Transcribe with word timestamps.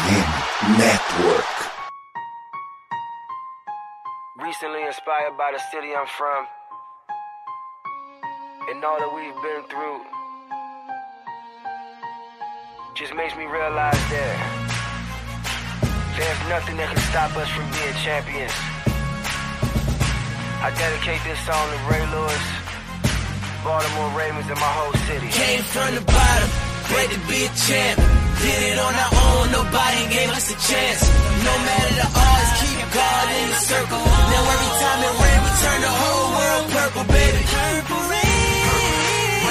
FM 0.00 0.78
Network. 0.78 1.44
Recently 4.40 4.82
inspired 4.86 5.36
by 5.36 5.52
the 5.52 5.60
city 5.70 5.94
I'm 5.94 6.06
from 6.06 6.46
and 8.70 8.84
all 8.84 8.98
that 8.98 9.12
we've 9.12 9.36
been 9.44 9.62
through 9.68 10.00
just 12.94 13.14
makes 13.14 13.36
me 13.36 13.44
realize 13.44 14.00
that 14.14 14.36
there's 16.16 16.42
nothing 16.48 16.76
that 16.76 16.88
can 16.88 17.02
stop 17.12 17.36
us 17.36 17.48
from 17.50 17.66
being 17.76 17.96
champions. 18.00 18.52
I 20.64 20.72
dedicate 20.76 21.20
this 21.24 21.40
song 21.44 21.64
to 21.72 21.78
Ray 21.88 22.04
Lewis, 22.12 22.46
Baltimore 23.64 24.12
Ravens, 24.16 24.48
and 24.48 24.60
my 24.60 24.72
whole 24.80 24.96
city. 25.08 25.28
Came 25.28 25.62
from 25.62 25.94
the 25.94 26.04
bottom, 26.04 26.48
ready 26.92 27.14
to 27.16 27.20
be 27.28 27.44
a 27.44 27.52
champ. 27.56 28.19
Did 28.42 28.62
it 28.72 28.78
on 28.78 28.94
our 28.94 29.12
own, 29.26 29.52
nobody 29.52 30.02
gave 30.08 30.30
us 30.30 30.46
a 30.48 30.56
chance. 30.68 31.00
No 31.44 31.54
matter 31.66 31.94
the 32.00 32.08
odds, 32.08 32.50
keep 32.60 32.80
God 33.00 33.26
in 33.40 33.46
the 33.52 33.60
circle. 33.70 34.04
Now 34.32 34.52
every 34.54 34.72
time 34.80 35.00
it 35.08 35.14
rains, 35.20 35.42
we 35.44 35.52
turn 35.64 35.80
the 35.88 35.94
whole 36.00 36.28
world 36.38 36.64
purple, 36.72 37.04
baby. 37.12 37.40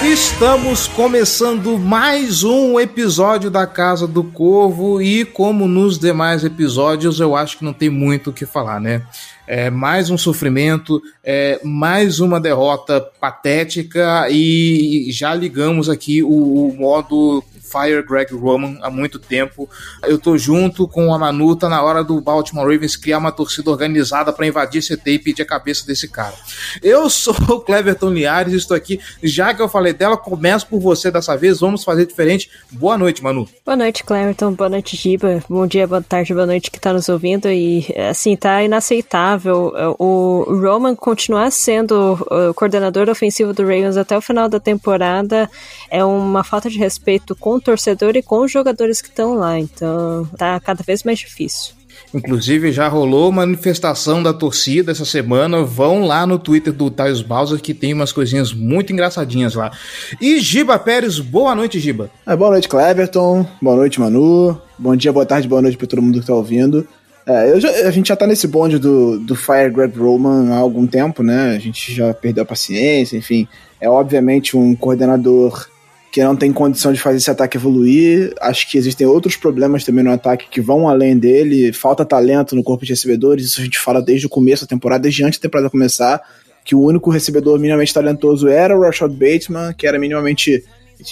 Estamos 0.02 0.88
começando 0.88 1.78
mais 1.78 2.44
um 2.44 2.80
episódio 2.80 3.52
da 3.52 3.68
Casa 3.68 4.08
do 4.08 4.24
Corvo 4.24 5.02
e 5.02 5.26
como 5.26 5.68
nos 5.68 6.00
demais 6.00 6.44
episódios 6.44 7.20
eu 7.20 7.36
acho 7.36 7.58
que 7.58 7.66
não 7.66 7.74
tem 7.74 7.90
muito 7.90 8.30
o 8.30 8.34
que 8.34 8.46
falar, 8.46 8.80
né? 8.80 9.04
É 9.46 9.70
mais 9.70 10.10
um 10.10 10.18
sofrimento, 10.18 11.02
é 11.24 11.60
mais 11.64 12.22
uma 12.22 12.40
derrota 12.40 13.02
patética 13.20 14.28
e 14.32 15.10
já 15.12 15.36
ligamos 15.36 15.90
aqui 15.90 16.24
o, 16.24 16.70
o 16.70 16.76
modo 16.78 17.44
Fire 17.70 18.02
Greg 18.02 18.34
Roman 18.34 18.78
há 18.82 18.90
muito 18.90 19.20
tempo. 19.20 19.70
Eu 20.04 20.18
tô 20.18 20.38
junto 20.38 20.88
com 20.88 21.14
a 21.14 21.20
Manu, 21.20 21.56
tá 21.56 21.70
na 21.70 21.82
hora 21.84 22.04
do 22.04 22.20
Baltimore 22.20 22.66
Ravens 22.66 22.96
criar 22.96 23.20
uma 23.20 23.32
torcida 23.32 23.70
organizada 23.70 24.34
para 24.34 24.48
invadir 24.48 24.80
esse 24.80 25.00
e 25.06 25.20
pedir 25.20 25.42
a 25.42 25.46
cabeça 25.46 25.86
desse 25.86 26.08
cara. 26.08 26.34
Eu 26.82 27.10
sou 27.10 27.36
o 27.50 27.60
Cleverton 27.62 28.10
Liares, 28.10 28.54
estou 28.54 28.76
aqui. 28.76 29.00
Já 29.24 29.54
que 29.54 29.62
eu 29.62 29.70
falei 29.70 29.94
dela, 29.94 30.18
começo 30.18 30.68
por 30.68 30.80
você 30.80 31.12
dessa 31.12 31.36
vez, 31.36 31.60
vamos 31.60 31.84
fazer 31.84 32.06
diferente. 32.06 32.50
Boa 32.72 32.98
noite, 32.98 33.24
Manu. 33.24 33.48
Boa 33.66 33.76
noite, 33.76 34.04
Cleverton. 34.04 34.54
Boa 34.54 34.70
noite, 34.70 34.96
Giba. 34.98 35.44
Bom 35.50 35.66
dia, 35.68 35.88
boa 35.88 36.02
tarde, 36.02 36.34
boa 36.34 36.46
noite 36.46 36.72
que 36.72 36.80
tá 36.80 36.94
nos 36.94 37.10
ouvindo. 37.10 37.50
E, 37.50 37.86
assim, 38.10 38.36
tá 38.36 38.64
inaceitável 38.64 39.74
o 39.98 40.44
Roman 40.62 40.96
continuar 40.96 41.52
sendo 41.52 42.20
o 42.50 42.54
coordenador 42.54 43.10
ofensivo 43.10 43.54
do 43.54 43.64
Ravens 43.64 43.98
até 43.98 44.18
o 44.18 44.22
final 44.22 44.48
da 44.50 44.60
temporada. 44.60 45.50
É 45.90 46.04
uma 46.04 46.44
falta 46.44 46.70
de 46.70 46.78
respeito 46.78 47.36
com 47.36 47.59
o 47.60 47.62
torcedor 47.62 48.16
e 48.16 48.24
com 48.24 48.44
os 48.44 48.52
jogadores 48.52 49.02
que 49.02 49.10
estão 49.10 49.36
lá. 49.36 49.60
Então 49.60 50.28
tá 50.38 50.60
cada 50.60 50.84
vez 50.84 51.04
mais 51.04 51.20
difícil. 51.20 51.80
Inclusive 52.14 52.72
já 52.72 52.88
rolou 52.88 53.32
manifestação 53.32 54.24
da 54.24 54.34
torcida 54.34 54.92
essa 54.92 55.06
semana. 55.06 55.64
Vão 55.64 56.06
lá 56.06 56.26
no 56.26 56.40
Twitter 56.40 56.74
do 56.74 56.90
Thales 56.90 57.22
Bowser 57.22 57.60
que 57.60 57.74
tem 57.74 57.94
umas 57.94 58.12
coisinhas 58.12 58.52
muito 58.52 58.92
engraçadinhas 58.92 59.54
lá. 59.54 59.72
E 60.20 60.40
Giba 60.40 60.80
Pérez, 60.80 61.20
boa 61.20 61.54
noite, 61.54 61.80
Giba. 61.80 62.10
É, 62.26 62.36
boa 62.36 62.52
noite, 62.52 62.68
Cleverton. 62.68 63.46
Boa 63.62 63.76
noite, 63.76 64.00
Manu. 64.00 64.60
Bom 64.78 64.96
dia, 64.96 65.14
boa 65.14 65.26
tarde, 65.26 65.48
boa 65.48 65.62
noite 65.62 65.78
para 65.78 65.88
todo 65.88 66.02
mundo 66.02 66.20
que 66.20 66.26
tá 66.26 66.34
ouvindo. 66.34 66.88
É, 67.28 67.60
já, 67.60 67.70
a 67.88 67.92
gente 67.92 68.08
já 68.08 68.16
tá 68.16 68.26
nesse 68.26 68.48
bonde 68.48 68.80
do, 68.80 69.20
do 69.20 69.36
Fire 69.36 69.70
Greg 69.70 69.96
Roman 70.00 70.52
há 70.52 70.58
algum 70.58 70.88
tempo, 70.88 71.22
né? 71.22 71.56
A 71.56 71.60
gente 71.60 71.94
já 71.94 72.12
perdeu 72.12 72.42
a 72.42 72.46
paciência, 72.46 73.18
enfim. 73.18 73.48
É 73.80 73.88
obviamente 73.88 74.58
um 74.58 74.76
coordenador 74.76 75.68
que 76.12 76.24
não 76.24 76.36
tem 76.36 76.52
condição 76.52 76.92
de 76.92 77.00
fazer 77.00 77.18
esse 77.18 77.30
ataque 77.30 77.58
evoluir. 77.58 78.34
Acho 78.42 78.70
que 78.70 78.78
existem 78.78 79.06
outros 79.06 79.36
problemas 79.36 79.84
também 79.84 80.04
no 80.04 80.12
ataque 80.12 80.48
que 80.50 80.60
vão 80.60 80.90
além 80.90 81.18
dele. 81.18 81.72
Falta 81.72 82.04
talento 82.04 82.56
no 82.56 82.64
corpo 82.64 82.84
de 82.84 82.92
recebedores, 82.92 83.46
isso 83.46 83.62
a 83.62 83.64
gente 83.64 83.80
fala 83.80 84.02
desde 84.02 84.26
o 84.26 84.30
começo 84.30 84.64
da 84.64 84.70
temporada, 84.70 85.04
desde 85.04 85.24
antes 85.24 85.40
da 85.40 85.44
temporada 85.44 85.70
começar, 85.70 86.22
que 86.66 86.74
o 86.74 86.82
único 86.82 87.10
recebedor 87.10 87.60
minimamente 87.60 87.94
talentoso 87.94 88.48
era 88.48 88.76
o 88.78 88.82
Rashad 88.82 89.12
Bateman, 89.12 89.74
que 89.74 89.86
era 89.86 90.00
minimamente. 90.00 90.64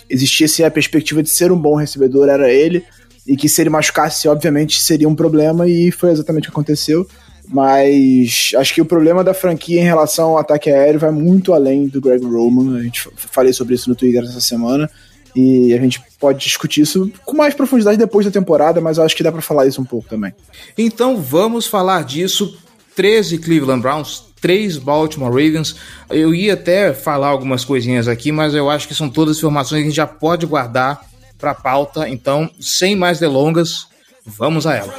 Existia 0.09 0.67
a 0.67 0.71
perspectiva 0.71 1.23
de 1.23 1.29
ser 1.29 1.51
um 1.51 1.57
bom 1.57 1.75
recebedor, 1.75 2.27
era 2.27 2.51
ele, 2.51 2.83
e 3.25 3.37
que 3.37 3.47
se 3.47 3.61
ele 3.61 3.69
machucasse, 3.69 4.27
obviamente, 4.27 4.81
seria 4.81 5.07
um 5.07 5.15
problema, 5.15 5.67
e 5.67 5.91
foi 5.91 6.11
exatamente 6.11 6.49
o 6.49 6.51
que 6.51 6.55
aconteceu. 6.55 7.07
Mas 7.49 8.51
acho 8.57 8.73
que 8.73 8.81
o 8.81 8.85
problema 8.85 9.23
da 9.23 9.33
franquia 9.33 9.79
em 9.79 9.85
relação 9.85 10.31
ao 10.31 10.37
ataque 10.37 10.69
aéreo 10.69 10.99
vai 10.99 11.11
muito 11.11 11.53
além 11.53 11.87
do 11.87 12.01
Greg 12.01 12.25
Roman. 12.25 12.77
A 12.77 12.83
gente 12.83 13.09
falei 13.15 13.53
sobre 13.53 13.75
isso 13.75 13.89
no 13.89 13.95
Twitter 13.95 14.23
essa 14.23 14.41
semana. 14.41 14.89
E 15.35 15.73
a 15.73 15.77
gente 15.77 16.01
pode 16.19 16.39
discutir 16.39 16.81
isso 16.81 17.11
com 17.23 17.37
mais 17.37 17.53
profundidade 17.53 17.97
depois 17.97 18.25
da 18.25 18.31
temporada, 18.31 18.81
mas 18.81 18.97
eu 18.97 19.03
acho 19.03 19.15
que 19.15 19.23
dá 19.23 19.31
para 19.31 19.41
falar 19.41 19.67
isso 19.67 19.79
um 19.79 19.85
pouco 19.85 20.09
também. 20.09 20.33
Então 20.77 21.21
vamos 21.21 21.67
falar 21.67 22.03
disso. 22.03 22.57
13 22.95 23.37
Cleveland 23.37 23.83
Browns, 23.83 24.23
3 24.41 24.79
Baltimore 24.79 25.29
Ravens. 25.29 25.75
Eu 26.09 26.33
ia 26.33 26.55
até 26.55 26.91
falar 26.91 27.27
algumas 27.27 27.63
coisinhas 27.63 28.07
aqui, 28.07 28.31
mas 28.31 28.55
eu 28.55 28.69
acho 28.69 28.87
que 28.87 28.95
são 28.95 29.07
todas 29.07 29.37
informações 29.37 29.79
que 29.79 29.83
a 29.83 29.87
gente 29.89 29.95
já 29.95 30.07
pode 30.07 30.47
guardar 30.47 31.05
para 31.37 31.53
pauta. 31.53 32.09
Então, 32.09 32.49
sem 32.59 32.95
mais 32.95 33.19
delongas, 33.19 33.85
vamos 34.25 34.65
a 34.65 34.75
ela. 34.75 34.93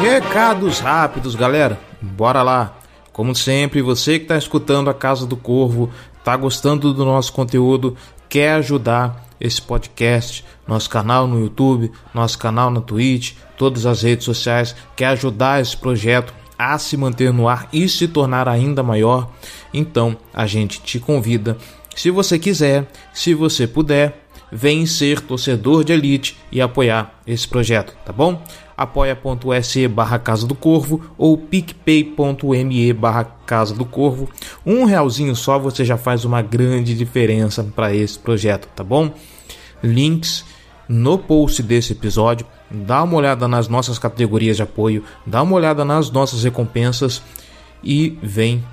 Recados 0.00 0.78
rápidos, 0.78 1.34
galera. 1.34 1.78
Bora 2.00 2.42
lá. 2.42 2.78
Como 3.12 3.34
sempre, 3.34 3.82
você 3.82 4.18
que 4.18 4.24
está 4.24 4.38
escutando 4.38 4.88
a 4.88 4.94
Casa 4.94 5.26
do 5.26 5.36
Corvo, 5.36 5.90
está 6.18 6.36
gostando 6.36 6.94
do 6.94 7.04
nosso 7.04 7.32
conteúdo, 7.32 7.96
quer 8.28 8.52
ajudar 8.52 9.26
esse 9.40 9.60
podcast, 9.60 10.44
nosso 10.66 10.88
canal 10.88 11.26
no 11.26 11.40
YouTube, 11.40 11.90
nosso 12.14 12.38
canal 12.38 12.70
na 12.70 12.80
Twitch, 12.80 13.34
todas 13.56 13.86
as 13.86 14.02
redes 14.02 14.24
sociais, 14.24 14.74
quer 14.94 15.06
ajudar 15.06 15.60
esse 15.60 15.76
projeto 15.76 16.32
a 16.56 16.78
se 16.78 16.96
manter 16.96 17.32
no 17.32 17.48
ar 17.48 17.68
e 17.72 17.88
se 17.88 18.06
tornar 18.06 18.48
ainda 18.48 18.82
maior, 18.82 19.30
então 19.72 20.16
a 20.34 20.46
gente 20.46 20.80
te 20.80 20.98
convida, 20.98 21.56
se 21.94 22.10
você 22.10 22.38
quiser, 22.38 22.86
se 23.12 23.34
você 23.34 23.66
puder, 23.66 24.24
vem 24.50 24.86
ser 24.86 25.20
torcedor 25.20 25.82
de 25.82 25.92
elite 25.92 26.38
e 26.50 26.60
apoiar 26.60 27.20
esse 27.26 27.46
projeto, 27.46 27.96
tá 28.04 28.12
bom? 28.12 28.42
apoia.se 28.78 29.88
barra 29.88 30.20
Casa 30.20 30.46
do 30.46 30.54
Corvo 30.54 31.02
ou 31.18 31.36
picpay.me 31.36 32.92
barra 32.92 33.24
Casa 33.44 33.74
do 33.74 33.84
Corvo. 33.84 34.28
Um 34.64 34.84
realzinho 34.84 35.34
só 35.34 35.58
você 35.58 35.84
já 35.84 35.96
faz 35.96 36.24
uma 36.24 36.40
grande 36.40 36.94
diferença 36.94 37.64
para 37.64 37.92
esse 37.92 38.16
projeto, 38.16 38.68
tá 38.76 38.84
bom? 38.84 39.12
Links 39.82 40.44
no 40.88 41.18
post 41.18 41.60
desse 41.60 41.92
episódio. 41.92 42.46
Dá 42.70 43.02
uma 43.02 43.16
olhada 43.16 43.48
nas 43.48 43.66
nossas 43.66 43.98
categorias 43.98 44.56
de 44.56 44.62
apoio, 44.62 45.02
dá 45.26 45.42
uma 45.42 45.56
olhada 45.56 45.84
nas 45.84 46.08
nossas 46.10 46.44
recompensas 46.44 47.20
e 47.82 48.16
vem 48.22 48.64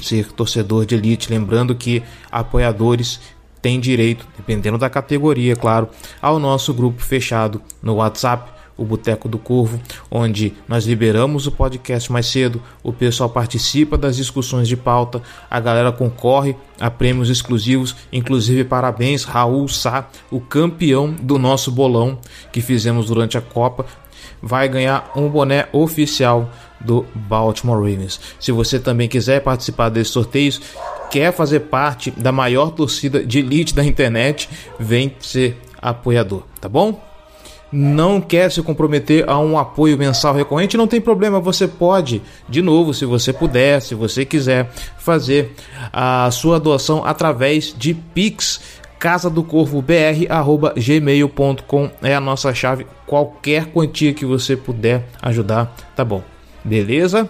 ser 0.00 0.30
torcedor 0.30 0.86
de 0.86 0.94
elite. 0.94 1.28
Lembrando 1.28 1.74
que 1.74 2.04
apoiadores 2.30 3.20
têm 3.60 3.80
direito, 3.80 4.26
dependendo 4.36 4.78
da 4.78 4.88
categoria, 4.88 5.56
claro, 5.56 5.88
ao 6.22 6.38
nosso 6.38 6.72
grupo 6.72 7.02
fechado 7.02 7.60
no 7.82 7.96
WhatsApp 7.96 8.59
o 8.80 8.84
Boteco 8.84 9.28
do 9.28 9.38
Corvo, 9.38 9.78
onde 10.10 10.54
nós 10.66 10.86
liberamos 10.86 11.46
o 11.46 11.52
podcast 11.52 12.10
mais 12.10 12.24
cedo, 12.24 12.62
o 12.82 12.94
pessoal 12.94 13.28
participa 13.28 13.98
das 13.98 14.16
discussões 14.16 14.66
de 14.66 14.76
pauta, 14.76 15.22
a 15.50 15.60
galera 15.60 15.92
concorre 15.92 16.56
a 16.80 16.90
prêmios 16.90 17.28
exclusivos, 17.28 17.94
inclusive 18.10 18.64
parabéns 18.64 19.24
Raul 19.24 19.68
Sá, 19.68 20.08
o 20.30 20.40
campeão 20.40 21.12
do 21.12 21.38
nosso 21.38 21.70
bolão 21.70 22.18
que 22.50 22.62
fizemos 22.62 23.06
durante 23.06 23.36
a 23.36 23.42
Copa, 23.42 23.84
vai 24.42 24.66
ganhar 24.66 25.12
um 25.14 25.28
boné 25.28 25.68
oficial 25.72 26.50
do 26.80 27.04
Baltimore 27.14 27.76
Ravens. 27.76 28.18
Se 28.40 28.50
você 28.50 28.78
também 28.78 29.08
quiser 29.08 29.42
participar 29.42 29.90
desses 29.90 30.14
sorteios, 30.14 30.58
quer 31.10 31.34
fazer 31.34 31.60
parte 31.60 32.10
da 32.12 32.32
maior 32.32 32.70
torcida 32.70 33.22
de 33.22 33.40
elite 33.40 33.74
da 33.74 33.84
internet, 33.84 34.48
vem 34.78 35.14
ser 35.20 35.60
apoiador, 35.82 36.44
tá 36.58 36.68
bom? 36.68 37.09
Não 37.72 38.20
quer 38.20 38.50
se 38.50 38.60
comprometer 38.62 39.28
a 39.28 39.38
um 39.38 39.56
apoio 39.58 39.96
mensal 39.96 40.34
recorrente, 40.34 40.76
não 40.76 40.86
tem 40.86 41.00
problema, 41.00 41.38
você 41.40 41.68
pode, 41.68 42.20
de 42.48 42.60
novo, 42.62 42.92
se 42.92 43.04
você 43.04 43.32
puder, 43.32 43.80
se 43.80 43.94
você 43.94 44.24
quiser, 44.24 44.70
fazer 44.98 45.54
a 45.92 46.30
sua 46.30 46.58
doação 46.58 47.04
através 47.04 47.74
de 47.76 47.94
Pix 47.94 48.80
casa 48.98 49.30
do 49.30 49.42
corvo 49.42 49.80
br@gmail.com 49.80 50.30
é 52.02 52.14
a 52.14 52.20
nossa 52.20 52.52
chave. 52.52 52.86
Qualquer 53.06 53.66
quantia 53.66 54.12
que 54.12 54.26
você 54.26 54.54
puder 54.54 55.08
ajudar, 55.22 55.74
tá 55.96 56.04
bom. 56.04 56.22
Beleza? 56.62 57.26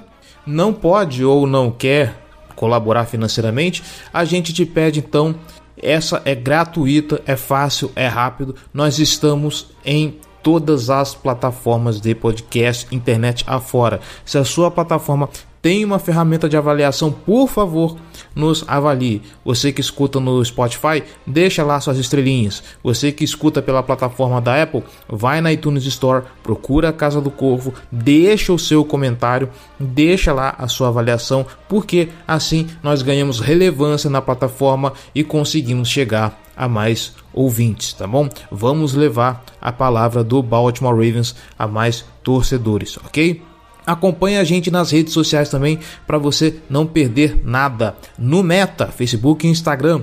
não 0.46 0.72
pode 0.72 1.24
ou 1.24 1.46
não 1.46 1.70
quer 1.70 2.14
colaborar 2.56 3.06
financeiramente, 3.06 3.82
a 4.12 4.24
gente 4.24 4.52
te 4.52 4.66
pede 4.66 4.98
então 4.98 5.34
essa 5.82 6.20
é 6.26 6.34
gratuita, 6.34 7.22
é 7.24 7.36
fácil, 7.36 7.90
é 7.96 8.06
rápido. 8.06 8.54
Nós 8.74 8.98
estamos 8.98 9.68
em 9.82 10.18
todas 10.42 10.90
as 10.90 11.14
plataformas 11.14 12.00
de 12.00 12.14
podcast, 12.14 12.86
internet 12.92 13.44
afora. 13.46 14.00
Se 14.24 14.38
a 14.38 14.44
sua 14.44 14.70
plataforma 14.70 15.28
tem 15.62 15.84
uma 15.84 15.98
ferramenta 15.98 16.48
de 16.48 16.56
avaliação, 16.56 17.12
por 17.12 17.48
favor, 17.48 17.96
nos 18.34 18.64
avalie. 18.66 19.22
Você 19.44 19.72
que 19.72 19.80
escuta 19.80 20.18
no 20.18 20.44
Spotify, 20.44 21.02
deixa 21.26 21.62
lá 21.62 21.80
suas 21.80 21.98
estrelinhas. 21.98 22.62
Você 22.82 23.12
que 23.12 23.24
escuta 23.24 23.60
pela 23.60 23.82
plataforma 23.82 24.40
da 24.40 24.62
Apple, 24.62 24.82
vai 25.08 25.40
na 25.40 25.52
iTunes 25.52 25.84
Store, 25.84 26.24
procura 26.42 26.88
a 26.88 26.92
Casa 26.92 27.20
do 27.20 27.30
Corvo, 27.30 27.74
deixa 27.90 28.52
o 28.52 28.58
seu 28.58 28.84
comentário, 28.84 29.50
deixa 29.78 30.32
lá 30.32 30.54
a 30.58 30.68
sua 30.68 30.88
avaliação, 30.88 31.44
porque 31.68 32.08
assim 32.26 32.68
nós 32.82 33.02
ganhamos 33.02 33.40
relevância 33.40 34.08
na 34.08 34.22
plataforma 34.22 34.92
e 35.14 35.22
conseguimos 35.22 35.88
chegar 35.88 36.40
a 36.56 36.68
mais 36.68 37.14
ouvintes, 37.32 37.92
tá 37.92 38.06
bom? 38.06 38.28
Vamos 38.50 38.94
levar 38.94 39.44
a 39.60 39.72
palavra 39.72 40.22
do 40.22 40.42
Baltimore 40.42 40.94
Ravens 40.94 41.34
a 41.58 41.66
mais 41.66 42.04
torcedores, 42.22 42.98
ok? 42.98 43.49
Acompanhe 43.86 44.38
a 44.38 44.44
gente 44.44 44.70
nas 44.70 44.90
redes 44.90 45.12
sociais 45.12 45.48
também 45.48 45.78
para 46.06 46.18
você 46.18 46.56
não 46.68 46.86
perder 46.86 47.40
nada. 47.44 47.96
No 48.18 48.42
Meta, 48.42 48.86
Facebook 48.86 49.46
e 49.46 49.50
Instagram, 49.50 50.02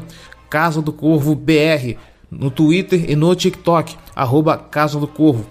Casa 0.50 0.81
do 0.81 0.91
Corvo 0.91 1.35
BR, 1.35 1.95
no 2.29 2.50
Twitter 2.51 3.09
e 3.09 3.15
no 3.15 3.33
TikTok, 3.35 3.95
arroba 4.15 4.57
Casa 4.57 5.00
do 5.00 5.07
Corvo. 5.07 5.45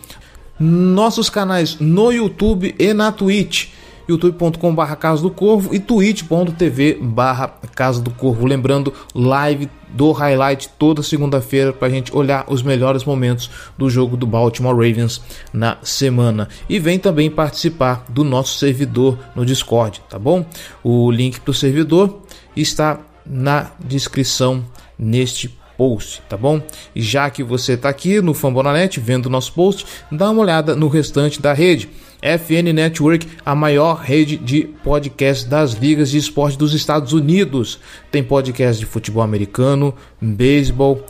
Nossos 0.59 1.29
canais 1.29 1.79
no 1.79 2.11
YouTube 2.11 2.75
e 2.79 2.95
na 2.95 3.13
Twitch 3.13 3.69
youtube.com.br 4.09 4.95
Casa 4.97 5.23
do 5.23 5.31
Corvo 5.31 5.75
e 5.75 5.79
twitch.tv 5.79 6.99
barra 7.01 7.49
Casa 7.75 8.01
do 8.01 8.11
Corvo. 8.11 8.47
Lembrando, 8.47 8.93
live 9.15 9.69
do 9.89 10.13
highlight 10.13 10.69
toda 10.79 11.03
segunda-feira 11.03 11.73
para 11.73 11.89
a 11.89 11.91
gente 11.91 12.15
olhar 12.15 12.45
os 12.49 12.63
melhores 12.63 13.05
momentos 13.05 13.51
do 13.77 13.89
jogo 13.89 14.17
do 14.17 14.27
Baltimore 14.27 14.75
Ravens 14.75 15.21
na 15.53 15.79
semana. 15.83 16.49
E 16.69 16.79
vem 16.79 16.99
também 16.99 17.31
participar 17.31 18.05
do 18.09 18.23
nosso 18.23 18.59
servidor 18.59 19.19
no 19.35 19.45
Discord, 19.45 20.03
tá 20.09 20.19
bom? 20.19 20.45
O 20.83 21.11
link 21.11 21.41
para 21.41 21.51
o 21.51 21.55
servidor 21.55 22.23
está 22.57 23.01
na 23.25 23.73
descrição 23.85 24.65
neste 24.99 25.57
post, 25.77 26.23
tá 26.29 26.37
bom? 26.37 26.61
E 26.95 27.03
já 27.03 27.29
que 27.29 27.43
você 27.43 27.73
está 27.75 27.89
aqui 27.89 28.21
no 28.21 28.35
Fambonanet 28.35 28.99
vendo 28.99 29.29
nosso 29.29 29.53
post, 29.53 29.87
dá 30.11 30.31
uma 30.31 30.43
olhada 30.43 30.75
no 30.75 30.89
restante 30.89 31.41
da 31.41 31.53
rede. 31.53 31.89
FN 32.27 32.73
Network, 32.73 33.29
a 33.45 33.55
maior 33.55 33.99
rede 33.99 34.37
de 34.37 34.65
podcasts 34.83 35.45
das 35.45 35.75
ligas 35.75 36.11
de 36.11 36.19
esporte 36.19 36.59
dos 36.59 36.75
Estados 36.75 37.13
Unidos. 37.13 37.79
Tem 38.11 38.23
podcast 38.23 38.81
de 38.81 38.87
futebol 38.87 39.23
americano, 39.23 39.95
beisebol, 40.21 41.05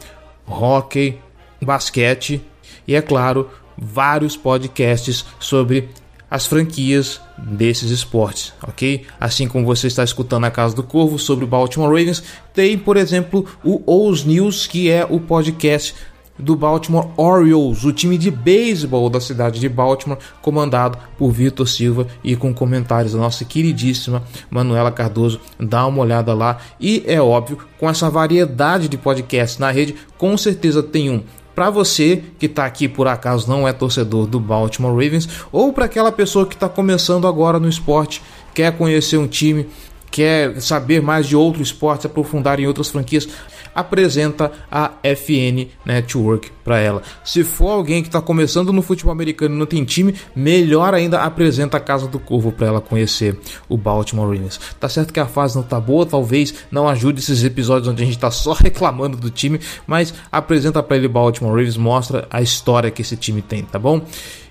hockey, 0.47 1.19
basquete 1.63 2.43
e, 2.87 2.95
é 2.95 3.01
claro, 3.01 3.49
vários 3.79 4.37
podcasts 4.37 5.25
sobre 5.41 5.89
as 6.31 6.45
franquias 6.45 7.21
desses 7.39 7.91
esportes, 7.91 8.53
ok? 8.63 9.07
Assim 9.19 9.49
como 9.49 9.65
você 9.65 9.87
está 9.87 10.05
escutando 10.05 10.45
a 10.45 10.51
Casa 10.51 10.75
do 10.75 10.83
Corvo 10.83 11.19
sobre 11.19 11.45
o 11.45 11.49
Baltimore 11.49 11.89
Ravens, 11.89 12.23
tem, 12.53 12.77
por 12.77 12.97
exemplo, 12.97 13.47
o 13.65 13.83
O's 13.87 14.25
News, 14.25 14.67
que 14.67 14.91
é 14.91 15.07
o 15.09 15.21
podcast 15.21 15.95
do 16.39 16.57
Baltimore 16.57 17.09
Orioles, 17.17 17.85
o 17.85 17.93
time 17.93 18.19
de 18.19 18.31
beisebol 18.31 19.09
da 19.09 19.21
cidade 19.21 19.61
de 19.61 19.69
Baltimore, 19.69 20.19
comandado 20.43 20.99
por 21.19 21.31
Vitor 21.31 21.69
Silva 21.69 22.07
e 22.23 22.37
com 22.37 22.53
comentários 22.53 23.13
da 23.13 23.19
nossa 23.19 23.45
queridíssima 23.45 24.23
Manuela 24.51 24.93
Cardoso. 24.93 25.41
Dá 25.59 25.87
uma 25.87 26.03
olhada 26.03 26.35
lá 26.35 26.59
e 26.81 27.03
é 27.07 27.21
óbvio, 27.21 27.59
com 27.79 27.89
essa 27.89 28.11
variedade 28.11 28.89
de 28.89 28.99
podcasts 28.99 29.59
na 29.59 29.71
rede, 29.71 29.95
com 30.19 30.37
certeza 30.37 30.83
tem 30.83 31.11
um 31.11 31.23
para 31.57 31.71
você 31.71 32.23
que 32.39 32.45
está 32.45 32.67
aqui 32.67 32.87
por 32.87 33.09
acaso 33.09 33.49
não 33.49 33.67
é 33.67 33.73
torcedor 33.73 34.27
do 34.27 34.39
Baltimore 34.39 34.93
Ravens 34.93 35.27
ou 35.51 35.73
para 35.73 35.87
aquela 35.87 36.13
pessoa 36.13 36.45
que 36.45 36.55
está 36.55 36.69
começando 36.69 37.27
agora 37.27 37.59
no 37.59 37.67
esporte, 37.67 38.23
quer 38.55 38.77
conhecer 38.77 39.17
um 39.17 39.27
time, 39.27 39.67
quer 40.11 40.61
saber 40.61 41.01
mais 41.01 41.27
de 41.27 41.35
outro 41.35 41.63
esporte, 41.63 42.07
aprofundar 42.07 42.61
em 42.61 42.67
outras 42.67 42.91
franquias 42.91 43.27
apresenta 43.77 44.51
a 44.71 44.93
FN 45.03 45.69
Network 45.85 46.51
para 46.65 46.79
ela. 46.81 47.03
Se 47.23 47.45
for 47.45 47.69
alguém 47.69 48.03
que 48.03 48.09
está 48.09 48.21
começando 48.21 48.73
no 48.73 48.83
futebol 48.83 49.13
americano 49.13 49.55
e 49.55 49.59
não 49.59 49.67
tem 49.67 49.85
time, 49.85 50.15
melhor 50.35 50.95
ainda 50.95 51.23
apresenta 51.23 51.77
a 51.77 51.81
Casa 51.81 52.09
do 52.09 52.19
Corvo 52.19 52.51
para 52.51 52.67
ela 52.67 52.81
conhecer 52.81 53.39
o 53.69 53.77
Baltimore 53.77 54.27
Ravens. 54.27 54.59
Tá 54.81 54.89
certo 54.89 55.13
que 55.13 55.21
a 55.21 55.27
fase 55.27 55.55
não 55.55 55.63
tá 55.63 55.79
boa, 55.79 56.07
talvez 56.07 56.55
não 56.71 56.89
ajude 56.89 57.21
esses 57.21 57.45
episódios 57.45 57.89
onde 57.89 58.03
a 58.03 58.07
gente 58.07 58.19
tá 58.19 58.31
só 58.31 58.55
reclamando 58.59 59.17
do 59.17 59.31
time, 59.31 59.61
mas 59.87 60.15
apresenta 60.33 60.83
para 60.83 60.97
ele 60.97 61.07
o 61.07 61.11
Baltimore 61.11 61.53
Ravens, 61.53 61.77
mostra 61.77 62.27
a 62.31 62.41
história 62.41 62.91
que 62.91 63.03
esse 63.03 63.17
time 63.17 63.43
tem, 63.43 63.63
tá 63.63 63.79
bom? 63.79 64.03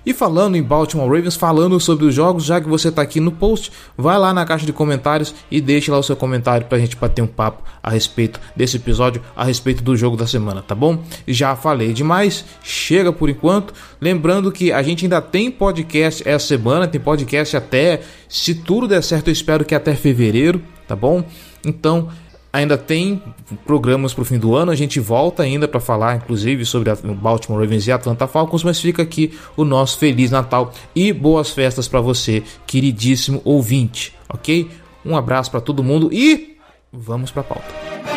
E 0.06 0.14
falando 0.14 0.54
em 0.54 0.62
Baltimore 0.62 1.10
Ravens, 1.10 1.34
falando 1.34 1.80
sobre 1.80 2.04
os 2.06 2.14
jogos, 2.14 2.44
já 2.44 2.60
que 2.60 2.68
você 2.68 2.90
está 2.90 3.02
aqui 3.02 3.18
no 3.18 3.32
post, 3.32 3.72
vai 3.98 4.16
lá 4.16 4.32
na 4.32 4.46
caixa 4.46 4.64
de 4.64 4.72
comentários 4.72 5.34
e 5.50 5.60
deixe 5.60 5.90
lá 5.90 5.98
o 5.98 6.02
seu 6.02 6.14
comentário 6.14 6.68
para 6.68 6.78
a 6.78 6.80
gente 6.80 6.94
bater 6.94 7.22
um 7.22 7.26
papo 7.26 7.64
a 7.82 7.90
respeito 7.90 8.40
desse 8.54 8.76
episódio, 8.76 9.20
a 9.34 9.42
respeito 9.42 9.82
do 9.82 9.96
jogo 9.96 10.16
da 10.16 10.24
semana, 10.24 10.62
tá 10.62 10.76
bom? 10.76 11.02
Já 11.26 11.56
falei 11.56 11.92
demais, 11.92 12.44
chega 12.62 13.12
por 13.12 13.28
enquanto. 13.28 13.74
Lembrando 14.00 14.52
que 14.52 14.70
a 14.70 14.80
gente 14.80 15.04
ainda 15.04 15.20
tem 15.20 15.50
podcast 15.50 16.22
essa 16.24 16.46
semana, 16.46 16.86
tem 16.86 17.00
podcast 17.00 17.56
até, 17.56 18.02
se 18.28 18.54
tudo 18.54 18.86
der 18.86 19.02
certo, 19.02 19.26
eu 19.26 19.32
espero 19.32 19.64
que 19.64 19.74
até 19.74 19.96
fevereiro, 19.96 20.62
tá 20.86 20.94
bom? 20.94 21.24
Então, 21.64 22.10
Ainda 22.56 22.78
tem 22.78 23.22
programas 23.66 24.14
para 24.14 24.22
o 24.22 24.24
fim 24.24 24.38
do 24.38 24.54
ano, 24.54 24.72
a 24.72 24.74
gente 24.74 24.98
volta 24.98 25.42
ainda 25.42 25.68
para 25.68 25.78
falar, 25.78 26.16
inclusive, 26.16 26.64
sobre 26.64 26.90
o 26.90 27.14
Baltimore 27.14 27.60
Ravens 27.60 27.86
e 27.86 27.92
Atlanta 27.92 28.26
Falcons, 28.26 28.64
mas 28.64 28.80
fica 28.80 29.02
aqui 29.02 29.38
o 29.58 29.62
nosso 29.62 29.98
Feliz 29.98 30.30
Natal 30.30 30.72
e 30.94 31.12
boas 31.12 31.50
festas 31.50 31.86
para 31.86 32.00
você, 32.00 32.42
queridíssimo 32.66 33.42
ouvinte, 33.44 34.14
ok? 34.26 34.70
Um 35.04 35.14
abraço 35.14 35.50
para 35.50 35.60
todo 35.60 35.84
mundo 35.84 36.08
e 36.10 36.56
vamos 36.90 37.30
para 37.30 37.42
a 37.42 37.44
pauta. 37.44 38.15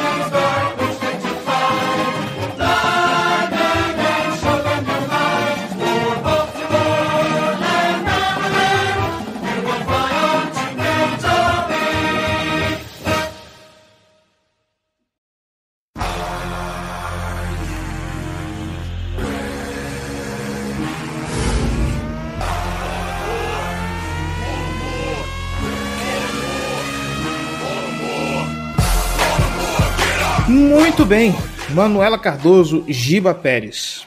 Muito 30.99 31.07
bem, 31.07 31.33
Manuela 31.69 32.19
Cardoso, 32.19 32.83
Giba 32.85 33.33
Pérez. 33.33 34.05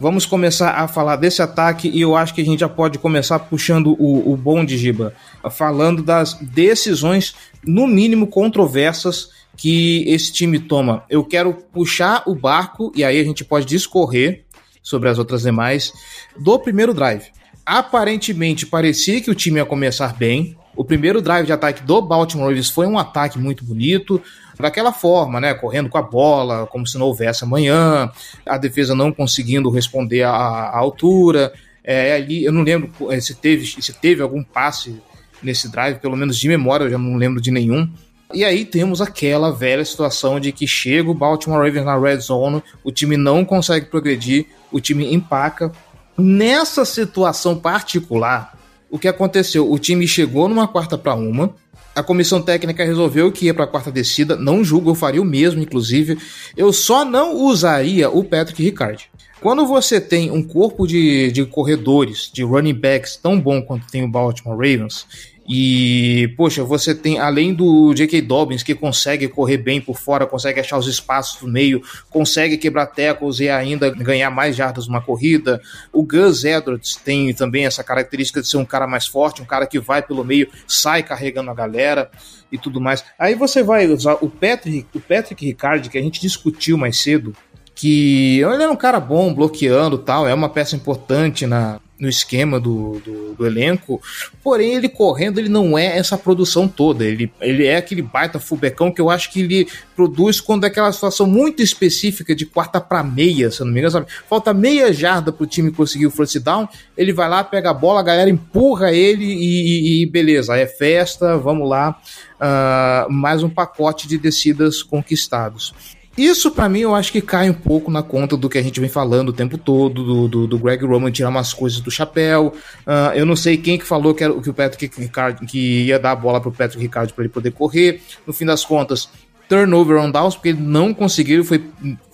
Vamos 0.00 0.26
começar 0.26 0.70
a 0.70 0.88
falar 0.88 1.14
desse 1.14 1.40
ataque 1.40 1.88
e 1.88 2.00
eu 2.00 2.16
acho 2.16 2.34
que 2.34 2.40
a 2.40 2.44
gente 2.44 2.58
já 2.58 2.68
pode 2.68 2.98
começar 2.98 3.38
puxando 3.38 3.94
o, 4.00 4.32
o 4.32 4.36
bonde, 4.36 4.76
Giba, 4.76 5.14
falando 5.52 6.02
das 6.02 6.34
decisões, 6.34 7.36
no 7.64 7.86
mínimo 7.86 8.26
controversas, 8.26 9.30
que 9.56 10.02
esse 10.08 10.32
time 10.32 10.58
toma. 10.58 11.04
Eu 11.08 11.22
quero 11.22 11.54
puxar 11.54 12.24
o 12.26 12.34
barco 12.34 12.90
e 12.96 13.04
aí 13.04 13.20
a 13.20 13.24
gente 13.24 13.44
pode 13.44 13.64
discorrer 13.64 14.42
sobre 14.82 15.08
as 15.08 15.20
outras 15.20 15.42
demais 15.42 15.92
do 16.36 16.58
primeiro 16.58 16.92
drive. 16.92 17.28
Aparentemente 17.64 18.66
parecia 18.66 19.20
que 19.20 19.30
o 19.30 19.36
time 19.36 19.60
ia 19.60 19.64
começar 19.64 20.12
bem. 20.12 20.58
O 20.74 20.84
primeiro 20.84 21.22
drive 21.22 21.46
de 21.46 21.52
ataque 21.52 21.84
do 21.84 22.02
Baltimore 22.02 22.48
Ravens 22.48 22.70
foi 22.70 22.88
um 22.88 22.98
ataque 22.98 23.38
muito 23.38 23.64
bonito 23.64 24.20
daquela 24.58 24.92
forma, 24.92 25.40
né? 25.40 25.54
Correndo 25.54 25.88
com 25.88 25.98
a 25.98 26.02
bola, 26.02 26.66
como 26.66 26.86
se 26.86 26.98
não 26.98 27.06
houvesse 27.06 27.44
amanhã, 27.44 28.10
a 28.46 28.58
defesa 28.58 28.94
não 28.94 29.12
conseguindo 29.12 29.70
responder 29.70 30.22
à, 30.22 30.76
altura. 30.76 31.52
É, 31.82 32.14
ali, 32.14 32.44
eu 32.44 32.52
não 32.52 32.62
lembro 32.62 32.90
é, 33.10 33.20
se 33.20 33.34
teve, 33.34 33.66
se 33.66 33.92
teve 33.92 34.22
algum 34.22 34.42
passe 34.42 35.00
nesse 35.42 35.70
drive, 35.70 35.98
pelo 35.98 36.16
menos 36.16 36.38
de 36.38 36.48
memória, 36.48 36.84
eu 36.84 36.90
já 36.90 36.98
não 36.98 37.16
lembro 37.16 37.40
de 37.40 37.50
nenhum. 37.50 37.88
E 38.32 38.44
aí 38.44 38.64
temos 38.64 39.00
aquela 39.00 39.52
velha 39.52 39.84
situação 39.84 40.40
de 40.40 40.50
que 40.50 40.66
chega 40.66 41.10
o 41.10 41.14
Baltimore 41.14 41.62
Ravens 41.62 41.84
na 41.84 41.98
red 41.98 42.18
zone, 42.18 42.62
o 42.82 42.90
time 42.90 43.16
não 43.16 43.44
consegue 43.44 43.86
progredir, 43.86 44.46
o 44.72 44.80
time 44.80 45.12
empaca. 45.14 45.70
Nessa 46.16 46.84
situação 46.84 47.56
particular, 47.56 48.56
o 48.90 48.98
que 48.98 49.08
aconteceu? 49.08 49.70
O 49.70 49.78
time 49.78 50.06
chegou 50.08 50.48
numa 50.48 50.66
quarta 50.66 50.96
para 50.96 51.14
uma, 51.14 51.54
a 51.94 52.02
comissão 52.02 52.42
técnica 52.42 52.84
resolveu 52.84 53.30
que 53.30 53.46
ia 53.46 53.54
para 53.54 53.64
a 53.64 53.68
quarta 53.68 53.90
descida. 53.90 54.36
Não 54.36 54.64
julgo, 54.64 54.90
eu 54.90 54.94
faria 54.94 55.22
o 55.22 55.24
mesmo, 55.24 55.62
inclusive. 55.62 56.18
Eu 56.56 56.72
só 56.72 57.04
não 57.04 57.36
usaria 57.36 58.10
o 58.10 58.24
Patrick 58.24 58.62
Ricard. 58.62 59.08
Quando 59.40 59.66
você 59.66 60.00
tem 60.00 60.30
um 60.30 60.42
corpo 60.42 60.86
de, 60.86 61.30
de 61.30 61.44
corredores, 61.44 62.30
de 62.32 62.42
running 62.42 62.74
backs 62.74 63.16
tão 63.16 63.38
bom 63.38 63.60
quanto 63.60 63.86
tem 63.88 64.02
o 64.02 64.10
Baltimore 64.10 64.56
Ravens, 64.56 65.06
E, 65.46 66.32
poxa, 66.36 66.64
você 66.64 66.94
tem, 66.94 67.18
além 67.18 67.52
do 67.52 67.92
J.K. 67.92 68.22
Dobbins, 68.22 68.62
que 68.62 68.74
consegue 68.74 69.28
correr 69.28 69.58
bem 69.58 69.80
por 69.80 69.98
fora, 69.98 70.26
consegue 70.26 70.60
achar 70.60 70.78
os 70.78 70.86
espaços 70.86 71.42
no 71.42 71.48
meio, 71.48 71.82
consegue 72.08 72.56
quebrar 72.56 72.86
tackles 72.86 73.40
e 73.40 73.48
ainda 73.50 73.90
ganhar 73.90 74.30
mais 74.30 74.56
jardas 74.56 74.86
numa 74.86 75.02
corrida. 75.02 75.60
O 75.92 76.02
Gus 76.02 76.44
Edwards 76.44 76.96
tem 76.96 77.34
também 77.34 77.66
essa 77.66 77.84
característica 77.84 78.40
de 78.40 78.48
ser 78.48 78.56
um 78.56 78.64
cara 78.64 78.86
mais 78.86 79.06
forte, 79.06 79.42
um 79.42 79.46
cara 79.46 79.66
que 79.66 79.78
vai 79.78 80.00
pelo 80.00 80.24
meio, 80.24 80.48
sai 80.66 81.02
carregando 81.02 81.50
a 81.50 81.54
galera 81.54 82.10
e 82.50 82.56
tudo 82.56 82.80
mais. 82.80 83.04
Aí 83.18 83.34
você 83.34 83.62
vai 83.62 83.86
usar 83.86 84.16
o 84.22 84.30
Patrick, 84.30 84.86
o 84.94 85.00
Patrick 85.00 85.44
Ricard, 85.44 85.90
que 85.90 85.98
a 85.98 86.02
gente 86.02 86.20
discutiu 86.22 86.78
mais 86.78 86.98
cedo, 86.98 87.34
que 87.74 88.40
ele 88.40 88.62
é 88.62 88.68
um 88.68 88.76
cara 88.76 88.98
bom, 89.00 89.34
bloqueando 89.34 89.98
tal, 89.98 90.26
é 90.26 90.32
uma 90.32 90.48
peça 90.48 90.74
importante 90.76 91.46
na, 91.46 91.80
no 92.04 92.10
esquema 92.10 92.60
do, 92.60 93.00
do, 93.04 93.34
do, 93.34 93.46
elenco, 93.46 94.00
porém 94.42 94.74
ele 94.74 94.88
correndo 94.88 95.38
ele 95.38 95.48
não 95.48 95.76
é 95.76 95.96
essa 95.96 96.16
produção 96.16 96.68
toda, 96.68 97.04
ele, 97.04 97.32
ele 97.40 97.66
é 97.66 97.76
aquele 97.76 98.02
baita 98.02 98.38
fullbackão 98.38 98.92
que 98.92 99.00
eu 99.00 99.10
acho 99.10 99.32
que 99.32 99.40
ele 99.40 99.66
produz 99.96 100.40
quando 100.40 100.64
é 100.64 100.66
aquela 100.66 100.92
situação 100.92 101.26
muito 101.26 101.62
específica 101.62 102.34
de 102.34 102.44
quarta 102.44 102.80
para 102.80 103.02
meia, 103.02 103.50
se 103.50 103.60
eu 103.60 103.66
não 103.66 103.72
me 103.72 103.80
engano, 103.80 103.92
sabe? 103.92 104.06
falta 104.28 104.52
meia 104.52 104.92
jarda 104.92 105.32
pro 105.32 105.46
time 105.46 105.72
conseguir 105.72 106.06
o 106.06 106.10
first 106.10 106.38
down, 106.38 106.68
ele 106.96 107.12
vai 107.12 107.28
lá, 107.28 107.42
pega 107.42 107.70
a 107.70 107.74
bola, 107.74 108.00
a 108.00 108.04
galera 108.04 108.28
empurra 108.28 108.92
ele 108.92 109.24
e, 109.24 110.00
e, 110.00 110.02
e 110.02 110.06
beleza, 110.06 110.56
é 110.56 110.66
festa, 110.66 111.38
vamos 111.38 111.68
lá, 111.68 111.98
uh, 112.38 113.10
mais 113.10 113.42
um 113.42 113.48
pacote 113.48 114.06
de 114.06 114.18
descidas 114.18 114.82
conquistados. 114.82 115.74
Isso, 116.16 116.50
para 116.50 116.68
mim, 116.68 116.80
eu 116.80 116.94
acho 116.94 117.10
que 117.10 117.20
cai 117.20 117.50
um 117.50 117.54
pouco 117.54 117.90
na 117.90 118.02
conta 118.02 118.36
do 118.36 118.48
que 118.48 118.56
a 118.56 118.62
gente 118.62 118.78
vem 118.78 118.88
falando 118.88 119.30
o 119.30 119.32
tempo 119.32 119.58
todo, 119.58 120.04
do, 120.04 120.28
do, 120.28 120.46
do 120.46 120.58
Greg 120.58 120.84
Roman 120.84 121.10
tirar 121.10 121.28
umas 121.28 121.52
coisas 121.52 121.80
do 121.80 121.90
chapéu. 121.90 122.54
Uh, 122.86 123.14
eu 123.14 123.26
não 123.26 123.34
sei 123.34 123.56
quem 123.56 123.76
que 123.76 123.84
falou 123.84 124.14
que, 124.14 124.22
era, 124.22 124.32
que 124.40 124.48
o 124.48 124.54
Patrick 124.54 125.00
Ricard 125.00 125.44
que 125.44 125.86
ia 125.86 125.98
dar 125.98 126.12
a 126.12 126.16
bola 126.16 126.40
pro 126.40 126.52
Patrick 126.52 126.80
Ricard 126.80 127.12
para 127.12 127.24
ele 127.24 127.32
poder 127.32 127.50
correr. 127.50 128.00
No 128.24 128.32
fim 128.32 128.46
das 128.46 128.64
contas, 128.64 129.08
turnover 129.48 129.96
on 129.96 130.10
downs, 130.10 130.36
porque 130.36 130.50
ele 130.50 130.60
não 130.60 130.94
conseguiu, 130.94 131.44
foi 131.44 131.64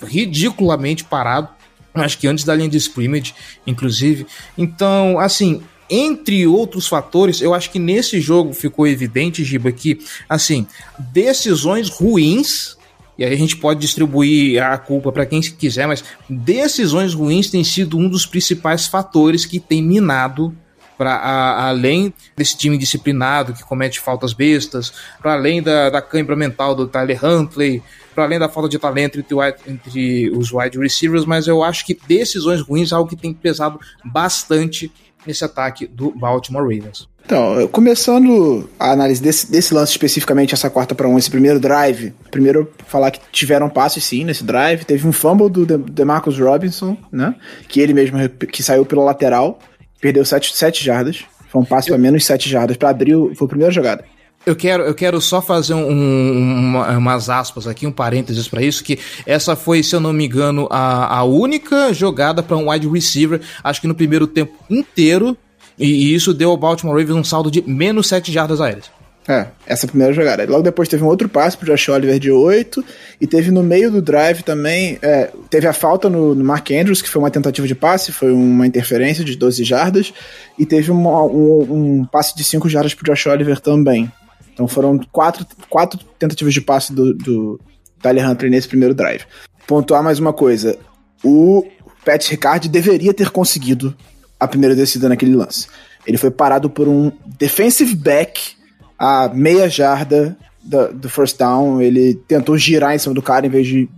ridiculamente 0.03 1.05
parado. 1.05 1.49
Acho 1.93 2.19
que 2.19 2.27
antes 2.27 2.45
da 2.45 2.55
linha 2.55 2.69
de 2.69 2.79
scrimmage, 2.79 3.35
inclusive. 3.67 4.27
Então, 4.57 5.19
assim, 5.19 5.61
entre 5.91 6.47
outros 6.47 6.87
fatores, 6.87 7.43
eu 7.43 7.53
acho 7.53 7.71
que 7.71 7.79
nesse 7.79 8.21
jogo 8.21 8.55
ficou 8.55 8.87
evidente, 8.87 9.45
Giba, 9.45 9.73
que, 9.73 9.99
assim, 10.29 10.67
decisões 10.99 11.91
ruins 11.91 12.79
e 13.21 13.25
aí 13.25 13.35
a 13.35 13.37
gente 13.37 13.55
pode 13.59 13.81
distribuir 13.81 14.63
a 14.63 14.79
culpa 14.79 15.13
para 15.13 15.27
quem 15.27 15.43
quiser, 15.43 15.87
mas 15.87 16.03
decisões 16.27 17.13
ruins 17.13 17.51
têm 17.51 17.63
sido 17.63 17.99
um 17.99 18.09
dos 18.09 18.25
principais 18.25 18.87
fatores 18.87 19.45
que 19.45 19.61
tem 19.61 19.83
minado 19.83 20.57
para 20.97 21.69
além 21.69 22.15
desse 22.35 22.57
time 22.57 22.79
disciplinado 22.79 23.53
que 23.53 23.63
comete 23.63 24.01
faltas 24.01 24.33
bestas, 24.33 24.91
para 25.21 25.35
além 25.35 25.63
da, 25.63 25.91
da 25.91 26.01
cãibra 26.01 26.35
mental 26.35 26.75
do 26.75 26.87
Tyler 26.87 27.23
Huntley, 27.23 27.83
para 28.15 28.25
além 28.25 28.39
da 28.39 28.49
falta 28.49 28.71
de 28.71 28.79
talento 28.79 29.19
entre, 29.19 29.37
entre, 29.67 30.31
os 30.31 30.51
wide 30.51 30.79
receivers, 30.79 31.27
mas 31.27 31.47
eu 31.47 31.63
acho 31.63 31.85
que 31.85 31.99
decisões 32.09 32.63
ruins 32.63 32.91
é 32.91 32.95
algo 32.95 33.09
que 33.09 33.17
tem 33.17 33.35
pesado 33.35 33.79
bastante 34.03 34.91
nesse 35.27 35.45
ataque 35.45 35.87
do 35.87 36.11
Baltimore 36.11 36.63
Ravens. 36.63 37.07
Então, 37.25 37.69
começando 37.69 38.69
a 38.79 38.91
análise 38.91 39.23
desse, 39.23 39.51
desse 39.51 39.73
lance 39.73 39.93
especificamente, 39.93 40.53
essa 40.53 40.69
quarta 40.69 40.95
para 40.95 41.09
um, 41.09 41.17
esse 41.17 41.31
primeiro 41.31 41.61
drive. 41.61 42.13
Primeiro, 42.31 42.69
falar 42.87 43.13
que 43.13 43.21
tiveram 43.31 43.69
passes 43.69 44.03
sim 44.03 44.25
nesse 44.25 44.43
drive. 44.43 44.85
Teve 44.85 45.07
um 45.07 45.13
fumble 45.13 45.49
do 45.49 45.79
DeMarcus 45.79 46.35
De 46.35 46.43
Robinson, 46.43 46.97
né? 47.13 47.35
Que 47.69 47.81
ele 47.81 47.95
mesmo 47.95 48.19
que 48.29 48.63
saiu 48.63 48.85
pela 48.85 49.05
lateral, 49.05 49.61
perdeu 50.01 50.25
7 50.25 50.57
sete, 50.57 50.85
jardas. 50.85 51.25
Foi 51.49 51.63
um 51.63 51.65
passe 51.65 51.89
para 51.89 51.99
menos 51.99 52.25
7 52.25 52.49
jardas 52.49 52.77
para 52.77 52.91
abrir. 52.91 53.15
Foi 53.35 53.47
a 53.47 53.49
primeira 53.49 53.73
jogada. 53.73 54.05
Eu 54.47 54.57
quero, 54.57 54.83
eu 54.85 54.95
quero 54.95 55.21
só 55.21 55.43
fazer 55.43 55.75
um, 55.75 55.87
uma, 55.87 56.97
umas 56.97 57.29
aspas 57.29 57.67
aqui, 57.67 57.87
um 57.87 57.93
parênteses 57.93 58.49
para 58.49 58.63
isso, 58.63 58.83
que 58.83 58.99
essa 59.27 59.55
foi, 59.55 59.83
se 59.83 59.95
eu 59.95 60.01
não 60.01 60.15
me 60.15 60.25
engano, 60.25 60.67
a, 60.71 61.19
a 61.19 61.25
única 61.25 61.93
jogada 61.93 62.43
para 62.43 62.57
um 62.57 62.71
wide 62.71 62.89
receiver, 62.89 63.43
acho 63.63 63.83
que 63.83 63.87
no 63.87 63.95
primeiro 63.95 64.27
tempo 64.27 64.55
inteiro, 64.71 65.37
e, 65.81 66.15
isso 66.15 66.35
deu 66.35 66.51
ao 66.51 66.57
Baltimore 66.57 66.99
Ravens 66.99 67.17
um 67.17 67.25
saldo 67.25 67.51
de 67.51 67.63
menos 67.67 68.07
7 68.09 68.31
jardas 68.31 68.61
aéreas. 68.61 68.91
É, 69.29 69.47
essa 69.67 69.87
primeira 69.87 70.13
jogada. 70.13 70.45
Logo 70.45 70.63
depois 70.63 70.89
teve 70.89 71.05
um 71.05 71.07
outro 71.07 71.29
passe 71.29 71.57
pro 71.57 71.67
Josh 71.67 71.89
Oliver 71.89 72.19
de 72.19 72.31
8, 72.31 72.85
e 73.21 73.27
teve 73.27 73.51
no 73.51 73.63
meio 73.63 73.91
do 73.91 74.03
drive 74.03 74.43
também, 74.43 74.99
é, 75.03 75.31
teve 75.49 75.67
a 75.67 75.73
falta 75.73 76.09
no, 76.09 76.35
no, 76.35 76.45
Mark 76.45 76.69
Andrews, 76.71 77.01
que 77.01 77.09
foi 77.09 77.23
uma 77.23 77.31
tentativa 77.31 77.67
de 77.67 77.75
passe, 77.75 78.13
foi 78.13 78.33
uma 78.33 78.67
interferência 78.67 79.25
de 79.25 79.37
12 79.37 79.63
jardas, 79.63 80.13
e 80.59 80.67
teve 80.67 80.91
uma, 80.91 81.23
um, 81.25 82.01
um, 82.01 82.05
passe 82.05 82.35
de 82.35 82.43
5 82.43 82.69
jardas 82.69 82.95
pro 82.95 83.05
Josh 83.05 83.27
Oliver 83.27 83.61
também. 83.61 84.11
Então 84.53 84.67
foram 84.67 84.99
quatro, 85.13 85.47
quatro 85.69 86.01
tentativas 86.19 86.53
de 86.53 86.61
passe 86.61 86.93
do, 86.93 87.15
do 87.15 87.61
Tyler 88.03 88.29
Huntley 88.29 88.51
nesse 88.51 88.69
primeiro 88.69 88.95
drive. 88.95 89.25
Pontuar 89.67 90.03
mais 90.03 90.19
uma 90.19 90.33
coisa, 90.33 90.77
o 91.23 91.65
Pat 92.05 92.27
Ricard 92.29 92.69
deveria 92.69 93.15
ter 93.15 93.31
conseguido 93.31 93.95
a 94.41 94.49
primeira 94.49 94.75
descida 94.75 95.09
naquele 95.09 95.37
lance. 95.37 95.69
Ele 96.07 96.17
foi 96.17 96.31
parado 96.31 96.71
por 96.71 96.89
um 96.89 97.13
defensive 97.39 97.95
back 97.95 98.57
a 98.99 99.31
meia 99.33 99.69
jarda 99.69 100.37
do, 100.63 101.09
first 101.09 101.39
down. 101.39 101.81
Ele 101.81 102.15
tentou 102.27 102.57
girar 102.57 102.95
em 102.95 102.99
cima 102.99 103.15
do 103.15 103.23
cara 103.23 103.47
em 103.47 103.51
vez 103.51 103.67
de 103.67 103.89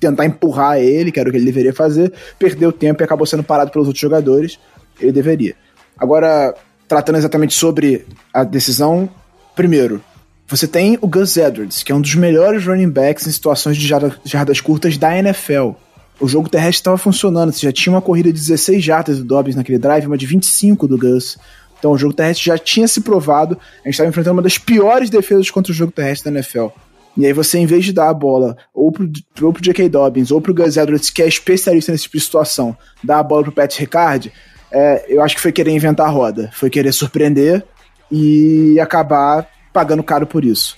tentar 0.00 0.24
empurrar 0.24 0.78
ele, 0.78 1.12
que 1.12 1.20
era 1.20 1.28
o 1.28 1.32
que 1.32 1.38
ele 1.38 1.44
deveria 1.44 1.74
fazer. 1.74 2.12
Perdeu 2.38 2.72
tempo 2.72 3.02
e 3.02 3.04
acabou 3.04 3.26
sendo 3.26 3.42
parado 3.42 3.70
pelos 3.70 3.86
outros 3.86 4.00
jogadores. 4.00 4.58
Ele 4.98 5.12
deveria. 5.12 5.54
Agora, 5.98 6.54
tratando 6.88 7.18
exatamente 7.18 7.54
sobre 7.54 8.06
a 8.32 8.44
decisão, 8.44 9.08
primeiro, 9.54 10.02
você 10.46 10.66
tem 10.66 10.96
o 11.00 11.06
Gus 11.06 11.36
Edwards, 11.36 11.82
que 11.82 11.92
é 11.92 11.94
um 11.94 12.00
dos 12.00 12.14
melhores 12.14 12.64
running 12.64 12.90
backs 12.90 13.26
em 13.26 13.32
situações 13.32 13.76
de 13.76 13.86
jardas 13.86 14.60
curtas 14.60 14.96
da 14.96 15.16
NFL 15.18 15.72
o 16.18 16.26
jogo 16.26 16.48
terrestre 16.48 16.80
estava 16.80 16.98
funcionando. 16.98 17.52
Você 17.52 17.66
já 17.66 17.72
tinha 17.72 17.94
uma 17.94 18.02
corrida 18.02 18.32
de 18.32 18.38
16 18.38 18.82
jardas 18.82 19.18
do 19.18 19.24
Dobbs 19.24 19.54
naquele 19.54 19.78
drive, 19.78 20.06
uma 20.06 20.16
de 20.16 20.26
25 20.26 20.88
do 20.88 20.98
Gus. 20.98 21.38
Então 21.78 21.92
o 21.92 21.98
jogo 21.98 22.14
terrestre 22.14 22.46
já 22.46 22.58
tinha 22.58 22.88
se 22.88 23.00
provado. 23.00 23.58
A 23.82 23.88
gente 23.88 23.94
estava 23.94 24.08
enfrentando 24.08 24.36
uma 24.36 24.42
das 24.42 24.58
piores 24.58 25.10
defesas 25.10 25.50
contra 25.50 25.72
o 25.72 25.74
jogo 25.74 25.92
terrestre 25.92 26.30
da 26.30 26.38
NFL. 26.38 26.68
E 27.16 27.24
aí 27.24 27.32
você, 27.32 27.58
em 27.58 27.66
vez 27.66 27.84
de 27.84 27.92
dar 27.92 28.08
a 28.08 28.14
bola 28.14 28.56
ou 28.74 28.92
pro, 28.92 29.10
ou 29.42 29.52
pro 29.52 29.62
J.K. 29.62 29.88
Dobbins 29.88 30.30
ou 30.30 30.40
pro 30.40 30.54
Gus 30.54 30.76
Edwards, 30.76 31.10
que 31.10 31.22
é 31.22 31.28
especialista 31.28 31.92
nesse 31.92 32.04
tipo 32.04 32.18
de 32.18 32.24
situação, 32.24 32.76
dar 33.02 33.18
a 33.18 33.22
bola 33.22 33.44
pro 33.44 33.52
Pat 33.52 33.74
Ricard, 33.78 34.30
é, 34.70 35.06
eu 35.08 35.22
acho 35.22 35.34
que 35.34 35.40
foi 35.40 35.52
querer 35.52 35.70
inventar 35.70 36.06
a 36.06 36.10
roda. 36.10 36.50
Foi 36.52 36.68
querer 36.68 36.92
surpreender 36.92 37.64
e 38.10 38.78
acabar 38.80 39.48
pagando 39.72 40.02
caro 40.02 40.26
por 40.26 40.44
isso. 40.44 40.76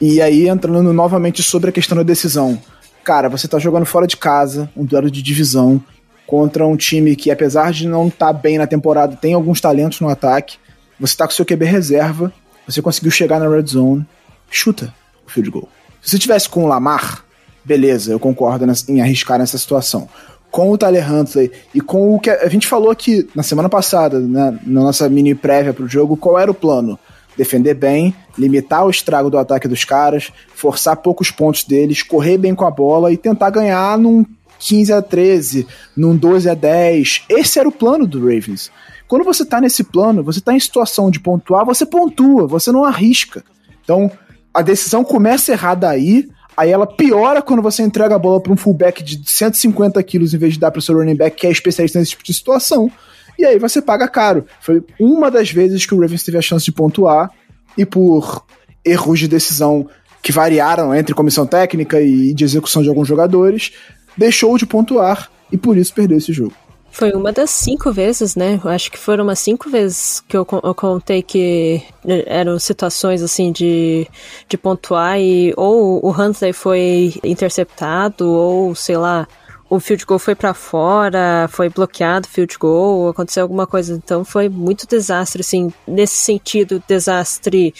E 0.00 0.20
aí, 0.20 0.48
entrando 0.48 0.92
novamente 0.92 1.42
sobre 1.42 1.70
a 1.70 1.72
questão 1.72 1.96
da 1.96 2.04
decisão 2.04 2.60
cara, 3.08 3.30
você 3.30 3.48
tá 3.48 3.58
jogando 3.58 3.86
fora 3.86 4.06
de 4.06 4.18
casa, 4.18 4.70
um 4.76 4.84
duelo 4.84 5.10
de 5.10 5.22
divisão, 5.22 5.82
contra 6.26 6.66
um 6.66 6.76
time 6.76 7.16
que, 7.16 7.30
apesar 7.30 7.72
de 7.72 7.88
não 7.88 8.08
estar 8.08 8.26
tá 8.26 8.32
bem 8.34 8.58
na 8.58 8.66
temporada, 8.66 9.16
tem 9.16 9.32
alguns 9.32 9.62
talentos 9.62 9.98
no 10.02 10.10
ataque. 10.10 10.58
Você 11.00 11.16
tá 11.16 11.26
com 11.26 11.32
seu 11.32 11.46
QB 11.46 11.64
reserva, 11.64 12.30
você 12.66 12.82
conseguiu 12.82 13.10
chegar 13.10 13.40
na 13.40 13.48
red 13.48 13.64
zone, 13.64 14.06
chuta 14.50 14.94
o 15.26 15.30
field 15.30 15.50
goal. 15.50 15.70
Se 16.02 16.10
você 16.10 16.18
tivesse 16.18 16.50
com 16.50 16.64
o 16.64 16.66
Lamar, 16.66 17.24
beleza, 17.64 18.12
eu 18.12 18.20
concordo 18.20 18.66
em 18.86 19.00
arriscar 19.00 19.38
nessa 19.38 19.56
situação. 19.56 20.06
Com 20.50 20.70
o 20.70 20.76
Tyler 20.76 21.10
Huntley 21.10 21.50
e 21.74 21.80
com 21.80 22.14
o 22.14 22.20
que 22.20 22.28
a 22.28 22.48
gente 22.50 22.66
falou 22.66 22.90
aqui 22.90 23.26
na 23.34 23.42
semana 23.42 23.70
passada, 23.70 24.20
né, 24.20 24.58
na 24.66 24.82
nossa 24.82 25.08
mini 25.08 25.34
prévia 25.34 25.72
pro 25.72 25.88
jogo, 25.88 26.14
qual 26.14 26.38
era 26.38 26.50
o 26.50 26.54
plano? 26.54 26.98
Defender 27.38 27.74
bem, 27.74 28.12
limitar 28.36 28.84
o 28.84 28.90
estrago 28.90 29.30
do 29.30 29.38
ataque 29.38 29.68
dos 29.68 29.84
caras, 29.84 30.32
forçar 30.54 30.96
poucos 30.96 31.30
pontos 31.30 31.62
deles, 31.62 32.02
correr 32.02 32.36
bem 32.36 32.52
com 32.52 32.66
a 32.66 32.70
bola 32.70 33.12
e 33.12 33.16
tentar 33.16 33.48
ganhar 33.50 33.96
num 33.96 34.26
15 34.58 34.92
a 34.92 35.00
13, 35.00 35.64
num 35.96 36.16
12 36.16 36.50
a 36.50 36.54
10. 36.54 37.26
Esse 37.28 37.60
era 37.60 37.68
o 37.68 37.72
plano 37.72 38.08
do 38.08 38.18
Ravens. 38.18 38.72
Quando 39.06 39.24
você 39.24 39.44
tá 39.46 39.60
nesse 39.60 39.84
plano, 39.84 40.24
você 40.24 40.40
tá 40.40 40.52
em 40.52 40.58
situação 40.58 41.12
de 41.12 41.20
pontuar, 41.20 41.64
você 41.64 41.86
pontua, 41.86 42.48
você 42.48 42.72
não 42.72 42.84
arrisca. 42.84 43.44
Então, 43.84 44.10
a 44.52 44.60
decisão 44.60 45.04
começa 45.04 45.52
errada 45.52 45.88
aí, 45.88 46.28
aí 46.56 46.70
ela 46.70 46.88
piora 46.88 47.40
quando 47.40 47.62
você 47.62 47.84
entrega 47.84 48.16
a 48.16 48.18
bola 48.18 48.40
para 48.40 48.52
um 48.52 48.56
fullback 48.56 49.02
de 49.02 49.22
150 49.24 50.02
quilos 50.02 50.34
em 50.34 50.38
vez 50.38 50.54
de 50.54 50.60
dar 50.60 50.72
para 50.72 50.80
o 50.80 50.82
seu 50.82 50.96
running 50.96 51.14
back, 51.14 51.36
que 51.36 51.46
é 51.46 51.50
especialista 51.52 52.00
nesse 52.00 52.10
tipo 52.10 52.24
de 52.24 52.34
situação 52.34 52.90
e 53.38 53.44
aí 53.44 53.58
você 53.58 53.80
paga 53.80 54.08
caro. 54.08 54.44
Foi 54.60 54.82
uma 54.98 55.30
das 55.30 55.50
vezes 55.50 55.86
que 55.86 55.94
o 55.94 56.00
Ravens 56.00 56.24
teve 56.24 56.36
a 56.36 56.42
chance 56.42 56.64
de 56.64 56.72
pontuar 56.72 57.30
e 57.76 57.86
por 57.86 58.44
erros 58.84 59.18
de 59.18 59.28
decisão 59.28 59.88
que 60.22 60.32
variaram 60.32 60.94
entre 60.94 61.14
comissão 61.14 61.46
técnica 61.46 62.00
e 62.00 62.34
de 62.34 62.44
execução 62.44 62.82
de 62.82 62.88
alguns 62.88 63.06
jogadores, 63.06 63.72
deixou 64.16 64.58
de 64.58 64.66
pontuar 64.66 65.30
e 65.52 65.56
por 65.56 65.76
isso 65.76 65.94
perdeu 65.94 66.18
esse 66.18 66.32
jogo. 66.32 66.52
Foi 66.90 67.12
uma 67.12 67.32
das 67.32 67.50
cinco 67.50 67.92
vezes, 67.92 68.34
né? 68.34 68.60
Acho 68.64 68.90
que 68.90 68.98
foram 68.98 69.22
umas 69.22 69.38
cinco 69.38 69.70
vezes 69.70 70.20
que 70.26 70.36
eu, 70.36 70.46
eu 70.64 70.74
contei 70.74 71.22
que 71.22 71.82
eram 72.26 72.58
situações 72.58 73.22
assim 73.22 73.52
de, 73.52 74.06
de 74.48 74.58
pontuar 74.58 75.20
e 75.20 75.52
ou 75.56 76.04
o 76.04 76.10
Huntley 76.10 76.52
foi 76.52 77.14
interceptado 77.22 78.28
ou 78.28 78.74
sei 78.74 78.96
lá 78.96 79.28
o 79.70 79.78
field 79.78 80.04
goal 80.06 80.18
foi 80.18 80.34
para 80.34 80.54
fora, 80.54 81.48
foi 81.50 81.68
bloqueado 81.68 82.26
o 82.26 82.30
field 82.30 82.56
goal, 82.58 83.08
aconteceu 83.08 83.42
alguma 83.42 83.66
coisa. 83.66 83.94
Então 83.94 84.24
foi 84.24 84.48
muito 84.48 84.86
desastre, 84.86 85.40
assim, 85.40 85.72
nesse 85.86 86.16
sentido, 86.16 86.82
desastre 86.88 87.74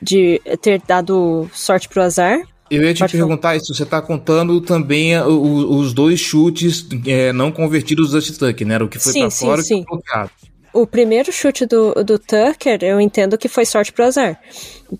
de 0.00 0.40
ter 0.60 0.80
dado 0.86 1.48
sorte 1.52 1.88
pro 1.88 2.02
azar. 2.02 2.40
Eu 2.70 2.82
ia 2.82 2.94
te 2.94 3.00
Pode 3.00 3.12
perguntar 3.12 3.56
isso, 3.56 3.74
você 3.74 3.84
tá 3.84 4.00
contando 4.00 4.58
também 4.60 5.20
os 5.20 5.92
dois 5.92 6.18
chutes 6.18 6.86
é, 7.06 7.30
não 7.32 7.52
convertidos 7.52 8.10
do 8.10 8.16
Dusty 8.16 8.38
Tucker, 8.38 8.66
né? 8.66 8.78
O 8.78 8.88
que 8.88 8.98
foi 8.98 9.12
sim, 9.12 9.28
sim, 9.28 9.46
fora 9.46 9.62
sim. 9.62 9.80
e 9.80 9.84
foi 9.84 9.96
bloqueado. 9.96 10.30
O 10.72 10.86
primeiro 10.86 11.30
chute 11.30 11.66
do, 11.66 11.92
do 12.02 12.18
Tucker, 12.18 12.78
eu 12.82 12.98
entendo 12.98 13.36
que 13.36 13.48
foi 13.48 13.66
sorte 13.66 13.92
pro 13.92 14.06
azar. 14.06 14.40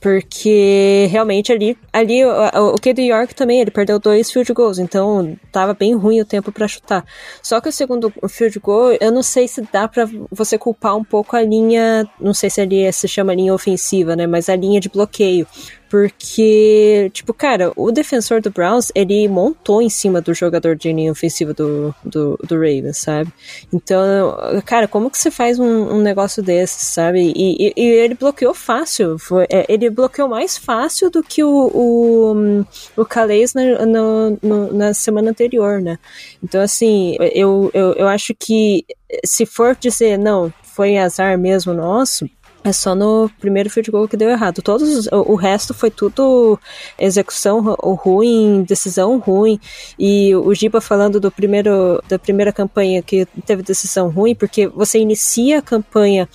Porque 0.01 1.07
realmente 1.11 1.51
ali, 1.51 1.77
ali 1.93 2.25
o, 2.25 2.75
o 2.75 2.75
K 2.75 2.93
do 2.93 3.01
York 3.01 3.35
também, 3.35 3.61
ele 3.61 3.71
perdeu 3.71 3.99
dois 3.99 4.31
field 4.31 4.53
goals, 4.53 4.79
então 4.79 5.37
tava 5.51 5.73
bem 5.73 5.95
ruim 5.95 6.21
o 6.21 6.25
tempo 6.25 6.53
para 6.53 6.69
chutar. 6.69 7.05
Só 7.43 7.61
que 7.61 7.69
o 7.69 7.73
segundo 7.73 8.13
field 8.29 8.59
goal, 8.59 8.93
eu 9.01 9.11
não 9.11 9.23
sei 9.23 9.49
se 9.49 9.63
dá 9.73 9.89
para 9.89 10.09
você 10.31 10.59
culpar 10.59 10.97
um 10.97 11.05
pouco 11.05 11.37
a 11.37 11.43
linha, 11.43 12.09
não 12.21 12.35
sei 12.35 12.51
se 12.51 12.61
ali 12.61 12.91
se 12.93 13.09
chama 13.09 13.35
linha 13.35 13.55
ofensiva, 13.55 14.15
né, 14.15 14.27
mas 14.27 14.49
a 14.49 14.57
linha 14.57 14.81
de 14.81 14.89
bloqueio. 14.89 15.47
Porque, 15.93 17.11
tipo, 17.13 17.35
cara, 17.35 17.71
o 17.77 17.93
defensor 17.93 18.41
do 18.41 18.51
Browns, 18.51 18.91
ele 18.95 19.29
montou 19.29 19.83
em 19.83 19.91
cima 19.91 20.23
do 20.23 20.33
jogador 20.33 20.75
de 20.75 20.91
linha 20.91 21.13
ofensiva 21.13 21.53
do, 21.53 21.95
do, 22.03 22.41
do 22.43 22.55
Ravens, 22.55 22.97
sabe? 22.97 23.31
Então, 23.71 24.35
cara, 24.65 24.89
como 24.89 25.11
que 25.11 25.19
você 25.19 25.31
faz 25.31 25.59
um, 25.59 25.97
um 25.97 26.01
negócio 26.01 26.43
desse, 26.43 26.87
sabe? 26.87 27.31
E, 27.37 27.67
e, 27.67 27.73
e, 27.77 27.83
ele 27.85 28.15
bloqueou 28.15 28.55
fácil. 28.55 29.19
Foi, 29.19 29.47
é, 29.51 29.67
ele 29.69 29.91
bloqueou 29.91 30.31
mais 30.31 30.57
fácil 30.57 31.11
do 31.11 31.23
que 31.23 31.45
o, 31.45 31.71
o, 31.75 32.65
o 32.97 33.05
Calais 33.05 33.53
na, 33.53 33.85
no, 33.85 34.39
no, 34.43 34.73
na 34.73 34.95
semana 34.95 35.29
anterior, 35.29 35.79
né? 35.79 35.99
Então, 36.43 36.63
assim, 36.63 37.19
eu, 37.35 37.71
eu, 37.75 37.93
eu 37.97 38.09
acho 38.09 38.35
que 38.35 38.87
se 39.27 39.45
for 39.45 39.77
dizer, 39.77 40.19
não, 40.19 40.51
foi 40.63 40.97
azar 40.97 41.37
mesmo 41.37 41.75
nosso, 41.75 42.27
é 42.65 42.73
só 42.73 42.95
no 42.95 43.31
primeiro 43.41 43.69
field 43.69 43.91
goal 43.91 44.09
que 44.09 44.17
deu 44.17 44.31
errado. 44.31 44.63
Todos, 44.63 45.09
o, 45.11 45.35
resto 45.35 45.75
foi 45.75 45.91
tudo 45.91 46.59
execução 46.99 47.61
ruim, 47.81 48.63
decisão 48.63 49.19
ruim. 49.19 49.59
E 49.99 50.35
o 50.35 50.55
Giba 50.55 50.81
falando 50.81 51.19
do 51.19 51.31
primeiro, 51.31 52.03
da 52.09 52.19
primeira 52.19 52.53
campanha 52.53 53.03
que 53.03 53.27
teve 53.45 53.63
decisão 53.63 54.09
ruim, 54.11 54.35
porque 54.35 54.69
você 54.69 54.99
inicia 54.99 55.59
a 55.59 55.63
campanha 55.63 56.29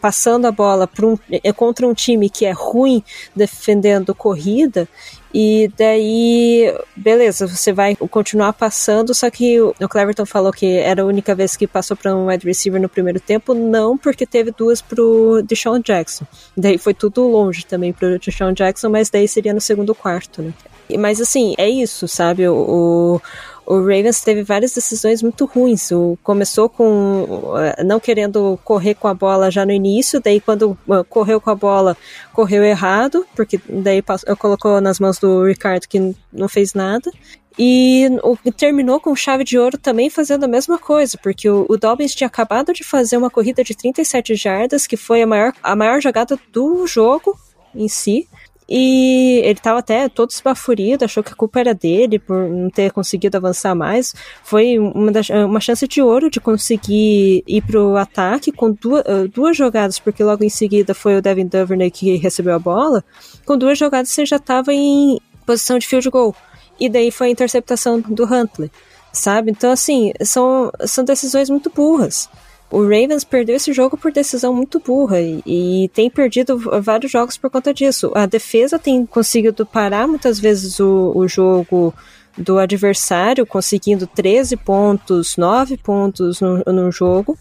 passando 0.00 0.46
a 0.46 0.50
bola 0.50 0.88
um, 1.00 1.16
é 1.30 1.52
contra 1.52 1.86
um 1.86 1.94
time 1.94 2.28
que 2.28 2.44
é 2.44 2.50
ruim 2.50 3.04
defendendo 3.36 4.12
corrida 4.12 4.88
e 5.34 5.70
daí, 5.78 6.74
beleza, 6.94 7.46
você 7.46 7.72
vai 7.72 7.96
continuar 7.96 8.52
passando, 8.52 9.14
só 9.14 9.30
que 9.30 9.60
o 9.60 9.74
Cleverton 9.88 10.26
falou 10.26 10.52
que 10.52 10.76
era 10.76 11.02
a 11.02 11.06
única 11.06 11.34
vez 11.34 11.56
que 11.56 11.66
passou 11.66 11.96
para 11.96 12.14
um 12.14 12.26
wide 12.26 12.46
receiver 12.46 12.80
no 12.80 12.88
primeiro 12.88 13.18
tempo, 13.18 13.54
não 13.54 13.96
porque 13.96 14.26
teve 14.26 14.50
duas 14.50 14.82
pro 14.82 15.42
Deshaun 15.42 15.80
Jackson. 15.80 16.26
Daí 16.56 16.76
foi 16.76 16.92
tudo 16.92 17.26
longe 17.26 17.64
também 17.64 17.92
pro 17.92 18.18
Deshaun 18.18 18.52
Jackson, 18.52 18.90
mas 18.90 19.08
daí 19.08 19.26
seria 19.26 19.54
no 19.54 19.60
segundo 19.60 19.94
quarto, 19.94 20.42
né? 20.42 20.52
Mas 20.98 21.20
assim, 21.20 21.54
é 21.56 21.68
isso, 21.68 22.06
sabe? 22.06 22.46
O, 22.48 22.54
o 22.54 23.20
Ravens 23.66 24.20
teve 24.20 24.42
várias 24.42 24.74
decisões 24.74 25.22
muito 25.22 25.44
ruins. 25.44 25.90
O, 25.90 26.18
começou 26.22 26.68
com 26.68 27.24
uh, 27.24 27.84
não 27.84 28.00
querendo 28.00 28.58
correr 28.64 28.94
com 28.94 29.08
a 29.08 29.14
bola 29.14 29.50
já 29.50 29.64
no 29.64 29.72
início, 29.72 30.20
daí 30.20 30.40
quando 30.40 30.76
uh, 30.88 31.04
correu 31.08 31.40
com 31.40 31.50
a 31.50 31.54
bola, 31.54 31.96
correu 32.32 32.64
errado, 32.64 33.24
porque 33.34 33.60
daí 33.68 34.02
passou, 34.02 34.36
colocou 34.36 34.80
nas 34.80 34.98
mãos 34.98 35.18
do 35.18 35.44
Ricardo 35.44 35.86
que 35.86 36.14
não 36.32 36.48
fez 36.48 36.74
nada. 36.74 37.10
E 37.58 38.08
o, 38.22 38.36
terminou 38.52 38.98
com 38.98 39.14
chave 39.14 39.44
de 39.44 39.58
ouro 39.58 39.76
também 39.76 40.08
fazendo 40.08 40.44
a 40.44 40.48
mesma 40.48 40.78
coisa, 40.78 41.18
porque 41.22 41.48
o, 41.48 41.66
o 41.68 41.76
Dobbins 41.76 42.14
tinha 42.14 42.26
acabado 42.26 42.72
de 42.72 42.82
fazer 42.82 43.16
uma 43.16 43.30
corrida 43.30 43.62
de 43.62 43.76
37 43.76 44.34
jardas, 44.34 44.86
que 44.86 44.96
foi 44.96 45.22
a 45.22 45.26
maior, 45.26 45.52
a 45.62 45.76
maior 45.76 46.00
jogada 46.00 46.38
do 46.50 46.86
jogo 46.86 47.38
em 47.74 47.88
si. 47.88 48.28
E 48.74 49.42
ele 49.44 49.58
estava 49.58 49.80
até 49.80 50.08
todo 50.08 50.30
esbaforido, 50.30 51.04
achou 51.04 51.22
que 51.22 51.30
a 51.30 51.36
culpa 51.36 51.60
era 51.60 51.74
dele 51.74 52.18
por 52.18 52.48
não 52.48 52.70
ter 52.70 52.90
conseguido 52.90 53.36
avançar 53.36 53.74
mais. 53.74 54.14
Foi 54.42 54.78
uma, 54.78 55.12
das, 55.12 55.28
uma 55.28 55.60
chance 55.60 55.86
de 55.86 56.00
ouro 56.00 56.30
de 56.30 56.40
conseguir 56.40 57.44
ir 57.46 57.60
pro 57.66 57.98
ataque 57.98 58.50
com 58.50 58.72
duas, 58.72 59.04
ah, 59.06 59.28
duas 59.30 59.58
jogadas, 59.58 59.98
porque 59.98 60.24
logo 60.24 60.42
em 60.42 60.48
seguida 60.48 60.94
foi 60.94 61.18
o 61.18 61.20
Devin 61.20 61.48
Duvernay 61.48 61.90
que 61.90 62.16
recebeu 62.16 62.54
a 62.54 62.58
bola. 62.58 63.04
Com 63.44 63.58
duas 63.58 63.76
jogadas 63.76 64.08
você 64.08 64.24
já 64.24 64.36
estava 64.36 64.72
em 64.72 65.20
posição 65.44 65.78
de 65.78 65.86
field 65.86 66.08
goal. 66.08 66.34
E 66.80 66.88
daí 66.88 67.10
foi 67.10 67.26
a 67.26 67.30
interceptação 67.30 68.00
do 68.00 68.24
Huntley, 68.24 68.70
sabe? 69.12 69.50
Então, 69.50 69.70
assim, 69.70 70.14
são, 70.22 70.72
são 70.86 71.04
decisões 71.04 71.50
muito 71.50 71.68
burras 71.68 72.26
o 72.72 72.82
Ravens 72.82 73.22
perdeu 73.22 73.56
esse 73.56 73.70
jogo 73.70 73.98
por 73.98 74.10
decisão 74.10 74.54
muito 74.54 74.80
burra 74.80 75.20
e, 75.20 75.42
e, 75.44 75.90
tem 75.90 76.08
perdido 76.08 76.58
vários 76.80 77.12
jogos 77.12 77.36
por 77.36 77.50
conta 77.50 77.72
disso. 77.74 78.10
A 78.14 78.24
defesa 78.24 78.78
tem 78.78 79.04
conseguido 79.04 79.66
parar 79.66 80.08
muitas 80.08 80.40
vezes 80.40 80.80
o, 80.80 81.12
o 81.14 81.28
jogo 81.28 81.92
do 82.36 82.58
adversário, 82.58 83.44
conseguindo 83.44 84.06
13 84.06 84.56
pontos, 84.56 85.36
9 85.36 85.76
pontos 85.76 86.40
no, 86.40 86.64
no 86.64 86.90
jogo, 86.90 87.38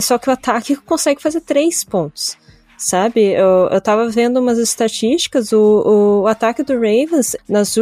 só 0.00 0.18
que 0.18 0.28
o 0.28 0.32
ataque 0.32 0.74
consegue 0.74 1.22
fazer 1.22 1.40
3 1.42 1.84
pontos 1.84 2.36
sabe? 2.78 3.32
Eu, 3.32 3.70
eu 3.70 3.80
tava 3.80 4.06
vendo 4.10 4.38
umas 4.38 4.58
estatísticas, 4.58 5.50
o, 5.50 6.22
o 6.22 6.26
ataque 6.26 6.62
do 6.62 6.74
Ravens 6.74 7.34
nas 7.48 7.74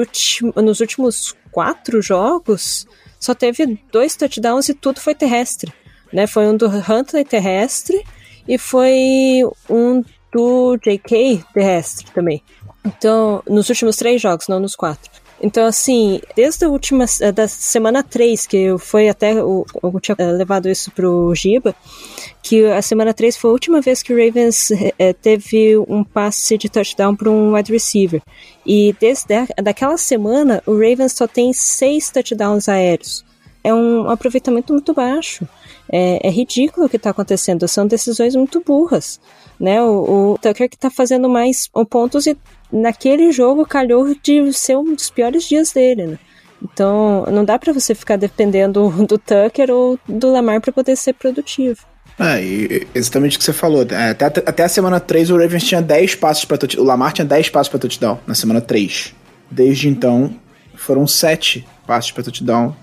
nos 0.54 0.78
últimos 0.78 1.34
quatro 1.50 2.00
jogos 2.00 2.86
só 3.18 3.34
teve 3.34 3.76
dois 3.90 4.14
touchdowns 4.14 4.68
e 4.68 4.74
tudo 4.74 5.00
foi 5.00 5.12
terrestre 5.12 5.72
né? 6.14 6.26
Foi 6.26 6.46
um 6.46 6.56
do 6.56 6.66
Huntley 6.66 7.24
terrestre 7.24 8.02
e 8.48 8.56
foi 8.56 9.42
um 9.68 10.02
do 10.32 10.76
JK 10.76 11.44
terrestre 11.52 12.06
também. 12.12 12.42
Então, 12.84 13.42
nos 13.48 13.68
últimos 13.68 13.96
três 13.96 14.20
jogos, 14.20 14.46
não 14.48 14.60
nos 14.60 14.76
quatro. 14.76 15.10
Então, 15.42 15.66
assim, 15.66 16.20
desde 16.36 16.64
a 16.64 16.68
última, 16.68 17.04
eh, 17.20 17.32
da 17.32 17.48
semana 17.48 18.02
3, 18.02 18.46
que 18.46 18.78
foi 18.78 19.08
até, 19.08 19.32
eu, 19.32 19.66
eu 19.82 20.00
tinha 20.00 20.14
eh, 20.18 20.32
levado 20.32 20.68
isso 20.68 20.90
pro 20.92 21.34
Giba, 21.34 21.74
que 22.42 22.64
a 22.66 22.80
semana 22.80 23.12
3 23.12 23.36
foi 23.36 23.50
a 23.50 23.52
última 23.52 23.80
vez 23.80 24.02
que 24.02 24.12
o 24.12 24.16
Ravens 24.16 24.70
é, 24.98 25.12
teve 25.12 25.76
um 25.88 26.04
passe 26.04 26.56
de 26.56 26.68
touchdown 26.68 27.16
para 27.16 27.30
um 27.30 27.54
wide 27.54 27.72
receiver. 27.72 28.22
E 28.64 28.94
desde 29.00 29.46
daquela 29.62 29.98
semana, 29.98 30.62
o 30.66 30.72
Ravens 30.72 31.12
só 31.12 31.26
tem 31.26 31.52
seis 31.52 32.10
touchdowns 32.10 32.68
aéreos. 32.68 33.24
É 33.62 33.74
um 33.74 34.08
aproveitamento 34.08 34.72
muito 34.72 34.94
baixo. 34.94 35.46
É, 35.96 36.26
é 36.26 36.28
ridículo 36.28 36.86
o 36.86 36.88
que 36.88 36.96
está 36.96 37.10
acontecendo, 37.10 37.68
são 37.68 37.86
decisões 37.86 38.34
muito 38.34 38.60
burras. 38.60 39.20
Né? 39.60 39.80
O, 39.80 40.32
o 40.32 40.38
Tucker 40.38 40.68
que 40.68 40.74
está 40.74 40.90
fazendo 40.90 41.28
mais 41.28 41.70
pontos 41.88 42.26
e 42.26 42.36
naquele 42.72 43.30
jogo 43.30 43.64
calhou 43.64 44.12
de 44.20 44.52
ser 44.52 44.76
um 44.76 44.92
dos 44.92 45.08
piores 45.08 45.44
dias 45.44 45.70
dele. 45.70 46.06
Né? 46.06 46.18
Então 46.60 47.24
não 47.30 47.44
dá 47.44 47.60
para 47.60 47.72
você 47.72 47.94
ficar 47.94 48.16
dependendo 48.16 48.90
do 49.06 49.16
Tucker 49.16 49.70
ou 49.70 49.96
do 50.08 50.32
Lamar 50.32 50.60
para 50.60 50.72
poder 50.72 50.96
ser 50.96 51.12
produtivo. 51.12 51.86
É, 52.18 52.40
exatamente 52.92 53.36
o 53.36 53.38
que 53.38 53.44
você 53.44 53.52
falou. 53.52 53.86
É, 53.88 54.10
até, 54.10 54.26
até 54.26 54.64
a 54.64 54.68
semana 54.68 54.98
3 54.98 55.30
o 55.30 55.36
Ravens 55.36 55.62
tinha 55.62 55.80
10 55.80 56.16
passos 56.16 56.44
para 56.44 56.58
touchdown. 56.58 56.84
O 56.84 56.88
Lamar 56.88 57.12
tinha 57.12 57.24
10 57.24 57.50
passos 57.50 57.68
para 57.68 57.78
touchdown 57.78 58.18
na 58.26 58.34
semana 58.34 58.60
3. 58.60 59.14
Desde 59.48 59.88
então, 59.88 60.34
foram 60.74 61.06
7 61.06 61.64
passos 61.86 62.10
para 62.10 62.24
touchdown 62.24 62.74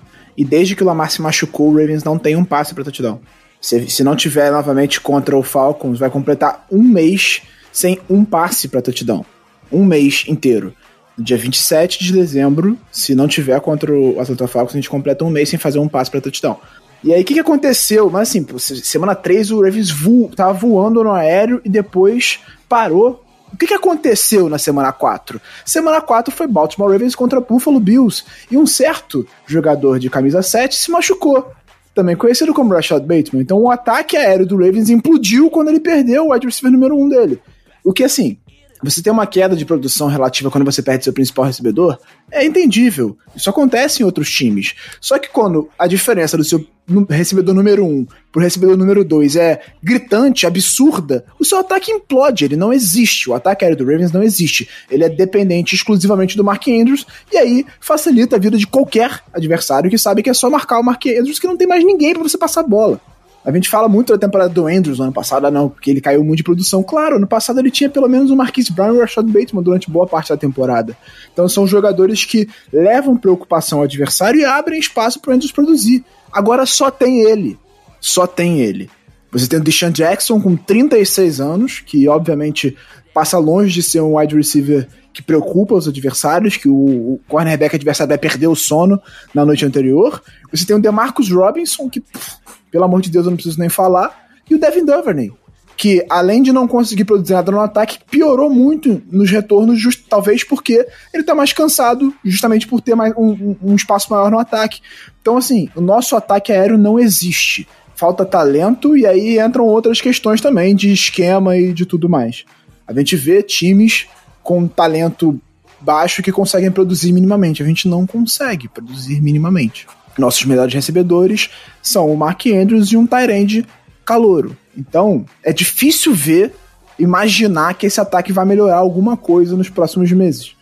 e 0.41 0.43
desde 0.43 0.75
que 0.75 0.81
o 0.81 0.85
Lamar 0.87 1.11
se 1.11 1.21
machucou, 1.21 1.69
o 1.69 1.77
Ravens 1.77 2.03
não 2.03 2.17
tem 2.17 2.35
um 2.35 2.43
passe 2.43 2.73
para 2.73 2.83
touchdown. 2.83 3.19
Se, 3.61 3.87
se 3.87 4.03
não 4.03 4.15
tiver 4.15 4.51
novamente 4.51 4.99
contra 4.99 5.37
o 5.37 5.43
Falcons, 5.43 5.99
vai 5.99 6.09
completar 6.09 6.65
um 6.71 6.81
mês 6.81 7.43
sem 7.71 7.99
um 8.09 8.25
passe 8.25 8.67
para 8.67 8.81
touchdown. 8.81 9.23
Um 9.71 9.85
mês 9.85 10.25
inteiro. 10.27 10.73
No 11.15 11.23
dia 11.23 11.37
27 11.37 12.03
de 12.03 12.11
dezembro, 12.11 12.75
se 12.91 13.13
não 13.13 13.27
tiver 13.27 13.61
contra 13.61 13.93
o 13.93 14.19
Atlanta 14.19 14.47
Falcons, 14.47 14.73
a 14.73 14.77
gente 14.77 14.89
completa 14.89 15.23
um 15.23 15.29
mês 15.29 15.47
sem 15.47 15.59
fazer 15.59 15.77
um 15.77 15.87
passe 15.87 16.09
para 16.09 16.21
touchdown. 16.21 16.57
E 17.03 17.13
aí, 17.13 17.21
o 17.21 17.25
que, 17.25 17.35
que 17.35 17.39
aconteceu? 17.39 18.09
Mas 18.09 18.29
assim, 18.29 18.43
semana 18.81 19.13
3 19.13 19.51
o 19.51 19.61
Ravens 19.61 19.91
vo 19.91 20.27
tava 20.35 20.53
voando 20.53 21.03
no 21.03 21.11
aéreo 21.11 21.61
e 21.63 21.69
depois 21.69 22.39
parou 22.67 23.23
o 23.53 23.57
que, 23.57 23.67
que 23.67 23.73
aconteceu 23.73 24.49
na 24.49 24.57
semana 24.57 24.91
4? 24.91 25.41
Semana 25.65 26.01
4 26.01 26.33
foi 26.33 26.47
Baltimore 26.47 26.91
Ravens 26.91 27.15
contra 27.15 27.41
Buffalo 27.41 27.79
Bills 27.79 28.23
e 28.49 28.57
um 28.57 28.65
certo 28.65 29.27
jogador 29.45 29.99
de 29.99 30.09
camisa 30.09 30.41
7 30.41 30.75
se 30.75 30.89
machucou. 30.89 31.51
Também 31.93 32.15
conhecido 32.15 32.53
como 32.53 32.73
Rashad 32.73 33.01
Bateman. 33.01 33.41
Então 33.41 33.57
o 33.57 33.69
ataque 33.69 34.15
aéreo 34.15 34.45
do 34.45 34.55
Ravens 34.55 34.89
implodiu 34.89 35.49
quando 35.49 35.67
ele 35.67 35.79
perdeu 35.79 36.27
o 36.27 36.33
wide 36.33 36.45
receiver 36.45 36.71
número 36.71 36.97
1 36.97 37.09
dele. 37.09 37.41
O 37.83 37.91
que 37.91 38.03
assim, 38.03 38.37
você 38.83 39.01
tem 39.01 39.11
uma 39.11 39.27
queda 39.27 39.55
de 39.55 39.65
produção 39.65 40.07
relativa 40.07 40.49
quando 40.49 40.65
você 40.65 40.81
perde 40.81 41.03
seu 41.03 41.13
principal 41.13 41.45
recebedor, 41.45 41.97
é 42.31 42.45
entendível. 42.45 43.17
Isso 43.35 43.49
acontece 43.49 44.01
em 44.01 44.05
outros 44.05 44.29
times. 44.29 44.73
Só 44.99 45.19
que 45.19 45.29
quando 45.29 45.69
a 45.77 45.87
diferença 45.87 46.37
do 46.37 46.43
seu 46.43 46.65
recebedor 47.09 47.53
número 47.53 47.85
1 47.85 47.87
um 47.87 48.07
pro 48.31 48.41
recebedor 48.41 48.75
número 48.75 49.03
2 49.03 49.35
é 49.35 49.61
gritante, 49.83 50.47
absurda, 50.47 51.25
o 51.39 51.45
seu 51.45 51.59
ataque 51.59 51.91
implode, 51.91 52.45
ele 52.45 52.55
não 52.55 52.73
existe. 52.73 53.29
O 53.29 53.33
ataque 53.33 53.63
aéreo 53.63 53.77
do 53.77 53.85
Ravens 53.85 54.11
não 54.11 54.23
existe. 54.23 54.67
Ele 54.89 55.03
é 55.03 55.09
dependente 55.09 55.75
exclusivamente 55.75 56.35
do 56.35 56.43
Mark 56.43 56.67
Andrews, 56.67 57.05
e 57.31 57.37
aí 57.37 57.65
facilita 57.79 58.35
a 58.35 58.39
vida 58.39 58.57
de 58.57 58.67
qualquer 58.67 59.21
adversário 59.33 59.89
que 59.89 59.97
sabe 59.97 60.23
que 60.23 60.29
é 60.29 60.33
só 60.33 60.49
marcar 60.49 60.79
o 60.79 60.83
Mark 60.83 61.05
Andrews 61.05 61.39
que 61.39 61.47
não 61.47 61.57
tem 61.57 61.67
mais 61.67 61.83
ninguém 61.83 62.13
para 62.13 62.23
você 62.23 62.37
passar 62.37 62.61
a 62.61 62.67
bola. 62.67 62.99
A 63.43 63.51
gente 63.51 63.69
fala 63.69 63.89
muito 63.89 64.13
da 64.13 64.19
temporada 64.19 64.53
do 64.53 64.67
Andrews 64.67 64.99
no 64.99 65.05
ano 65.05 65.13
passado, 65.13 65.47
ah, 65.47 65.51
não, 65.51 65.67
porque 65.67 65.89
ele 65.89 65.99
caiu 65.99 66.23
muito 66.23 66.37
de 66.37 66.43
produção. 66.43 66.83
Claro, 66.83 67.19
no 67.19 67.25
passado 67.25 67.59
ele 67.59 67.71
tinha 67.71 67.89
pelo 67.89 68.07
menos 68.07 68.29
o 68.29 68.35
Marquise 68.35 68.71
Brown 68.71 68.93
e 68.93 68.97
o 68.97 69.01
Rashad 69.01 69.25
Bateman 69.25 69.63
durante 69.63 69.89
boa 69.89 70.05
parte 70.05 70.29
da 70.29 70.37
temporada. 70.37 70.95
Então 71.33 71.49
são 71.49 71.65
jogadores 71.65 72.23
que 72.23 72.47
levam 72.71 73.17
preocupação 73.17 73.79
ao 73.79 73.85
adversário 73.85 74.39
e 74.39 74.45
abrem 74.45 74.79
espaço 74.79 75.19
para 75.19 75.31
o 75.31 75.33
Andrews 75.33 75.51
produzir. 75.51 76.05
Agora 76.31 76.65
só 76.65 76.91
tem 76.91 77.21
ele. 77.21 77.57
Só 77.99 78.27
tem 78.27 78.59
ele. 78.59 78.89
Você 79.31 79.47
tem 79.47 79.59
o 79.59 79.63
Deshaun 79.63 79.91
Jackson 79.91 80.39
com 80.39 80.55
36 80.55 81.39
anos, 81.39 81.79
que 81.79 82.07
obviamente 82.07 82.75
passa 83.13 83.37
longe 83.37 83.73
de 83.73 83.83
ser 83.83 84.01
um 84.01 84.17
wide 84.17 84.35
receiver 84.35 84.87
que 85.13 85.21
preocupa 85.21 85.75
os 85.75 85.87
adversários, 85.87 86.55
que 86.55 86.69
o, 86.69 86.73
o 86.73 87.21
cornerback 87.27 87.75
adversário 87.75 88.09
vai 88.09 88.17
perder 88.17 88.47
o 88.47 88.55
sono 88.55 89.01
na 89.33 89.45
noite 89.45 89.65
anterior. 89.65 90.21
Você 90.51 90.65
tem 90.65 90.75
o 90.75 90.81
DeMarcus 90.81 91.29
Robinson, 91.29 91.89
que 91.89 91.99
pff, 91.99 92.37
pelo 92.71 92.85
amor 92.85 93.01
de 93.01 93.09
Deus, 93.09 93.25
eu 93.25 93.31
não 93.31 93.35
preciso 93.35 93.59
nem 93.59 93.69
falar. 93.69 94.27
E 94.49 94.55
o 94.55 94.59
Devin 94.59 94.85
Duvernay, 94.85 95.31
que 95.77 96.05
além 96.09 96.41
de 96.41 96.51
não 96.51 96.67
conseguir 96.67 97.05
produzir 97.05 97.33
nada 97.33 97.51
no 97.51 97.59
ataque, 97.59 97.99
piorou 98.09 98.49
muito 98.49 99.01
nos 99.11 99.29
retornos, 99.29 99.79
just, 99.79 100.05
talvez 100.07 100.43
porque 100.43 100.87
ele 101.13 101.23
tá 101.23 101.33
mais 101.33 101.53
cansado, 101.53 102.13
justamente 102.23 102.67
por 102.67 102.81
ter 102.81 102.95
mais, 102.95 103.13
um, 103.17 103.55
um 103.61 103.75
espaço 103.75 104.11
maior 104.11 104.31
no 104.31 104.39
ataque. 104.39 104.81
Então, 105.21 105.37
assim, 105.37 105.69
o 105.75 105.81
nosso 105.81 106.15
ataque 106.15 106.51
aéreo 106.51 106.77
não 106.77 106.99
existe. 106.99 107.67
Falta 107.95 108.25
talento 108.25 108.97
e 108.97 109.05
aí 109.05 109.39
entram 109.39 109.65
outras 109.65 110.01
questões 110.01 110.41
também 110.41 110.75
de 110.75 110.91
esquema 110.91 111.57
e 111.57 111.73
de 111.73 111.85
tudo 111.85 112.09
mais. 112.09 112.45
A 112.87 112.93
gente 112.93 113.15
vê 113.15 113.43
times 113.43 114.07
com 114.43 114.67
talento 114.67 115.39
baixo 115.79 116.21
que 116.21 116.31
conseguem 116.31 116.71
produzir 116.71 117.11
minimamente. 117.11 117.63
A 117.63 117.65
gente 117.65 117.87
não 117.87 118.05
consegue 118.05 118.67
produzir 118.67 119.21
minimamente. 119.21 119.87
Nossos 120.17 120.45
melhores 120.45 120.73
recebedores 120.73 121.49
são 121.81 122.11
o 122.11 122.17
Mark 122.17 122.45
Andrews 122.47 122.91
e 122.91 122.97
um 122.97 123.05
Tyrande 123.05 123.65
calouro. 124.05 124.57
Então, 124.77 125.25
é 125.43 125.53
difícil 125.53 126.13
ver, 126.13 126.53
imaginar 126.97 127.73
que 127.73 127.85
esse 127.85 127.99
ataque 127.99 128.31
vai 128.31 128.45
melhorar 128.45 128.77
alguma 128.77 129.15
coisa 129.17 129.55
nos 129.55 129.69
próximos 129.69 130.11
meses. 130.11 130.55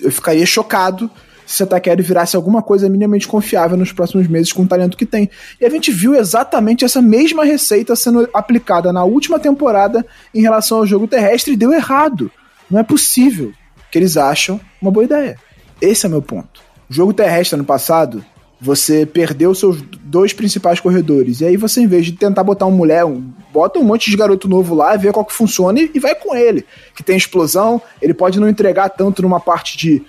Eu 0.00 0.12
ficaria 0.12 0.44
chocado 0.46 1.10
se 1.46 1.54
esse 1.54 1.62
ataque 1.64 1.94
virasse 1.96 2.36
alguma 2.36 2.62
coisa 2.62 2.88
minimamente 2.88 3.26
confiável 3.26 3.76
nos 3.76 3.90
próximos 3.90 4.28
meses 4.28 4.52
com 4.52 4.62
o 4.62 4.68
talento 4.68 4.96
que 4.96 5.04
tem. 5.04 5.28
E 5.60 5.66
a 5.66 5.68
gente 5.68 5.90
viu 5.90 6.14
exatamente 6.14 6.84
essa 6.84 7.02
mesma 7.02 7.44
receita 7.44 7.96
sendo 7.96 8.28
aplicada 8.32 8.92
na 8.92 9.02
última 9.02 9.38
temporada 9.38 10.06
em 10.32 10.40
relação 10.40 10.78
ao 10.78 10.86
jogo 10.86 11.08
terrestre 11.08 11.54
e 11.54 11.56
deu 11.56 11.72
errado. 11.72 12.30
Não 12.70 12.78
é 12.78 12.84
possível 12.84 13.52
que 13.90 13.98
eles 13.98 14.16
acham 14.16 14.60
uma 14.80 14.92
boa 14.92 15.04
ideia. 15.04 15.36
Esse 15.80 16.06
é 16.06 16.08
meu 16.08 16.22
ponto. 16.22 16.60
O 16.88 16.94
jogo 16.94 17.12
terrestre 17.12 17.56
ano 17.56 17.64
passado 17.64 18.24
você 18.60 19.06
perdeu 19.06 19.54
seus 19.54 19.80
dois 20.02 20.32
principais 20.32 20.78
corredores. 20.78 21.40
E 21.40 21.46
aí 21.46 21.56
você, 21.56 21.80
em 21.80 21.86
vez 21.86 22.04
de 22.04 22.12
tentar 22.12 22.44
botar 22.44 22.66
um 22.66 22.70
mulher, 22.70 23.04
um, 23.04 23.22
bota 23.52 23.78
um 23.78 23.84
monte 23.84 24.10
de 24.10 24.16
garoto 24.16 24.48
novo 24.48 24.74
lá, 24.74 24.96
vê 24.96 25.10
qual 25.10 25.24
que 25.24 25.32
funciona 25.32 25.80
e, 25.80 25.90
e 25.94 25.98
vai 25.98 26.14
com 26.14 26.34
ele. 26.36 26.66
Que 26.94 27.02
tem 27.02 27.16
explosão, 27.16 27.80
ele 28.02 28.12
pode 28.12 28.38
não 28.38 28.48
entregar 28.48 28.90
tanto 28.90 29.22
numa 29.22 29.40
parte 29.40 29.78
de 29.78 30.02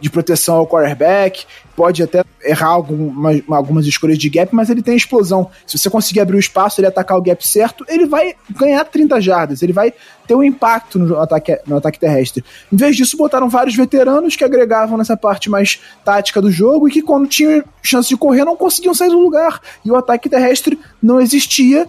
de 0.00 0.10
proteção 0.10 0.56
ao 0.56 0.66
quarterback, 0.66 1.46
pode 1.76 2.02
até 2.02 2.24
errar 2.42 2.70
algumas, 2.70 3.40
algumas 3.48 3.86
escolhas 3.86 4.18
de 4.18 4.28
gap, 4.28 4.52
mas 4.52 4.68
ele 4.68 4.82
tem 4.82 4.96
explosão. 4.96 5.48
Se 5.64 5.78
você 5.78 5.88
conseguir 5.88 6.20
abrir 6.20 6.36
o 6.36 6.40
espaço, 6.40 6.80
ele 6.80 6.88
atacar 6.88 7.16
o 7.16 7.22
gap 7.22 7.46
certo, 7.46 7.84
ele 7.88 8.04
vai 8.04 8.34
ganhar 8.50 8.84
30 8.84 9.20
jardas, 9.20 9.62
ele 9.62 9.72
vai 9.72 9.92
ter 10.26 10.34
um 10.34 10.42
impacto 10.42 10.98
no 10.98 11.18
ataque, 11.18 11.58
no 11.66 11.76
ataque 11.76 12.00
terrestre. 12.00 12.44
Em 12.72 12.76
vez 12.76 12.96
disso, 12.96 13.16
botaram 13.16 13.48
vários 13.48 13.76
veteranos 13.76 14.34
que 14.34 14.44
agregavam 14.44 14.98
nessa 14.98 15.16
parte 15.16 15.48
mais 15.48 15.80
tática 16.04 16.42
do 16.42 16.50
jogo 16.50 16.88
e 16.88 16.90
que, 16.90 17.00
quando 17.00 17.28
tinham 17.28 17.62
chance 17.82 18.08
de 18.08 18.16
correr, 18.16 18.44
não 18.44 18.56
conseguiam 18.56 18.92
sair 18.92 19.10
do 19.10 19.18
lugar. 19.18 19.60
E 19.84 19.90
o 19.90 19.96
ataque 19.96 20.28
terrestre 20.28 20.78
não 21.00 21.20
existia 21.20 21.86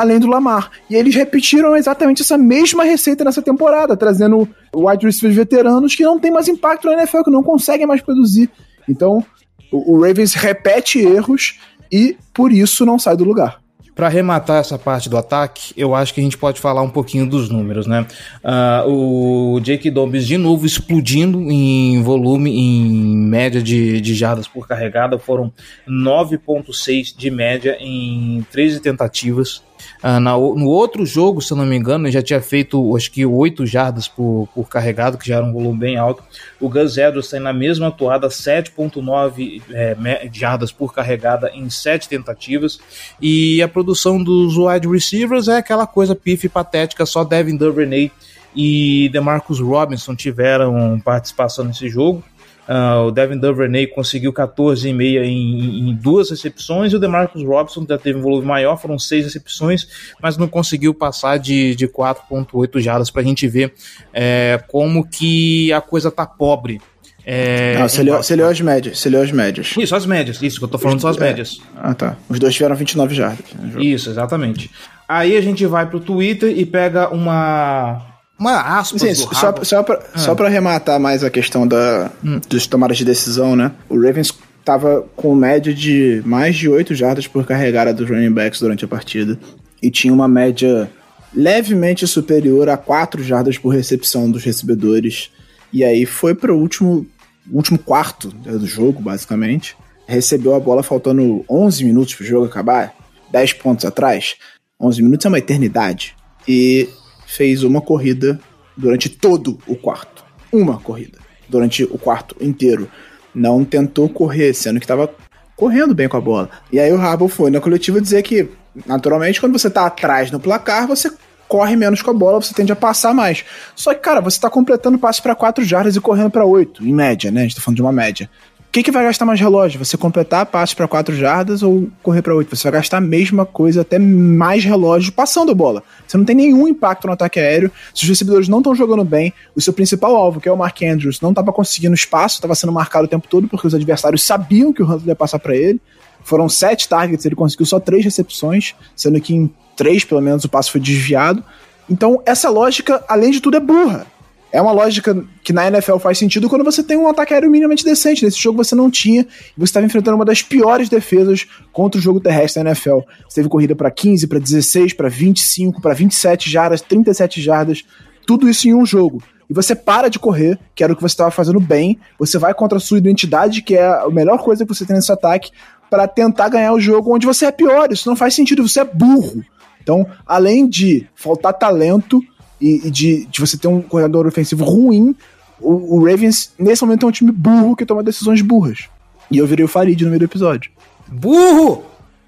além 0.00 0.18
do 0.18 0.26
Lamar. 0.26 0.70
E 0.88 0.94
eles 0.94 1.14
repetiram 1.14 1.76
exatamente 1.76 2.22
essa 2.22 2.38
mesma 2.38 2.84
receita 2.84 3.24
nessa 3.24 3.42
temporada, 3.42 3.96
trazendo 3.96 4.48
wide 4.74 5.04
receivers 5.04 5.36
veteranos 5.36 5.94
que 5.94 6.02
não 6.02 6.18
tem 6.18 6.30
mais 6.30 6.48
impacto 6.48 6.86
na 6.86 6.94
NFL, 6.94 7.22
que 7.22 7.30
não 7.30 7.42
conseguem 7.42 7.86
mais 7.86 8.00
produzir. 8.00 8.50
Então, 8.88 9.24
o, 9.70 9.96
o 9.96 10.02
Ravens 10.02 10.34
repete 10.34 10.98
erros 10.98 11.58
e 11.90 12.16
por 12.32 12.52
isso 12.52 12.86
não 12.86 12.98
sai 12.98 13.16
do 13.16 13.24
lugar. 13.24 13.62
Para 13.94 14.06
arrematar 14.06 14.58
essa 14.58 14.78
parte 14.78 15.10
do 15.10 15.18
ataque, 15.18 15.74
eu 15.76 15.94
acho 15.94 16.14
que 16.14 16.20
a 16.20 16.24
gente 16.24 16.38
pode 16.38 16.58
falar 16.58 16.80
um 16.80 16.88
pouquinho 16.88 17.26
dos 17.26 17.50
números, 17.50 17.86
né? 17.86 18.06
Uh, 18.42 19.56
o 19.56 19.60
Jake 19.60 19.90
Dobbs 19.90 20.26
de 20.26 20.38
novo 20.38 20.64
explodindo 20.64 21.38
em 21.50 22.02
volume, 22.02 22.50
em 22.50 23.16
média 23.16 23.62
de, 23.62 24.00
de 24.00 24.14
jardas 24.14 24.48
por 24.48 24.66
carregada, 24.66 25.18
foram 25.18 25.52
9,6 25.86 27.14
de 27.14 27.30
média 27.30 27.76
em 27.78 28.46
13 28.50 28.80
tentativas. 28.80 29.62
Uh, 30.02 30.20
na, 30.20 30.32
no 30.32 30.66
outro 30.66 31.06
jogo, 31.06 31.40
se 31.40 31.52
eu 31.52 31.56
não 31.56 31.64
me 31.64 31.76
engano, 31.76 32.06
ele 32.06 32.12
já 32.12 32.22
tinha 32.22 32.40
feito 32.40 32.96
acho 32.96 33.10
que 33.10 33.24
8 33.24 33.64
jardas 33.66 34.08
por, 34.08 34.48
por 34.54 34.68
carregado, 34.68 35.16
que 35.16 35.28
já 35.28 35.36
era 35.36 35.44
um 35.44 35.52
volume 35.52 35.78
bem 35.78 35.96
alto. 35.96 36.22
O 36.60 36.68
Gus 36.68 36.96
Edwards 36.96 37.30
tem 37.30 37.40
na 37.40 37.52
mesma 37.52 37.88
atuada 37.88 38.28
7,9 38.28 39.62
é, 39.70 40.28
jardas 40.32 40.72
por 40.72 40.92
carregada 40.92 41.50
em 41.54 41.70
7 41.70 42.08
tentativas. 42.08 42.80
E 43.20 43.62
a 43.62 43.68
produção 43.68 44.22
dos 44.22 44.56
wide 44.56 44.88
receivers 44.88 45.48
é 45.48 45.58
aquela 45.58 45.86
coisa 45.86 46.14
pife 46.14 46.48
patética, 46.48 47.06
só 47.06 47.24
Devin 47.24 47.56
Duvernay 47.56 48.10
e 48.54 49.08
DeMarcus 49.10 49.60
Robinson 49.60 50.14
tiveram 50.14 51.00
participação 51.00 51.64
nesse 51.64 51.88
jogo. 51.88 52.22
Uh, 52.68 53.06
o 53.06 53.10
Devin 53.10 53.38
Duvernay 53.38 53.88
conseguiu 53.88 54.32
14,5 54.32 55.02
em, 55.24 55.90
em 55.90 55.94
duas 55.94 56.30
recepções 56.30 56.92
e 56.92 56.96
o 56.96 56.98
DeMarcus 56.98 57.42
Robinson 57.42 57.84
já 57.88 57.98
teve 57.98 58.18
um 58.18 58.22
volume 58.22 58.46
maior, 58.46 58.76
foram 58.76 58.98
seis 58.98 59.24
recepções, 59.24 59.88
mas 60.22 60.36
não 60.36 60.46
conseguiu 60.46 60.94
passar 60.94 61.38
de, 61.38 61.74
de 61.74 61.88
4,8 61.88 62.80
jardas 62.80 63.10
para 63.10 63.20
a 63.20 63.24
gente 63.24 63.48
ver 63.48 63.74
é, 64.12 64.62
como 64.68 65.06
que 65.06 65.72
a 65.72 65.80
coisa 65.80 66.10
tá 66.10 66.24
pobre. 66.24 66.80
É, 67.24 67.78
não, 67.78 67.88
você, 67.88 68.02
leu, 68.02 68.16
você 68.16 68.36
leu 68.36 68.48
as 68.48 68.60
médias, 68.60 68.98
você 68.98 69.08
leu 69.08 69.22
as 69.22 69.30
médias. 69.32 69.74
Isso, 69.76 69.94
as 69.94 70.06
médias, 70.06 70.42
isso 70.42 70.58
que 70.58 70.64
eu 70.64 70.68
tô 70.68 70.78
falando 70.78 71.00
são 71.00 71.10
as 71.10 71.16
é. 71.16 71.20
médias. 71.20 71.60
Ah, 71.76 71.94
tá. 71.94 72.16
Os 72.28 72.38
dois 72.38 72.54
tiveram 72.54 72.74
29 72.76 73.14
jardas. 73.14 73.46
Isso, 73.78 74.10
exatamente. 74.10 74.70
Aí 75.08 75.36
a 75.36 75.40
gente 75.40 75.66
vai 75.66 75.86
pro 75.86 76.00
Twitter 76.00 76.56
e 76.56 76.64
pega 76.64 77.08
uma 77.10 78.11
uma 78.42 78.78
aspas 78.78 79.00
Sim, 79.00 79.14
só, 79.14 79.54
só, 79.62 79.82
pra, 79.82 80.02
ah. 80.12 80.18
só 80.18 80.34
pra 80.34 80.46
arrematar 80.48 80.98
mais 80.98 81.22
a 81.22 81.30
questão 81.30 81.66
da, 81.66 82.10
hum. 82.24 82.40
dos 82.48 82.66
tomadas 82.66 82.98
de 82.98 83.04
decisão, 83.04 83.54
né? 83.54 83.70
O 83.88 83.94
Ravens 83.94 84.32
tava 84.64 85.04
com 85.16 85.34
média 85.34 85.72
de 85.72 86.22
mais 86.24 86.56
de 86.56 86.68
8 86.68 86.94
jardas 86.94 87.26
por 87.26 87.46
carregada 87.46 87.94
dos 87.94 88.08
running 88.08 88.32
backs 88.32 88.60
durante 88.60 88.84
a 88.84 88.88
partida 88.88 89.38
e 89.80 89.90
tinha 89.90 90.12
uma 90.12 90.28
média 90.28 90.90
levemente 91.34 92.06
superior 92.06 92.68
a 92.68 92.76
4 92.76 93.22
jardas 93.22 93.56
por 93.58 93.70
recepção 93.70 94.30
dos 94.30 94.44
recebedores. 94.44 95.30
E 95.72 95.84
aí 95.84 96.04
foi 96.04 96.34
pro 96.34 96.58
último, 96.58 97.06
último 97.50 97.78
quarto 97.78 98.28
do 98.28 98.66
jogo, 98.66 99.00
basicamente. 99.00 99.76
Recebeu 100.06 100.54
a 100.54 100.60
bola 100.60 100.82
faltando 100.82 101.44
11 101.48 101.84
minutos 101.84 102.14
pro 102.14 102.26
jogo 102.26 102.46
acabar, 102.46 102.94
10 103.30 103.54
pontos 103.54 103.84
atrás. 103.84 104.34
11 104.80 105.02
minutos 105.02 105.24
é 105.24 105.28
uma 105.28 105.38
eternidade. 105.38 106.14
E 106.46 106.88
fez 107.34 107.62
uma 107.62 107.80
corrida 107.80 108.38
durante 108.76 109.08
todo 109.08 109.58
o 109.66 109.74
quarto. 109.74 110.22
Uma 110.52 110.78
corrida 110.78 111.18
durante 111.48 111.82
o 111.84 111.98
quarto 111.98 112.36
inteiro. 112.40 112.90
Não 113.34 113.64
tentou 113.64 114.08
correr, 114.08 114.52
sendo 114.52 114.78
que 114.78 114.84
estava 114.84 115.10
correndo 115.56 115.94
bem 115.94 116.08
com 116.08 116.16
a 116.18 116.20
bola. 116.20 116.50
E 116.70 116.78
aí 116.78 116.92
o 116.92 117.00
Harbaugh 117.00 117.28
foi 117.28 117.50
na 117.50 117.60
coletiva 117.60 118.00
dizer 118.00 118.22
que, 118.22 118.48
naturalmente, 118.86 119.40
quando 119.40 119.58
você 119.58 119.68
está 119.68 119.86
atrás 119.86 120.30
no 120.30 120.38
placar, 120.38 120.86
você 120.86 121.10
corre 121.48 121.74
menos 121.74 122.02
com 122.02 122.10
a 122.10 122.14
bola, 122.14 122.40
você 122.40 122.52
tende 122.52 122.72
a 122.72 122.76
passar 122.76 123.14
mais. 123.14 123.44
Só 123.74 123.94
que, 123.94 124.00
cara, 124.00 124.20
você 124.20 124.36
está 124.36 124.50
completando 124.50 124.98
passe 124.98 125.22
para 125.22 125.34
4 125.34 125.64
jardas 125.64 125.96
e 125.96 126.00
correndo 126.00 126.30
para 126.30 126.44
8, 126.44 126.86
em 126.86 126.92
média, 126.92 127.30
né? 127.30 127.40
A 127.40 127.44
gente 127.44 127.56
tá 127.56 127.62
falando 127.62 127.76
de 127.76 127.82
uma 127.82 127.92
média 127.92 128.28
que, 128.72 128.82
que 128.82 128.90
vai 128.90 129.04
gastar 129.04 129.26
mais 129.26 129.38
relógio? 129.38 129.84
Você 129.84 129.98
completar 129.98 130.46
passos 130.46 130.72
para 130.74 130.88
4 130.88 131.14
jardas 131.14 131.62
ou 131.62 131.90
correr 132.02 132.22
para 132.22 132.34
8? 132.34 132.56
Você 132.56 132.62
vai 132.62 132.80
gastar 132.80 132.96
a 132.96 133.00
mesma 133.02 133.44
coisa, 133.44 133.82
até 133.82 133.98
mais 133.98 134.64
relógio 134.64 135.12
passando 135.12 135.52
a 135.52 135.54
bola. 135.54 135.82
Você 136.08 136.16
não 136.16 136.24
tem 136.24 136.34
nenhum 136.34 136.66
impacto 136.66 137.06
no 137.06 137.12
ataque 137.12 137.38
aéreo. 137.38 137.70
Se 137.94 138.04
os 138.04 138.08
recebedores 138.08 138.48
não 138.48 138.58
estão 138.58 138.74
jogando 138.74 139.04
bem, 139.04 139.30
o 139.54 139.60
seu 139.60 139.74
principal 139.74 140.16
alvo, 140.16 140.40
que 140.40 140.48
é 140.48 140.52
o 140.52 140.56
Mark 140.56 140.80
Andrews, 140.82 141.20
não 141.20 141.30
estava 141.30 141.52
conseguindo 141.52 141.94
espaço, 141.94 142.36
estava 142.36 142.54
sendo 142.54 142.72
marcado 142.72 143.04
o 143.04 143.08
tempo 143.08 143.28
todo 143.28 143.46
porque 143.46 143.66
os 143.66 143.74
adversários 143.74 144.24
sabiam 144.24 144.72
que 144.72 144.82
o 144.82 144.90
Hunter 144.90 145.08
ia 145.08 145.16
passar 145.16 145.38
para 145.38 145.54
ele. 145.54 145.78
Foram 146.24 146.48
sete 146.48 146.88
targets, 146.88 147.26
ele 147.26 147.34
conseguiu 147.34 147.66
só 147.66 147.78
três 147.78 148.02
recepções, 148.02 148.74
sendo 148.96 149.20
que 149.20 149.34
em 149.34 149.52
três, 149.76 150.02
pelo 150.02 150.22
menos, 150.22 150.44
o 150.44 150.48
passo 150.48 150.72
foi 150.72 150.80
desviado. 150.80 151.44
Então, 151.90 152.22
essa 152.24 152.48
lógica, 152.48 153.04
além 153.06 153.32
de 153.32 153.40
tudo, 153.40 153.58
é 153.58 153.60
burra. 153.60 154.06
É 154.52 154.60
uma 154.60 154.70
lógica 154.70 155.24
que 155.42 155.52
na 155.52 155.66
NFL 155.66 155.96
faz 155.96 156.18
sentido 156.18 156.46
quando 156.46 156.62
você 156.62 156.82
tem 156.82 156.96
um 156.96 157.08
ataque 157.08 157.32
aéreo 157.32 157.50
minimamente 157.50 157.84
decente. 157.84 158.22
Nesse 158.22 158.38
jogo 158.38 158.62
você 158.62 158.74
não 158.74 158.90
tinha, 158.90 159.22
e 159.22 159.26
você 159.56 159.64
estava 159.64 159.86
enfrentando 159.86 160.14
uma 160.14 160.26
das 160.26 160.42
piores 160.42 160.90
defesas 160.90 161.46
contra 161.72 161.98
o 161.98 162.02
jogo 162.02 162.20
terrestre 162.20 162.62
da 162.62 162.68
NFL. 162.68 162.98
Você 163.26 163.36
teve 163.36 163.48
corrida 163.48 163.74
para 163.74 163.90
15, 163.90 164.26
para 164.26 164.38
16, 164.38 164.92
para 164.92 165.08
25, 165.08 165.80
para 165.80 165.94
27 165.94 166.50
jardas, 166.50 166.82
37 166.82 167.40
jardas, 167.40 167.82
tudo 168.26 168.46
isso 168.46 168.68
em 168.68 168.74
um 168.74 168.84
jogo. 168.84 169.22
E 169.48 169.54
você 169.54 169.74
para 169.74 170.08
de 170.08 170.18
correr, 170.18 170.58
que 170.74 170.84
era 170.84 170.92
o 170.92 170.96
que 170.96 171.02
você 171.02 171.14
estava 171.14 171.30
fazendo 171.30 171.58
bem, 171.58 171.98
você 172.18 172.36
vai 172.38 172.52
contra 172.52 172.76
a 172.76 172.80
sua 172.80 172.98
identidade, 172.98 173.62
que 173.62 173.74
é 173.74 173.86
a 173.86 174.08
melhor 174.10 174.38
coisa 174.38 174.66
que 174.66 174.74
você 174.74 174.84
tem 174.84 174.96
nesse 174.96 175.10
ataque, 175.10 175.50
para 175.90 176.06
tentar 176.06 176.50
ganhar 176.50 176.72
o 176.72 176.80
jogo 176.80 177.14
onde 177.14 177.26
você 177.26 177.46
é 177.46 177.50
pior. 177.50 177.90
Isso 177.90 178.08
não 178.08 178.16
faz 178.16 178.34
sentido, 178.34 178.66
você 178.66 178.80
é 178.80 178.84
burro. 178.84 179.42
Então, 179.82 180.06
além 180.26 180.68
de 180.68 181.06
faltar 181.14 181.52
talento, 181.52 182.22
e, 182.62 182.86
e 182.86 182.90
de, 182.90 183.26
de, 183.26 183.40
você 183.40 183.58
ter 183.58 183.66
um 183.66 183.82
coordenador 183.82 184.26
ofensivo 184.26 184.64
ruim, 184.64 185.14
o, 185.60 185.96
o, 185.96 186.04
Ravens, 186.04 186.52
nesse 186.56 186.82
momento, 186.84 187.04
é 187.04 187.08
um 187.08 187.12
time 187.12 187.32
burro 187.32 187.74
que 187.74 187.84
toma 187.84 188.02
decisões 188.02 188.40
burras. 188.40 188.88
E 189.30 189.38
eu 189.38 189.46
virei 189.46 189.64
o 189.64 189.68
Farid 189.68 190.00
no 190.02 190.10
meio 190.10 190.20
do 190.20 190.24
episódio. 190.24 190.70
Burro! 191.08 191.84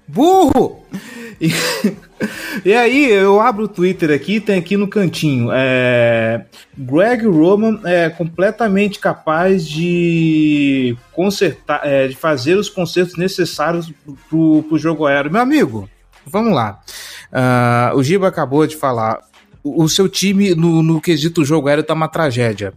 Burro! 0.07 0.83
E, 1.39 1.49
e 2.65 2.73
aí, 2.73 3.09
eu 3.11 3.39
abro 3.39 3.63
o 3.63 3.67
Twitter 3.67 4.11
aqui, 4.11 4.41
tem 4.41 4.57
aqui 4.57 4.75
no 4.75 4.87
cantinho. 4.87 5.49
É, 5.53 6.45
Greg 6.77 7.25
Roman 7.25 7.79
é 7.85 8.09
completamente 8.09 8.99
capaz 8.99 9.67
de 9.67 10.97
consertar, 11.13 11.81
é, 11.83 12.07
de 12.07 12.15
fazer 12.15 12.55
os 12.55 12.69
consertos 12.69 13.15
necessários 13.15 13.91
pro, 14.29 14.63
pro 14.63 14.77
jogo 14.77 15.05
aéreo. 15.05 15.31
Meu 15.31 15.41
amigo, 15.41 15.89
vamos 16.25 16.53
lá. 16.53 16.79
Uh, 17.31 17.97
o 17.97 18.03
Giba 18.03 18.27
acabou 18.27 18.65
de 18.65 18.75
falar 18.75 19.19
o 19.65 19.89
seu 19.89 20.07
time 20.07 20.53
no, 20.53 20.83
no 20.83 21.01
quesito 21.01 21.43
jogo 21.43 21.67
aéreo 21.67 21.83
tá 21.83 21.95
uma 21.95 22.07
tragédia. 22.07 22.71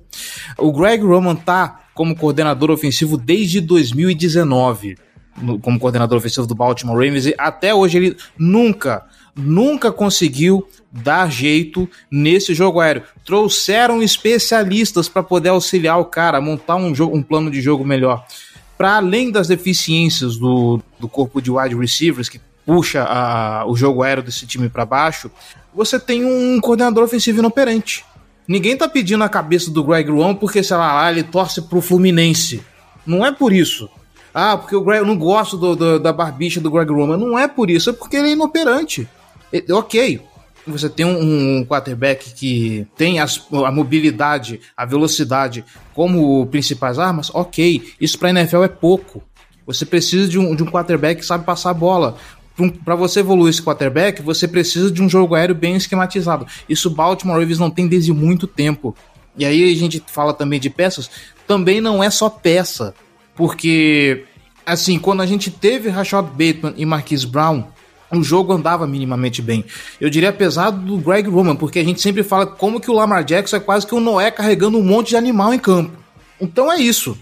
O 0.56 0.72
Greg 0.72 1.04
Roman 1.04 1.36
tá 1.36 1.82
como 1.92 2.16
coordenador 2.16 2.70
ofensivo 2.70 3.18
desde 3.18 3.60
2019, 3.60 4.96
no, 5.42 5.58
como 5.58 5.78
coordenador 5.78 6.16
ofensivo 6.16 6.46
do 6.46 6.54
Baltimore 6.54 6.96
Ravens, 6.96 7.26
e 7.26 7.34
até 7.36 7.74
hoje 7.74 7.98
ele 7.98 8.16
nunca, 8.38 9.04
nunca 9.36 9.92
conseguiu 9.92 10.66
dar 10.90 11.30
jeito 11.30 11.86
nesse 12.10 12.54
jogo 12.54 12.80
aéreo. 12.80 13.02
Trouxeram 13.22 14.02
especialistas 14.02 15.10
para 15.10 15.22
poder 15.22 15.50
auxiliar 15.50 15.98
o 15.98 16.06
cara 16.06 16.38
a 16.38 16.40
montar 16.40 16.76
um, 16.76 16.94
jogo, 16.94 17.14
um 17.14 17.22
plano 17.22 17.50
de 17.50 17.60
jogo 17.60 17.84
melhor. 17.84 18.24
Para 18.78 18.96
além 18.96 19.30
das 19.30 19.48
deficiências 19.48 20.38
do, 20.38 20.80
do 20.98 21.08
corpo 21.08 21.42
de 21.42 21.50
wide 21.50 21.74
receivers, 21.74 22.30
que 22.30 22.40
puxa 22.64 23.02
a, 23.02 23.66
o 23.66 23.74
jogo 23.74 24.02
aéreo 24.02 24.22
desse 24.22 24.46
time 24.46 24.68
para 24.68 24.86
baixo, 24.86 25.30
você 25.78 25.98
tem 25.98 26.24
um 26.24 26.60
coordenador 26.60 27.04
ofensivo 27.04 27.38
inoperante. 27.38 28.04
Ninguém 28.48 28.76
tá 28.76 28.88
pedindo 28.88 29.22
a 29.22 29.28
cabeça 29.28 29.70
do 29.70 29.84
Greg 29.84 30.10
Roman 30.10 30.34
porque, 30.34 30.60
sei 30.60 30.76
lá, 30.76 31.08
ele 31.08 31.22
torce 31.22 31.62
pro 31.62 31.80
Fluminense. 31.80 32.62
Não 33.06 33.24
é 33.24 33.30
por 33.30 33.52
isso. 33.52 33.88
Ah, 34.34 34.56
porque 34.56 34.74
o 34.74 34.82
Greg, 34.82 35.00
eu 35.00 35.06
não 35.06 35.16
gosto 35.16 35.56
do, 35.56 35.76
do, 35.76 36.00
da 36.00 36.12
barbicha 36.12 36.60
do 36.60 36.70
Greg 36.70 36.90
Roman. 36.90 37.16
Não 37.16 37.38
é 37.38 37.46
por 37.46 37.70
isso, 37.70 37.90
é 37.90 37.92
porque 37.92 38.16
ele 38.16 38.30
é 38.30 38.32
inoperante. 38.32 39.08
Ok, 39.70 40.20
você 40.66 40.90
tem 40.90 41.06
um, 41.06 41.58
um 41.58 41.64
quarterback 41.64 42.34
que 42.34 42.84
tem 42.96 43.20
as, 43.20 43.40
a 43.64 43.70
mobilidade, 43.70 44.60
a 44.76 44.84
velocidade 44.84 45.64
como 45.94 46.44
principais 46.46 46.98
armas, 46.98 47.30
ok. 47.32 47.92
Isso 48.00 48.18
pra 48.18 48.30
NFL 48.30 48.64
é 48.64 48.68
pouco. 48.68 49.22
Você 49.64 49.86
precisa 49.86 50.26
de 50.26 50.38
um, 50.38 50.56
de 50.56 50.62
um 50.62 50.66
quarterback 50.66 51.20
que 51.20 51.26
sabe 51.26 51.44
passar 51.44 51.70
a 51.70 51.74
bola 51.74 52.16
para 52.84 52.96
você 52.96 53.20
evoluir 53.20 53.50
esse 53.50 53.62
quarterback, 53.62 54.22
você 54.22 54.48
precisa 54.48 54.90
de 54.90 55.02
um 55.02 55.08
jogo 55.08 55.34
aéreo 55.34 55.54
bem 55.54 55.76
esquematizado. 55.76 56.46
Isso 56.68 56.90
Baltimore 56.90 57.38
Ravens 57.38 57.58
não 57.58 57.70
tem 57.70 57.86
desde 57.86 58.12
muito 58.12 58.46
tempo. 58.46 58.94
E 59.36 59.44
aí 59.44 59.72
a 59.72 59.76
gente 59.76 60.02
fala 60.06 60.34
também 60.34 60.58
de 60.58 60.68
peças, 60.68 61.08
também 61.46 61.80
não 61.80 62.02
é 62.02 62.10
só 62.10 62.28
peça, 62.28 62.94
porque 63.36 64.24
assim, 64.66 64.98
quando 64.98 65.22
a 65.22 65.26
gente 65.26 65.50
teve 65.50 65.88
Rashad 65.88 66.26
Bateman 66.26 66.74
e 66.76 66.84
Marquise 66.84 67.26
Brown, 67.26 67.64
o 68.10 68.22
jogo 68.22 68.52
andava 68.52 68.86
minimamente 68.86 69.40
bem. 69.40 69.64
Eu 70.00 70.10
diria 70.10 70.32
pesado 70.32 70.80
do 70.80 70.96
Greg 70.98 71.28
Roman, 71.28 71.56
porque 71.56 71.78
a 71.78 71.84
gente 71.84 72.00
sempre 72.00 72.22
fala 72.22 72.46
como 72.46 72.80
que 72.80 72.90
o 72.90 72.94
Lamar 72.94 73.24
Jackson 73.24 73.56
é 73.56 73.60
quase 73.60 73.86
que 73.86 73.94
o 73.94 74.00
Noé 74.00 74.30
carregando 74.30 74.78
um 74.78 74.82
monte 74.82 75.10
de 75.10 75.16
animal 75.16 75.54
em 75.54 75.58
campo. 75.58 75.92
Então 76.40 76.72
é 76.72 76.76
isso. 76.76 77.16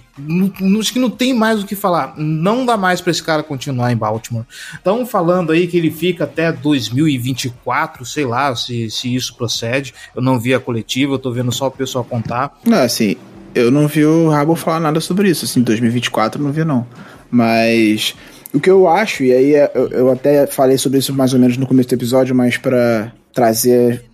Acho 0.79 0.93
que 0.93 0.99
não 0.99 1.11
tem 1.11 1.35
mais 1.35 1.63
o 1.63 1.67
que 1.67 1.75
falar. 1.75 2.15
Não 2.17 2.65
dá 2.65 2.77
mais 2.77 3.01
para 3.01 3.11
esse 3.11 3.23
cara 3.23 3.43
continuar 3.43 3.93
em 3.93 3.97
Baltimore. 3.97 4.45
Estão 4.75 5.07
falando 5.07 5.53
aí 5.53 5.67
que 5.67 5.77
ele 5.77 5.91
fica 5.91 6.25
até 6.25 6.53
2024, 6.53 8.05
sei 8.05 8.25
lá 8.25 8.55
se, 8.55 8.91
se 8.91 9.15
isso 9.15 9.37
procede. 9.37 9.95
Eu 10.15 10.23
não 10.23 10.39
vi 10.39 10.55
a 10.55 10.61
coletiva, 10.61 11.15
eu 11.15 11.19
tô 11.19 11.31
vendo 11.31 11.53
só 11.53 11.67
o 11.67 11.71
pessoal 11.71 12.05
contar. 12.05 12.59
Não, 12.65 12.79
assim, 12.79 13.17
eu 13.55 13.71
não 13.71 13.89
vi 13.89 14.05
o 14.05 14.29
Rabo 14.29 14.55
falar 14.55 14.81
nada 14.81 15.01
sobre 15.01 15.31
isso. 15.31 15.45
Assim, 15.45 15.63
2024 15.63 16.41
eu 16.41 16.45
não 16.45 16.53
vi, 16.53 16.65
não. 16.65 16.87
Mas 17.31 18.15
o 18.53 18.61
que 18.61 18.71
eu 18.71 18.89
acho, 18.89 19.25
e 19.25 19.33
aí 19.33 19.55
é, 19.55 19.71
eu, 19.75 19.89
eu 19.89 20.11
até 20.11 20.47
falei 20.47 20.79
sobre 20.79 20.99
isso 20.99 21.13
mais 21.13 21.33
ou 21.33 21.41
menos 21.41 21.57
no 21.57 21.67
começo 21.67 21.89
do 21.89 21.95
episódio, 21.95 22.35
mas 22.35 22.57
para 22.57 23.13
trazer 23.33 24.05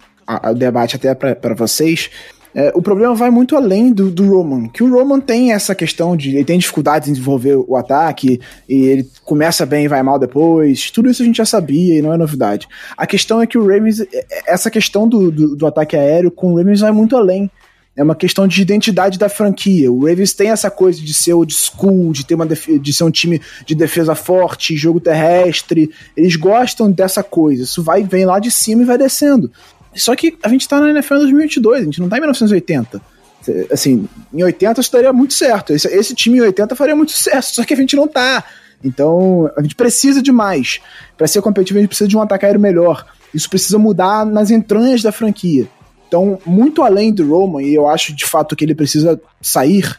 o 0.50 0.54
debate 0.54 0.96
até 0.96 1.14
para 1.14 1.54
vocês 1.54 2.10
é, 2.54 2.70
o 2.74 2.82
problema 2.82 3.14
vai 3.14 3.30
muito 3.30 3.56
além 3.56 3.92
do, 3.92 4.10
do 4.10 4.28
Roman, 4.28 4.68
que 4.68 4.82
o 4.82 4.92
Roman 4.92 5.20
tem 5.20 5.52
essa 5.52 5.74
questão 5.74 6.16
de 6.16 6.36
ele 6.36 6.44
tem 6.44 6.58
dificuldades 6.58 7.08
em 7.08 7.12
desenvolver 7.12 7.56
o 7.56 7.76
ataque 7.76 8.40
e 8.68 8.84
ele 8.84 9.08
começa 9.24 9.64
bem 9.64 9.84
e 9.84 9.88
vai 9.88 10.02
mal 10.02 10.18
depois. 10.18 10.90
Tudo 10.90 11.10
isso 11.10 11.22
a 11.22 11.24
gente 11.24 11.36
já 11.36 11.46
sabia 11.46 11.98
e 11.98 12.02
não 12.02 12.12
é 12.12 12.18
novidade. 12.18 12.68
A 12.96 13.06
questão 13.06 13.40
é 13.40 13.46
que 13.46 13.56
o 13.56 13.66
Ravens, 13.66 14.00
é, 14.00 14.06
é, 14.12 14.26
essa 14.46 14.70
questão 14.70 15.08
do, 15.08 15.30
do, 15.30 15.56
do 15.56 15.66
ataque 15.66 15.96
aéreo 15.96 16.30
com 16.30 16.52
o 16.52 16.56
Ravens 16.56 16.80
vai 16.80 16.92
muito 16.92 17.16
além. 17.16 17.50
É 17.94 18.02
uma 18.02 18.14
questão 18.14 18.48
de 18.48 18.60
identidade 18.60 19.18
da 19.18 19.28
franquia. 19.28 19.92
O 19.92 20.06
Ravens 20.06 20.32
tem 20.32 20.50
essa 20.50 20.70
coisa 20.70 21.00
de 21.00 21.12
ser 21.12 21.34
old 21.34 21.52
school, 21.52 22.12
de 22.12 22.24
ter 22.24 22.34
uma 22.34 22.46
de 22.46 22.92
ser 22.94 23.04
um 23.04 23.10
time 23.10 23.38
de 23.66 23.74
defesa 23.74 24.14
forte, 24.14 24.76
jogo 24.76 24.98
terrestre. 24.98 25.90
Eles 26.16 26.36
gostam 26.36 26.90
dessa 26.90 27.22
coisa. 27.22 27.64
Isso 27.64 27.82
vai 27.82 28.02
vem 28.02 28.24
lá 28.24 28.38
de 28.38 28.50
cima 28.50 28.82
e 28.82 28.86
vai 28.86 28.96
descendo. 28.96 29.50
Só 29.94 30.14
que 30.16 30.38
a 30.42 30.48
gente 30.48 30.68
tá 30.68 30.80
na 30.80 30.90
NFL 30.90 31.14
em 31.14 31.18
2022, 31.18 31.80
a 31.80 31.84
gente 31.84 32.00
não 32.00 32.08
tá 32.08 32.16
em 32.16 32.20
1980. 32.20 33.00
Assim, 33.70 34.08
em 34.32 34.42
80 34.42 34.80
isso 34.80 34.92
daria 34.92 35.12
muito 35.12 35.34
certo. 35.34 35.72
Esse, 35.72 35.88
esse 35.88 36.14
time 36.14 36.38
em 36.38 36.42
80 36.42 36.74
faria 36.76 36.96
muito 36.96 37.12
sucesso, 37.12 37.54
só 37.56 37.64
que 37.64 37.74
a 37.74 37.76
gente 37.76 37.96
não 37.96 38.06
tá. 38.06 38.44
Então, 38.84 39.50
a 39.56 39.62
gente 39.62 39.74
precisa 39.74 40.22
de 40.22 40.32
mais. 40.32 40.80
Para 41.16 41.26
ser 41.26 41.40
competitivo, 41.40 41.78
a 41.78 41.82
gente 41.82 41.88
precisa 41.88 42.08
de 42.08 42.16
um 42.16 42.22
ataque 42.22 42.46
aéreo 42.46 42.60
melhor. 42.60 43.06
Isso 43.32 43.48
precisa 43.48 43.78
mudar 43.78 44.26
nas 44.26 44.50
entranhas 44.50 45.02
da 45.02 45.12
franquia. 45.12 45.68
Então, 46.08 46.38
muito 46.44 46.82
além 46.82 47.12
do 47.12 47.26
Roman, 47.26 47.62
e 47.62 47.74
eu 47.74 47.88
acho 47.88 48.14
de 48.14 48.26
fato 48.26 48.54
que 48.54 48.64
ele 48.64 48.74
precisa 48.74 49.20
sair, 49.40 49.96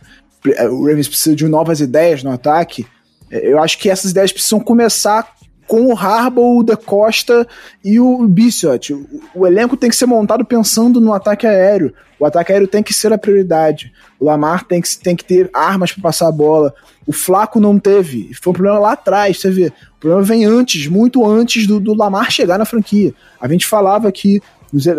o 0.69 0.85
Ravens 0.85 1.07
precisa 1.07 1.35
de 1.35 1.47
novas 1.47 1.79
ideias 1.79 2.21
no 2.21 2.31
ataque. 2.31 2.85
Eu 3.31 3.59
acho 3.59 3.79
que 3.79 3.89
essas 3.89 4.11
ideias 4.11 4.31
precisam 4.31 4.59
começar 4.59 5.27
com 5.67 5.85
o 5.85 5.97
Harbaugh, 5.97 6.59
o 6.59 6.63
Da 6.63 6.75
Costa 6.75 7.47
e 7.83 7.99
o 7.99 8.27
Bissott. 8.27 8.93
O, 8.93 9.07
o, 9.35 9.47
elenco 9.47 9.77
tem 9.77 9.89
que 9.89 9.95
ser 9.95 10.05
montado 10.05 10.45
pensando 10.45 10.99
no 10.99 11.13
ataque 11.13 11.47
aéreo. 11.47 11.93
O 12.19 12.25
ataque 12.25 12.51
aéreo 12.51 12.67
tem 12.67 12.83
que 12.83 12.93
ser 12.93 13.11
a 13.11 13.17
prioridade. 13.17 13.91
O 14.19 14.25
Lamar 14.25 14.65
tem 14.65 14.81
que, 14.81 14.97
tem 14.97 15.15
que 15.15 15.25
ter 15.25 15.49
armas 15.53 15.91
para 15.91 16.03
passar 16.03 16.27
a 16.27 16.31
bola. 16.31 16.73
O 17.05 17.11
Flaco 17.11 17.59
não 17.59 17.79
teve. 17.79 18.33
Foi 18.41 18.51
um 18.51 18.53
problema 18.53 18.79
lá 18.79 18.91
atrás, 18.93 19.39
você 19.39 19.49
vê. 19.49 19.67
O 19.97 19.99
problema 19.99 20.23
vem 20.23 20.45
antes, 20.45 20.87
muito 20.87 21.25
antes 21.25 21.67
do, 21.67 21.79
do 21.79 21.93
Lamar 21.93 22.31
chegar 22.31 22.57
na 22.57 22.65
franquia. 22.65 23.13
A 23.39 23.47
gente 23.47 23.65
falava 23.65 24.11
que 24.11 24.41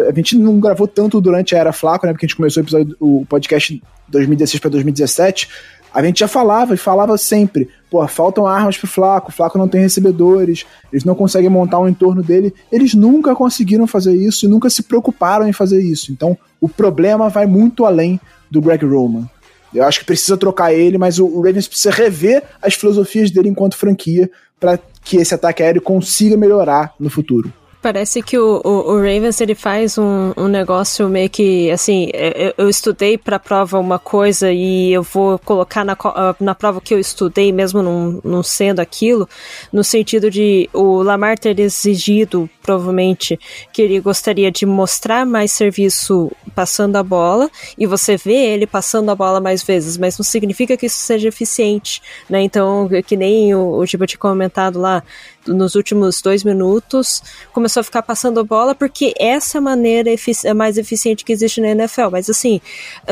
a 0.09 0.14
gente 0.14 0.37
não 0.37 0.61
gravou 0.61 0.87
tanto 0.87 1.20
durante 1.20 1.55
a 1.55 1.59
era 1.59 1.72
Flaco, 1.72 2.07
né? 2.07 2.12
Porque 2.12 2.27
a 2.27 2.29
gente 2.29 2.37
começou 2.37 2.62
o, 2.62 2.64
episódio, 2.64 2.96
o 3.00 3.27
podcast 3.27 3.83
2016 4.09 4.61
para 4.61 4.70
2017, 4.70 5.48
a 5.94 6.02
gente 6.02 6.18
já 6.18 6.26
falava 6.26 6.74
e 6.74 6.76
falava 6.76 7.16
sempre, 7.16 7.68
pô, 7.88 8.07
faltam 8.09 8.46
armas 8.46 8.76
pro 8.76 8.88
Flaco, 8.88 9.30
o 9.30 9.33
Flaco 9.33 9.57
não 9.57 9.68
tem 9.68 9.80
recebedores, 9.80 10.66
eles 10.92 11.04
não 11.04 11.14
conseguem 11.14 11.48
montar 11.48 11.78
um 11.78 11.88
entorno 11.88 12.20
dele. 12.20 12.52
Eles 12.72 12.94
nunca 12.94 13.35
conseguiram 13.35 13.87
fazer 13.87 14.12
isso 14.12 14.44
e 14.44 14.48
nunca 14.48 14.68
se 14.68 14.83
preocuparam 14.83 15.46
em 15.46 15.52
fazer 15.52 15.80
isso. 15.80 16.11
Então, 16.11 16.37
o 16.61 16.68
problema 16.68 17.28
vai 17.28 17.46
muito 17.46 17.85
além 17.85 18.20
do 18.50 18.61
Greg 18.61 18.85
Roman. 18.85 19.28
Eu 19.72 19.85
acho 19.85 20.00
que 20.00 20.04
precisa 20.04 20.37
trocar 20.37 20.74
ele, 20.74 20.98
mas 20.98 21.20
o 21.20 21.40
Ravens 21.40 21.68
precisa 21.68 21.90
rever 21.90 22.42
as 22.61 22.74
filosofias 22.74 23.30
dele 23.30 23.48
enquanto 23.48 23.76
franquia 23.76 24.28
para 24.59 24.78
que 25.04 25.18
esse 25.18 25.35
ataque 25.35 25.62
aéreo 25.62 25.83
consiga 25.83 26.37
melhorar 26.37 26.92
no 26.98 27.11
futuro. 27.11 27.52
Parece 27.85 28.23
que 28.23 28.38
o, 28.38 28.62
o, 28.64 28.92
o, 28.92 28.97
Ravens 28.97 29.42
ele 29.42 29.55
faz 29.55 29.99
um, 29.99 30.33
um 30.38 30.49
negócio 30.49 31.07
meio 31.07 31.29
que 31.29 31.70
assim. 31.70 32.09
É, 32.14 32.47
eu, 32.47 32.64
eu 32.64 32.68
estudei 32.70 33.18
para 33.18 33.37
a 33.37 33.38
prova 33.38 33.79
uma 33.79 33.99
coisa 33.99 34.51
e 34.51 34.90
eu 34.90 35.03
vou 35.03 35.38
colocar 35.38 35.85
na, 35.85 35.94
ah, 36.03 36.35
na 36.40 36.55
prova 36.55 36.81
que 36.81 36.94
eu 36.94 36.99
estudei, 36.99 37.53
mesmo 37.53 37.83
não, 37.83 38.23
não 38.25 38.42
sendo 38.42 38.81
aquilo, 38.81 39.29
no 39.70 39.85
sentido 39.85 40.31
de 40.31 40.66
o 40.73 41.03
Lamar 41.03 41.38
ter 41.38 41.61
exigido, 41.61 42.49
provavelmente, 42.62 43.38
que 43.70 43.83
ele 43.83 44.01
gostaria 44.01 44.51
de 44.51 44.64
mostrar 44.64 45.27
mais 45.27 45.53
serviço 45.53 46.33
passando 46.55 46.97
a 46.97 47.03
bola 47.03 47.51
e 47.77 47.87
você 47.87 48.16
vê 48.16 48.47
ele 48.47 48.66
passando 48.66 49.11
a 49.11 49.14
bola 49.14 49.42
mais 49.42 49.62
vezes, 49.62 49.99
mas 49.99 50.16
não 50.16 50.25
significa 50.25 50.75
que 50.75 50.87
isso 50.87 50.97
seja 50.97 51.29
eficiente, 51.29 52.01
né? 52.31 52.40
Então, 52.40 52.88
que 53.07 53.14
nem 53.14 53.55
o, 53.55 53.77
o 53.77 53.85
Giba 53.85 54.07
tinha 54.07 54.18
comentado 54.18 54.81
lá, 54.81 55.03
nos 55.46 55.74
últimos 55.74 56.22
dois 56.22 56.42
minutos, 56.42 57.22
começou 57.52 57.74
pessoa 57.74 57.85
ficar 57.85 58.02
passando 58.02 58.38
a 58.38 58.44
bola, 58.44 58.74
porque 58.74 59.12
essa 59.18 59.61
maneira 59.61 60.09
é 60.44 60.54
mais 60.54 60.78
eficiente 60.78 61.24
que 61.24 61.33
existe 61.33 61.61
na 61.61 61.68
NFL. 61.70 62.11
Mas 62.12 62.30
assim, 62.30 62.61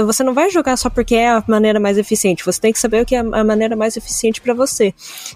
você 0.07 0.23
não 0.23 0.33
vai 0.33 0.51
jogar 0.51 0.77
só 0.77 0.89
porque 0.89 1.17
é 1.17 1.29
a 1.29 1.45
maneira 1.49 1.81
mais 1.81 1.99
eficiente. 1.99 2.45
Você 2.45 2.61
tem 2.61 2.73
que 2.73 2.79
saber 2.79 3.03
o 3.03 3.07
que 3.07 3.17
é 3.17 3.19
a 3.19 3.45
maneira 3.45 3.75
mais 3.75 3.97
eficiente 3.97 4.41
para 4.41 4.55
você. 4.55 4.95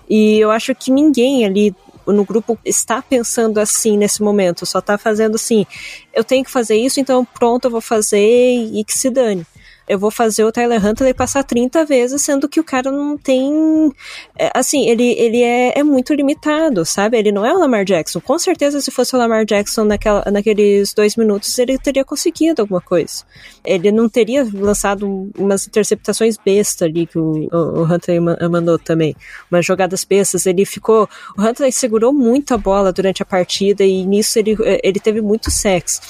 E 0.09 0.39
eu 0.39 0.51
acho 0.51 0.75
que 0.75 0.91
ninguém 0.91 1.45
ali 1.45 1.75
no 2.07 2.25
grupo 2.25 2.57
está 2.65 3.03
pensando 3.03 3.59
assim 3.59 3.97
nesse 3.97 4.23
momento, 4.23 4.65
só 4.65 4.79
está 4.79 4.97
fazendo 4.97 5.35
assim, 5.35 5.67
eu 6.15 6.23
tenho 6.23 6.45
que 6.45 6.51
fazer 6.53 6.77
isso, 6.77 7.01
então 7.01 7.25
pronto, 7.25 7.65
eu 7.65 7.71
vou 7.71 7.81
fazer 7.81 8.21
e 8.21 8.85
que 8.85 8.97
se 8.97 9.11
dane 9.11 9.45
eu 9.89 9.99
vou 9.99 10.11
fazer 10.11 10.45
o 10.45 10.51
Tyler 10.51 10.85
Huntley 10.85 11.15
passar 11.15 11.45
30 11.45 11.85
vezes, 11.85 12.21
sendo 12.23 12.49
que 12.49 12.59
o 12.59 12.65
cara 12.65 12.91
não 12.91 13.17
tem. 13.17 13.93
É, 14.39 14.51
assim, 14.55 14.89
ele, 14.89 15.13
ele 15.13 15.43
é, 15.43 15.79
é 15.79 15.83
muito 15.85 16.13
limitado, 16.13 16.85
sabe? 16.85 17.17
Ele 17.17 17.31
não 17.31 17.47
é 17.47 17.53
o 17.53 17.59
Lamar 17.59 17.85
Jackson. 17.85 18.21
Com 18.21 18.39
certeza, 18.39 18.81
se 18.81 18.91
fosse 18.91 19.15
o 19.15 19.19
Lamar 19.19 19.45
Jackson 19.45 19.85
naquela, 19.85 20.25
naqueles 20.31 20.93
dois 20.93 21.15
minutos, 21.17 21.57
ele 21.59 21.79
teria 21.79 22.05
conseguido 22.05 22.63
alguma 22.63 22.81
coisa. 22.81 23.25
Ele 23.65 23.93
não 23.93 24.09
teria 24.09 24.47
lançado 24.53 25.31
umas 25.39 25.67
interceptações 25.67 26.37
besta 26.37 26.85
ali 26.85 27.07
que 27.07 27.19
o, 27.19 27.49
o, 27.53 27.81
o 27.81 27.85
Huntley 27.85 28.19
mandou 28.21 28.79
também. 28.79 29.15
Umas 29.51 29.65
jogadas 29.65 30.05
bestas. 30.05 30.47
Ele 30.47 30.65
ficou. 30.65 31.09
O 31.39 31.43
Huntley 31.43 31.71
segurou 31.71 32.13
muito 32.13 32.55
a 32.55 32.59
bola 32.59 32.93
durante 32.93 33.23
a 33.23 33.27
partida 33.27 33.85
e 33.85 34.05
nisso 34.05 34.39
ele, 34.39 34.57
ele 34.83 34.99
teve 34.99 35.21
muito 35.21 35.51
sexo. 35.51 36.01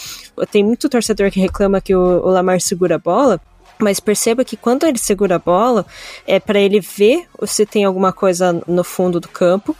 Tem 0.50 0.64
muito 0.64 0.88
torcedor 0.88 1.30
que 1.30 1.40
reclama 1.40 1.80
que 1.80 1.94
o, 1.94 2.00
o 2.00 2.30
Lamar 2.30 2.60
segura 2.60 2.96
a 2.96 2.98
bola. 2.98 3.40
Mas 3.78 4.00
perceba 4.00 4.44
que 4.44 4.56
quando 4.56 4.84
ele 4.84 4.98
segura 4.98 5.36
a 5.36 5.38
bola, 5.38 5.84
é 6.26 6.40
para 6.40 6.58
ele 6.58 6.80
ver 6.80 7.26
se 7.44 7.66
tem 7.66 7.84
alguma 7.84 8.12
coisa 8.12 8.62
no 8.66 8.82
fundo 8.82 9.20
do 9.20 9.28
campo. 9.28 9.76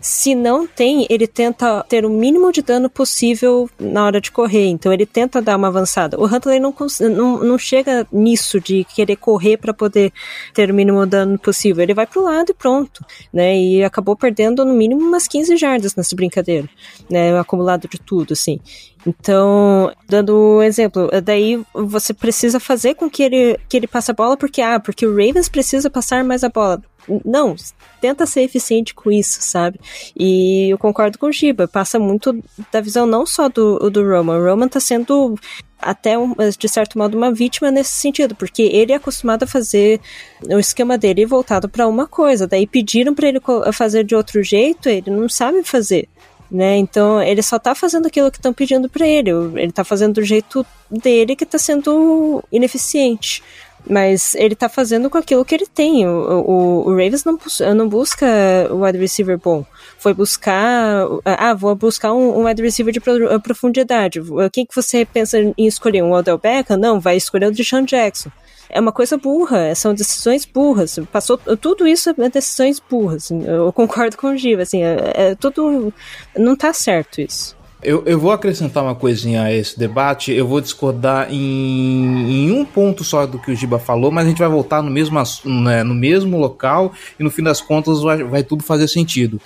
Se 0.00 0.34
não 0.34 0.66
tem, 0.66 1.06
ele 1.10 1.26
tenta 1.26 1.84
ter 1.88 2.04
o 2.04 2.10
mínimo 2.10 2.52
de 2.52 2.62
dano 2.62 2.88
possível 2.88 3.68
na 3.78 4.04
hora 4.04 4.20
de 4.20 4.30
correr. 4.30 4.66
Então 4.66 4.92
ele 4.92 5.04
tenta 5.04 5.42
dar 5.42 5.56
uma 5.56 5.68
avançada. 5.68 6.18
O 6.20 6.26
Huntley 6.26 6.60
não, 6.60 6.74
não, 7.00 7.38
não 7.44 7.58
chega 7.58 8.06
nisso 8.12 8.60
de 8.60 8.84
querer 8.84 9.16
correr 9.16 9.56
para 9.56 9.74
poder 9.74 10.12
ter 10.54 10.70
o 10.70 10.74
mínimo 10.74 11.04
dano 11.06 11.38
possível. 11.38 11.82
Ele 11.82 11.94
vai 11.94 12.06
pro 12.06 12.22
lado 12.22 12.50
e 12.50 12.54
pronto. 12.54 13.04
Né? 13.32 13.58
E 13.58 13.84
acabou 13.84 14.14
perdendo 14.16 14.64
no 14.64 14.74
mínimo 14.74 15.00
umas 15.00 15.26
15 15.26 15.56
jardas 15.56 15.94
nessa 15.96 16.14
brincadeira. 16.14 16.68
Né? 17.08 17.38
Acumulado 17.38 17.88
de 17.88 17.98
tudo, 17.98 18.32
assim. 18.32 18.60
Então, 19.06 19.92
dando 20.08 20.36
um 20.58 20.62
exemplo, 20.62 21.08
daí 21.24 21.62
você 21.72 22.12
precisa 22.12 22.60
fazer 22.60 22.94
com 22.94 23.08
que 23.08 23.22
ele, 23.22 23.58
que 23.68 23.76
ele 23.76 23.86
passe 23.86 24.10
a 24.10 24.14
bola, 24.14 24.36
porque, 24.36 24.60
ah, 24.60 24.78
porque 24.78 25.06
o 25.06 25.10
Ravens 25.10 25.48
precisa 25.48 25.88
passar 25.88 26.22
mais 26.22 26.44
a 26.44 26.48
bola. 26.48 26.82
Não, 27.24 27.56
tenta 28.00 28.26
ser 28.26 28.42
eficiente 28.42 28.94
com 28.94 29.10
isso, 29.10 29.40
sabe? 29.40 29.80
E 30.14 30.68
eu 30.70 30.78
concordo 30.78 31.18
com 31.18 31.26
o 31.26 31.32
Giba, 31.32 31.66
passa 31.66 31.98
muito 31.98 32.38
da 32.70 32.80
visão 32.80 33.06
não 33.06 33.24
só 33.24 33.48
do, 33.48 33.90
do 33.90 34.06
Roman. 34.06 34.38
O 34.38 34.44
Roman 34.44 34.68
tá 34.68 34.78
sendo 34.78 35.34
até, 35.80 36.14
de 36.58 36.68
certo 36.68 36.98
modo, 36.98 37.16
uma 37.16 37.32
vítima 37.32 37.70
nesse 37.70 37.92
sentido, 37.92 38.34
porque 38.34 38.62
ele 38.62 38.92
é 38.92 38.96
acostumado 38.96 39.44
a 39.44 39.46
fazer 39.46 39.98
o 40.44 40.58
esquema 40.58 40.98
dele 40.98 41.24
voltado 41.24 41.68
para 41.68 41.88
uma 41.88 42.06
coisa, 42.06 42.46
daí 42.46 42.66
pediram 42.66 43.14
para 43.14 43.28
ele 43.28 43.40
fazer 43.72 44.04
de 44.04 44.14
outro 44.14 44.42
jeito, 44.42 44.88
ele 44.90 45.10
não 45.10 45.28
sabe 45.28 45.62
fazer 45.62 46.06
né? 46.50 46.76
Então 46.76 47.22
ele 47.22 47.42
só 47.42 47.58
tá 47.58 47.74
fazendo 47.74 48.06
aquilo 48.06 48.30
que 48.30 48.38
estão 48.38 48.52
pedindo 48.52 48.88
para 48.88 49.06
ele. 49.06 49.30
Ele 49.30 49.72
tá 49.72 49.84
fazendo 49.84 50.14
do 50.14 50.22
jeito 50.22 50.66
dele 50.90 51.36
que 51.36 51.46
tá 51.46 51.58
sendo 51.58 52.42
ineficiente. 52.50 53.42
Mas 53.88 54.34
ele 54.34 54.54
tá 54.54 54.68
fazendo 54.68 55.08
com 55.08 55.18
aquilo 55.18 55.44
que 55.44 55.54
ele 55.54 55.66
tem. 55.66 56.06
O, 56.06 56.40
o, 56.40 56.88
o 56.88 56.90
Ravens 56.90 57.24
não, 57.24 57.38
não 57.74 57.88
busca 57.88 58.26
o 58.70 58.84
wide 58.84 58.98
receiver 58.98 59.38
bom. 59.38 59.64
Foi 59.98 60.14
buscar. 60.14 61.06
Ah, 61.24 61.54
vou 61.54 61.74
buscar 61.74 62.12
um, 62.12 62.40
um 62.40 62.46
wide 62.46 62.62
receiver 62.62 62.92
de 62.92 63.00
profundidade. 63.42 64.20
Quem 64.52 64.66
que 64.66 64.74
você 64.74 65.04
pensa 65.04 65.38
em 65.38 65.66
escolher? 65.66 66.02
Um 66.02 66.12
Odell 66.12 66.38
Beckham? 66.38 66.76
Não, 66.76 67.00
vai 67.00 67.16
escolher 67.16 67.46
o 67.46 67.52
Deshaun 67.52 67.84
Jackson 67.84 68.30
é 68.70 68.80
uma 68.80 68.92
coisa 68.92 69.16
burra, 69.16 69.74
são 69.74 69.92
decisões 69.92 70.44
burras. 70.44 70.98
Passou 71.12 71.36
tudo 71.36 71.86
isso 71.86 72.10
é 72.10 72.28
decisões 72.30 72.80
burras. 72.80 73.30
Eu 73.30 73.72
concordo 73.72 74.16
com 74.16 74.28
o 74.28 74.36
Giva, 74.36 74.62
assim, 74.62 74.82
é, 74.82 75.12
é 75.14 75.34
tudo 75.34 75.92
não 76.36 76.56
tá 76.56 76.72
certo 76.72 77.20
isso. 77.20 77.56
Eu, 77.82 78.02
eu 78.04 78.20
vou 78.20 78.30
acrescentar 78.30 78.82
uma 78.82 78.94
coisinha 78.94 79.44
a 79.44 79.52
esse 79.52 79.78
debate. 79.78 80.32
Eu 80.32 80.46
vou 80.46 80.60
discordar 80.60 81.32
em, 81.32 82.46
em 82.46 82.52
um 82.52 82.64
ponto 82.64 83.02
só 83.02 83.26
do 83.26 83.38
que 83.38 83.50
o 83.50 83.56
Giba 83.56 83.78
falou, 83.78 84.10
mas 84.10 84.26
a 84.26 84.28
gente 84.28 84.38
vai 84.38 84.48
voltar 84.48 84.82
no 84.82 84.90
mesmo, 84.90 85.18
né, 85.44 85.82
no 85.82 85.94
mesmo 85.94 86.38
local 86.38 86.92
e 87.18 87.22
no 87.22 87.30
fim 87.30 87.42
das 87.42 87.60
contas 87.60 88.02
vai, 88.02 88.22
vai 88.22 88.42
tudo 88.42 88.62
fazer 88.62 88.86
sentido. 88.86 89.40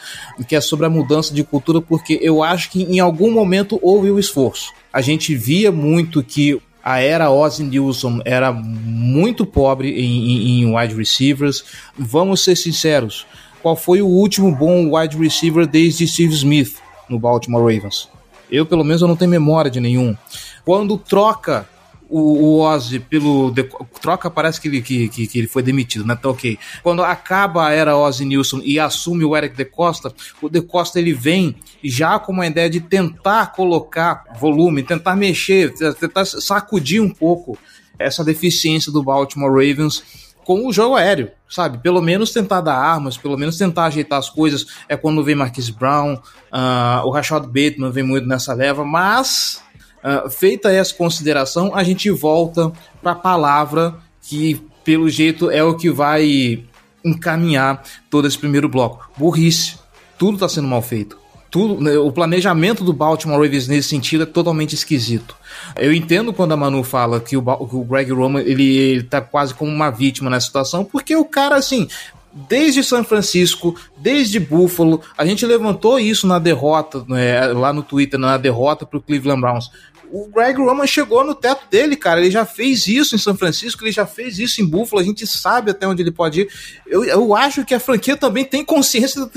Que 0.48 0.56
é 0.56 0.60
sobre 0.60 0.84
a 0.84 0.90
mudança 0.90 1.32
de 1.32 1.44
cultura, 1.44 1.80
porque 1.80 2.18
eu 2.20 2.42
acho 2.42 2.70
que 2.70 2.82
em 2.82 2.98
algum 2.98 3.30
momento 3.30 3.78
houve 3.80 4.10
o 4.10 4.18
esforço. 4.18 4.72
A 4.92 5.00
gente 5.00 5.34
via 5.34 5.70
muito 5.70 6.22
que 6.22 6.60
a 6.82 6.98
era 6.98 7.30
Ozzy 7.30 7.62
Nilsson 7.62 8.20
era 8.24 8.52
muito 8.52 9.46
pobre 9.46 9.90
em, 9.90 10.30
em, 10.30 10.62
em 10.62 10.76
wide 10.76 10.94
receivers. 10.94 11.64
Vamos 11.96 12.42
ser 12.42 12.56
sinceros, 12.56 13.26
qual 13.62 13.76
foi 13.76 14.02
o 14.02 14.06
último 14.06 14.54
bom 14.54 14.94
wide 14.94 15.16
receiver 15.16 15.66
desde 15.66 16.06
Steve 16.06 16.34
Smith 16.34 16.76
no 17.08 17.18
Baltimore 17.18 17.62
Ravens? 17.62 18.13
Eu, 18.50 18.66
pelo 18.66 18.84
menos, 18.84 19.02
eu 19.02 19.08
não 19.08 19.16
tenho 19.16 19.30
memória 19.30 19.70
de 19.70 19.80
nenhum. 19.80 20.16
Quando 20.64 20.96
troca 20.96 21.68
o, 22.08 22.18
o 22.18 22.60
Ozzy 22.60 23.00
pelo. 23.00 23.50
De, 23.50 23.68
troca, 24.00 24.30
parece 24.30 24.60
que 24.60 24.68
ele, 24.68 24.82
que, 24.82 25.08
que, 25.08 25.26
que, 25.26 25.38
ele 25.38 25.48
foi 25.48 25.62
demitido, 25.62 26.06
né? 26.06 26.14
Tá 26.14 26.28
ok. 26.28 26.58
Quando 26.82 27.02
acaba 27.02 27.66
a 27.66 27.72
era 27.72 27.96
Ozzy 27.96 28.24
Nilsson 28.24 28.60
e 28.62 28.78
assume 28.78 29.24
o 29.24 29.36
Eric 29.36 29.56
De 29.56 29.64
Costa, 29.64 30.14
o 30.40 30.48
De 30.48 30.60
Costa 30.62 30.98
ele 30.98 31.12
vem 31.12 31.56
já 31.82 32.18
com 32.18 32.32
uma 32.32 32.46
ideia 32.46 32.68
de 32.68 32.80
tentar 32.80 33.52
colocar 33.52 34.24
volume, 34.38 34.82
tentar 34.82 35.16
mexer, 35.16 35.72
tentar 35.98 36.24
sacudir 36.24 37.02
um 37.02 37.10
pouco 37.10 37.58
essa 37.98 38.24
deficiência 38.24 38.92
do 38.92 39.02
Baltimore 39.02 39.50
Ravens 39.50 40.23
com 40.44 40.66
o 40.66 40.72
jogo 40.72 40.96
aéreo, 40.96 41.30
sabe? 41.48 41.78
Pelo 41.78 42.02
menos 42.02 42.32
tentar 42.32 42.60
dar 42.60 42.76
armas, 42.76 43.16
pelo 43.16 43.36
menos 43.36 43.56
tentar 43.56 43.86
ajeitar 43.86 44.18
as 44.18 44.28
coisas. 44.28 44.66
É 44.88 44.96
quando 44.96 45.24
vem 45.24 45.34
Marquis 45.34 45.70
Brown, 45.70 46.14
uh, 46.14 47.06
o 47.06 47.10
Rashad 47.10 47.46
Bateman 47.46 47.90
vem 47.90 48.04
muito 48.04 48.26
nessa 48.26 48.54
leva, 48.54 48.84
mas 48.84 49.62
Uh, 50.04 50.28
feita 50.28 50.70
essa 50.70 50.92
consideração, 50.92 51.74
a 51.74 51.82
gente 51.82 52.10
volta 52.10 52.70
para 53.02 53.12
a 53.12 53.14
palavra 53.14 53.94
que, 54.20 54.60
pelo 54.84 55.08
jeito, 55.08 55.50
é 55.50 55.64
o 55.64 55.74
que 55.78 55.90
vai 55.90 56.62
encaminhar 57.02 57.82
todo 58.10 58.28
esse 58.28 58.36
primeiro 58.36 58.68
bloco. 58.68 59.10
Burrice. 59.16 59.78
Tudo 60.18 60.34
está 60.34 60.46
sendo 60.46 60.68
mal 60.68 60.82
feito. 60.82 61.23
Tudo, 61.54 61.80
né, 61.80 61.96
o 61.96 62.10
planejamento 62.10 62.82
do 62.82 62.92
Baltimore 62.92 63.40
Ravens 63.40 63.68
nesse 63.68 63.88
sentido 63.88 64.24
é 64.24 64.26
totalmente 64.26 64.74
esquisito. 64.74 65.36
Eu 65.76 65.94
entendo 65.94 66.32
quando 66.32 66.50
a 66.50 66.56
Manu 66.56 66.82
fala 66.82 67.20
que 67.20 67.36
o, 67.36 67.42
que 67.42 67.76
o 67.76 67.84
Greg 67.84 68.10
Roman 68.10 68.40
ele, 68.40 68.76
ele 68.76 69.02
tá 69.04 69.20
quase 69.20 69.54
como 69.54 69.70
uma 69.70 69.88
vítima 69.88 70.28
nessa 70.28 70.46
situação, 70.46 70.84
porque 70.84 71.14
o 71.14 71.24
cara, 71.24 71.54
assim, 71.54 71.86
desde 72.32 72.82
São 72.82 73.04
Francisco, 73.04 73.76
desde 73.96 74.40
Buffalo, 74.40 75.00
a 75.16 75.24
gente 75.24 75.46
levantou 75.46 75.96
isso 75.96 76.26
na 76.26 76.40
derrota, 76.40 77.04
né, 77.06 77.46
lá 77.46 77.72
no 77.72 77.84
Twitter, 77.84 78.18
na 78.18 78.36
derrota 78.36 78.84
para 78.84 78.98
o 78.98 79.00
Cleveland 79.00 79.40
Browns 79.40 79.70
o 80.10 80.28
Greg 80.28 80.58
Roman 80.58 80.86
chegou 80.86 81.24
no 81.24 81.34
teto 81.34 81.68
dele, 81.70 81.96
cara. 81.96 82.20
Ele 82.20 82.30
já 82.30 82.44
fez 82.44 82.86
isso 82.86 83.14
em 83.14 83.18
São 83.18 83.36
Francisco, 83.36 83.84
ele 83.84 83.92
já 83.92 84.06
fez 84.06 84.38
isso 84.38 84.60
em 84.60 84.66
Buffalo. 84.66 85.02
A 85.02 85.04
gente 85.04 85.26
sabe 85.26 85.70
até 85.70 85.86
onde 85.86 86.02
ele 86.02 86.10
pode 86.10 86.42
ir. 86.42 86.48
Eu, 86.86 87.04
eu 87.04 87.34
acho 87.34 87.64
que 87.64 87.74
a 87.74 87.80
franquia 87.80 88.16
também 88.16 88.44
tem 88.44 88.64
consciência 88.64 89.28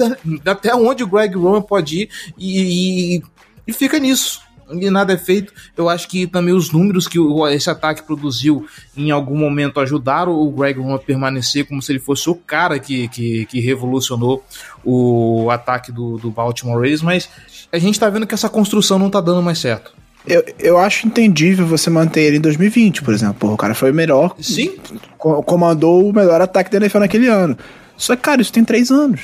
até 0.45 0.75
onde 0.75 1.03
o 1.03 1.07
Greg 1.07 1.35
Roman 1.35 1.61
pode 1.61 2.01
ir 2.01 2.09
e, 2.37 3.17
e, 3.17 3.23
e 3.67 3.73
fica 3.73 3.99
nisso 3.99 4.47
e 4.71 4.89
nada 4.89 5.13
é 5.13 5.17
feito. 5.17 5.53
Eu 5.75 5.89
acho 5.89 6.07
que 6.07 6.27
também 6.27 6.53
os 6.53 6.71
números 6.71 7.07
que 7.07 7.17
esse 7.51 7.69
ataque 7.69 8.03
produziu 8.03 8.67
em 8.95 9.11
algum 9.11 9.37
momento 9.37 9.79
ajudaram 9.79 10.33
o 10.33 10.51
Greg 10.51 10.79
Roman 10.79 10.95
a 10.95 10.99
permanecer 10.99 11.67
como 11.67 11.81
se 11.81 11.91
ele 11.91 11.99
fosse 11.99 12.29
o 12.29 12.35
cara 12.35 12.79
que, 12.79 13.07
que, 13.07 13.45
que 13.45 13.59
revolucionou 13.59 14.43
o 14.83 15.49
ataque 15.49 15.91
do, 15.91 16.17
do 16.17 16.31
Baltimore 16.31 16.75
Ravens, 16.75 17.01
mas 17.01 17.29
a 17.71 17.77
gente 17.77 17.99
tá 17.99 18.09
vendo 18.09 18.27
que 18.27 18.33
essa 18.33 18.49
construção 18.49 18.99
não 18.99 19.09
tá 19.09 19.21
dando 19.21 19.41
mais 19.41 19.59
certo. 19.59 19.93
Eu, 20.27 20.43
eu 20.59 20.77
acho 20.77 21.07
entendível 21.07 21.65
você 21.65 21.89
manter 21.89 22.21
ele 22.21 22.37
em 22.37 22.41
2020, 22.41 23.01
por 23.01 23.13
exemplo. 23.13 23.35
Porra, 23.35 23.53
o 23.53 23.57
cara 23.57 23.73
foi 23.73 23.91
o 23.91 23.93
melhor. 23.93 24.35
Sim. 24.39 24.75
Comandou 25.17 26.09
o 26.09 26.13
melhor 26.13 26.41
ataque 26.41 26.69
da 26.69 26.77
NFL 26.77 26.99
naquele 26.99 27.27
ano. 27.27 27.57
Só 27.95 28.15
que, 28.15 28.21
cara, 28.21 28.41
isso 28.41 28.51
tem 28.51 28.63
três 28.63 28.91
anos. 28.91 29.21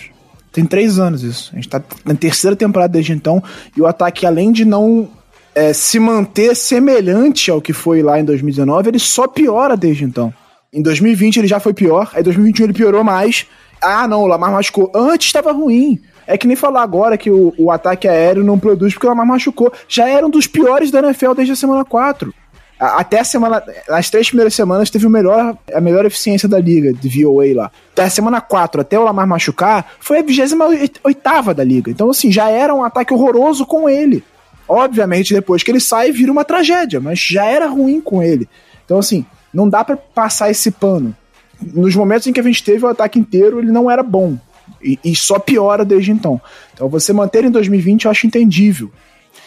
Tem 0.52 0.66
três 0.66 1.00
anos 1.00 1.24
isso. 1.24 1.50
A 1.52 1.56
gente 1.56 1.68
tá 1.68 1.82
na 2.06 2.16
terceira 2.16 2.56
temporada 2.56 2.94
desde 2.94 3.12
então. 3.12 3.44
E 3.76 3.82
o 3.82 3.88
ataque, 3.88 4.26
além 4.26 4.52
de 4.52 4.64
não 4.64 5.10
é, 5.56 5.74
se 5.74 6.00
manter 6.00 6.56
semelhante 6.56 7.52
ao 7.52 7.62
que 7.62 7.74
foi 7.74 8.02
lá 8.02 8.20
em 8.20 8.26
2019, 8.26 8.90
ele 8.90 9.00
só 9.00 9.28
piora 9.28 9.76
desde 9.76 10.04
então. 10.04 10.34
Em 10.72 10.82
2020 10.82 11.38
ele 11.38 11.48
já 11.48 11.60
foi 11.60 11.74
pior, 11.74 12.10
aí 12.14 12.22
em 12.22 12.24
2021 12.24 12.66
ele 12.66 12.74
piorou 12.74 13.04
mais. 13.04 13.46
Ah, 13.82 14.08
não, 14.08 14.22
o 14.22 14.28
Lamar 14.28 14.52
machucou. 14.52 14.92
Antes 14.96 15.28
estava 15.28 15.52
ruim. 15.52 16.00
É 16.26 16.38
que 16.38 16.48
nem 16.48 16.56
falar 16.56 16.82
agora 16.82 17.18
que 17.18 17.30
o, 17.30 17.54
o 17.58 17.72
ataque 17.72 18.08
aéreo 18.08 18.44
não 18.44 18.60
produz 18.60 18.94
porque 18.94 19.06
o 19.06 19.10
Lamar 19.10 19.26
machucou. 19.26 19.72
Já 19.88 20.08
era 20.08 20.26
um 20.26 20.30
dos 20.30 20.48
piores 20.48 20.92
da 20.92 21.00
NFL 21.00 21.34
desde 21.34 21.54
a 21.54 21.56
semana 21.56 21.84
4. 21.84 22.34
Até 22.80 23.20
a 23.20 23.24
semana. 23.24 23.64
Nas 23.88 24.10
três 24.10 24.28
primeiras 24.28 24.54
semanas 24.54 24.90
teve 24.90 25.06
o 25.06 25.10
melhor, 25.10 25.58
a 25.74 25.80
melhor 25.80 26.06
eficiência 26.06 26.50
da 26.50 26.60
liga, 26.60 26.92
de 26.92 27.24
VOA 27.24 27.54
lá. 27.56 27.72
Da 27.96 28.10
semana 28.10 28.42
4 28.42 28.82
até 28.82 29.00
o 29.00 29.04
Lamar 29.04 29.28
machucar, 29.28 29.94
foi 30.00 30.20
a 30.20 30.22
28 30.22 31.54
da 31.56 31.64
liga. 31.64 31.92
Então, 31.92 32.10
assim, 32.10 32.32
já 32.32 32.50
era 32.50 32.74
um 32.74 32.84
ataque 32.84 33.14
horroroso 33.14 33.66
com 33.66 33.88
ele. 33.88 34.24
Obviamente, 34.68 35.34
depois 35.34 35.62
que 35.62 35.72
ele 35.72 35.80
sai, 35.80 36.12
vira 36.12 36.32
uma 36.32 36.44
tragédia, 36.44 37.00
mas 37.00 37.20
já 37.20 37.46
era 37.46 37.68
ruim 37.68 38.02
com 38.02 38.24
ele. 38.24 38.50
Então, 38.86 38.98
assim, 38.98 39.26
não 39.54 39.70
dá 39.70 39.84
para 39.84 39.96
passar 39.96 40.50
esse 40.50 40.72
pano. 40.72 41.16
Nos 41.62 41.96
momentos 41.96 42.28
em 42.28 42.34
que 42.34 42.40
a 42.40 42.44
gente 42.44 42.64
teve 42.64 42.84
o 42.84 42.90
ataque 42.90 43.20
inteiro, 43.20 43.60
ele 43.60 43.72
não 43.72 43.90
era 43.90 44.04
bom. 44.04 44.38
E, 44.82 45.00
e 45.04 45.16
só 45.16 45.40
piora 45.40 45.86
desde 45.86 46.12
então. 46.12 46.42
Então, 46.74 46.90
você 46.90 47.14
manter 47.14 47.44
em 47.44 47.52
2020 47.52 48.06
eu 48.06 48.12
acho 48.12 48.28
entendível. 48.28 48.92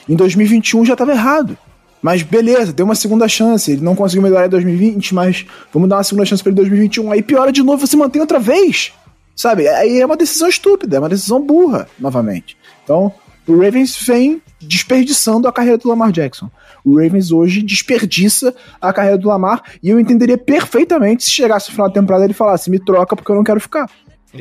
Em 0.09 0.15
2021 0.15 0.85
já 0.85 0.93
estava 0.95 1.13
errado. 1.13 1.57
Mas 2.03 2.23
beleza, 2.23 2.73
deu 2.73 2.85
uma 2.85 2.95
segunda 2.95 3.27
chance. 3.29 3.73
Ele 3.73 3.83
não 3.83 3.97
conseguiu 3.97 4.23
melhorar 4.23 4.47
em 4.47 4.51
2020, 4.51 5.15
mas 5.15 5.47
vamos 5.73 5.89
dar 5.89 5.97
uma 5.97 6.05
segunda 6.05 6.27
chance 6.27 6.43
para 6.43 6.51
ele 6.51 6.61
em 6.61 6.63
2021. 6.63 7.13
Aí 7.13 7.23
piora 7.23 7.51
de 7.51 7.63
novo, 7.63 7.87
você 7.87 7.97
mantém 7.97 8.21
outra 8.21 8.39
vez. 8.39 8.93
Sabe? 9.35 9.69
Aí 9.69 10.01
é 10.01 10.07
uma 10.07 10.17
decisão 10.17 10.49
estúpida, 10.49 10.97
é 10.97 10.99
uma 10.99 11.09
decisão 11.09 11.45
burra, 11.45 11.87
novamente. 11.99 12.57
Então, 12.85 13.13
o 13.47 13.57
Ravens 13.57 13.97
vem 14.07 14.41
desperdiçando 14.61 15.47
a 15.47 15.53
carreira 15.53 15.79
do 15.79 15.89
Lamar 15.89 16.11
Jackson. 16.11 16.51
O 16.85 16.97
Ravens 16.97 17.31
hoje 17.31 17.63
desperdiça 17.63 18.55
a 18.81 18.93
carreira 18.93 19.19
do 19.19 19.29
Lamar 19.29 19.63
e 19.83 19.91
eu 19.91 20.01
entenderia 20.01 20.39
perfeitamente 20.39 21.25
se 21.25 21.31
chegasse 21.31 21.69
no 21.69 21.75
final 21.75 21.89
da 21.89 21.95
temporada 21.95 22.25
e 22.25 22.27
ele 22.27 22.35
falasse: 22.35 22.71
me 22.71 22.79
troca 22.79 23.15
porque 23.15 23.31
eu 23.31 23.37
não 23.37 23.45
quero 23.45 23.61
ficar. 23.61 23.91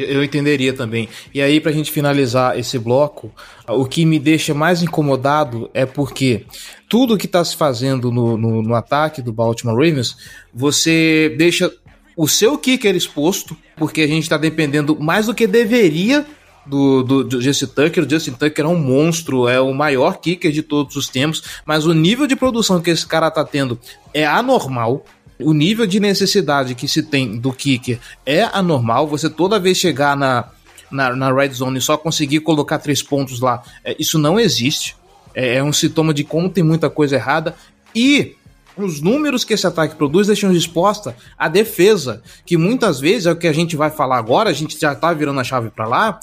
Eu 0.03 0.23
entenderia 0.23 0.73
também. 0.73 1.09
E 1.33 1.41
aí, 1.41 1.59
pra 1.59 1.71
gente 1.71 1.91
finalizar 1.91 2.57
esse 2.57 2.77
bloco, 2.77 3.31
o 3.67 3.85
que 3.85 4.05
me 4.05 4.19
deixa 4.19 4.53
mais 4.53 4.81
incomodado 4.81 5.69
é 5.73 5.85
porque 5.85 6.45
tudo 6.87 7.17
que 7.17 7.27
tá 7.27 7.43
se 7.43 7.55
fazendo 7.55 8.11
no, 8.11 8.37
no, 8.37 8.61
no 8.61 8.75
ataque 8.75 9.21
do 9.21 9.33
Baltimore 9.33 9.75
Ravens, 9.75 10.17
você 10.53 11.33
deixa 11.37 11.71
o 12.15 12.27
seu 12.27 12.57
kicker 12.57 12.95
exposto, 12.95 13.57
porque 13.75 14.01
a 14.01 14.07
gente 14.07 14.29
tá 14.29 14.37
dependendo 14.37 14.97
mais 14.99 15.25
do 15.25 15.33
que 15.33 15.45
deveria 15.45 16.25
do, 16.65 17.03
do, 17.03 17.23
do 17.23 17.41
Justin 17.41 17.67
Tucker. 17.67 18.03
O 18.03 18.09
Justin 18.09 18.31
Tucker 18.31 18.65
é 18.65 18.67
um 18.67 18.77
monstro, 18.77 19.47
é 19.47 19.59
o 19.59 19.73
maior 19.73 20.19
kicker 20.19 20.51
de 20.51 20.61
todos 20.61 20.95
os 20.95 21.07
tempos, 21.07 21.43
mas 21.65 21.85
o 21.85 21.93
nível 21.93 22.27
de 22.27 22.35
produção 22.35 22.81
que 22.81 22.89
esse 22.89 23.05
cara 23.05 23.29
tá 23.29 23.43
tendo 23.43 23.79
é 24.13 24.25
anormal. 24.25 25.05
O 25.39 25.53
nível 25.53 25.85
de 25.85 25.99
necessidade 25.99 26.75
que 26.75 26.87
se 26.87 27.03
tem 27.03 27.37
do 27.37 27.51
kicker 27.51 27.99
é 28.25 28.43
anormal. 28.43 29.07
Você 29.07 29.29
toda 29.29 29.59
vez 29.59 29.77
chegar 29.77 30.15
na, 30.15 30.49
na, 30.89 31.15
na 31.15 31.33
red 31.33 31.49
zone 31.49 31.79
e 31.79 31.81
só 31.81 31.97
conseguir 31.97 32.39
colocar 32.39 32.79
três 32.79 33.01
pontos 33.01 33.39
lá, 33.39 33.61
é, 33.83 33.95
isso 33.99 34.17
não 34.17 34.39
existe. 34.39 34.95
É, 35.33 35.55
é 35.55 35.63
um 35.63 35.73
sintoma 35.73 36.13
de 36.13 36.23
como 36.23 36.49
tem 36.49 36.63
muita 36.63 36.89
coisa 36.89 37.15
errada. 37.15 37.55
E 37.93 38.35
os 38.77 39.01
números 39.01 39.43
que 39.43 39.53
esse 39.53 39.67
ataque 39.67 39.95
produz 39.95 40.27
deixam 40.27 40.51
exposta 40.53 41.15
a 41.37 41.47
defesa, 41.47 42.21
que 42.45 42.57
muitas 42.57 42.99
vezes 42.99 43.25
é 43.25 43.31
o 43.31 43.35
que 43.35 43.47
a 43.47 43.53
gente 43.53 43.75
vai 43.75 43.89
falar 43.89 44.17
agora, 44.17 44.49
a 44.49 44.53
gente 44.53 44.79
já 44.79 44.93
tá 44.95 45.13
virando 45.13 45.39
a 45.39 45.43
chave 45.43 45.69
para 45.69 45.87
lá. 45.87 46.19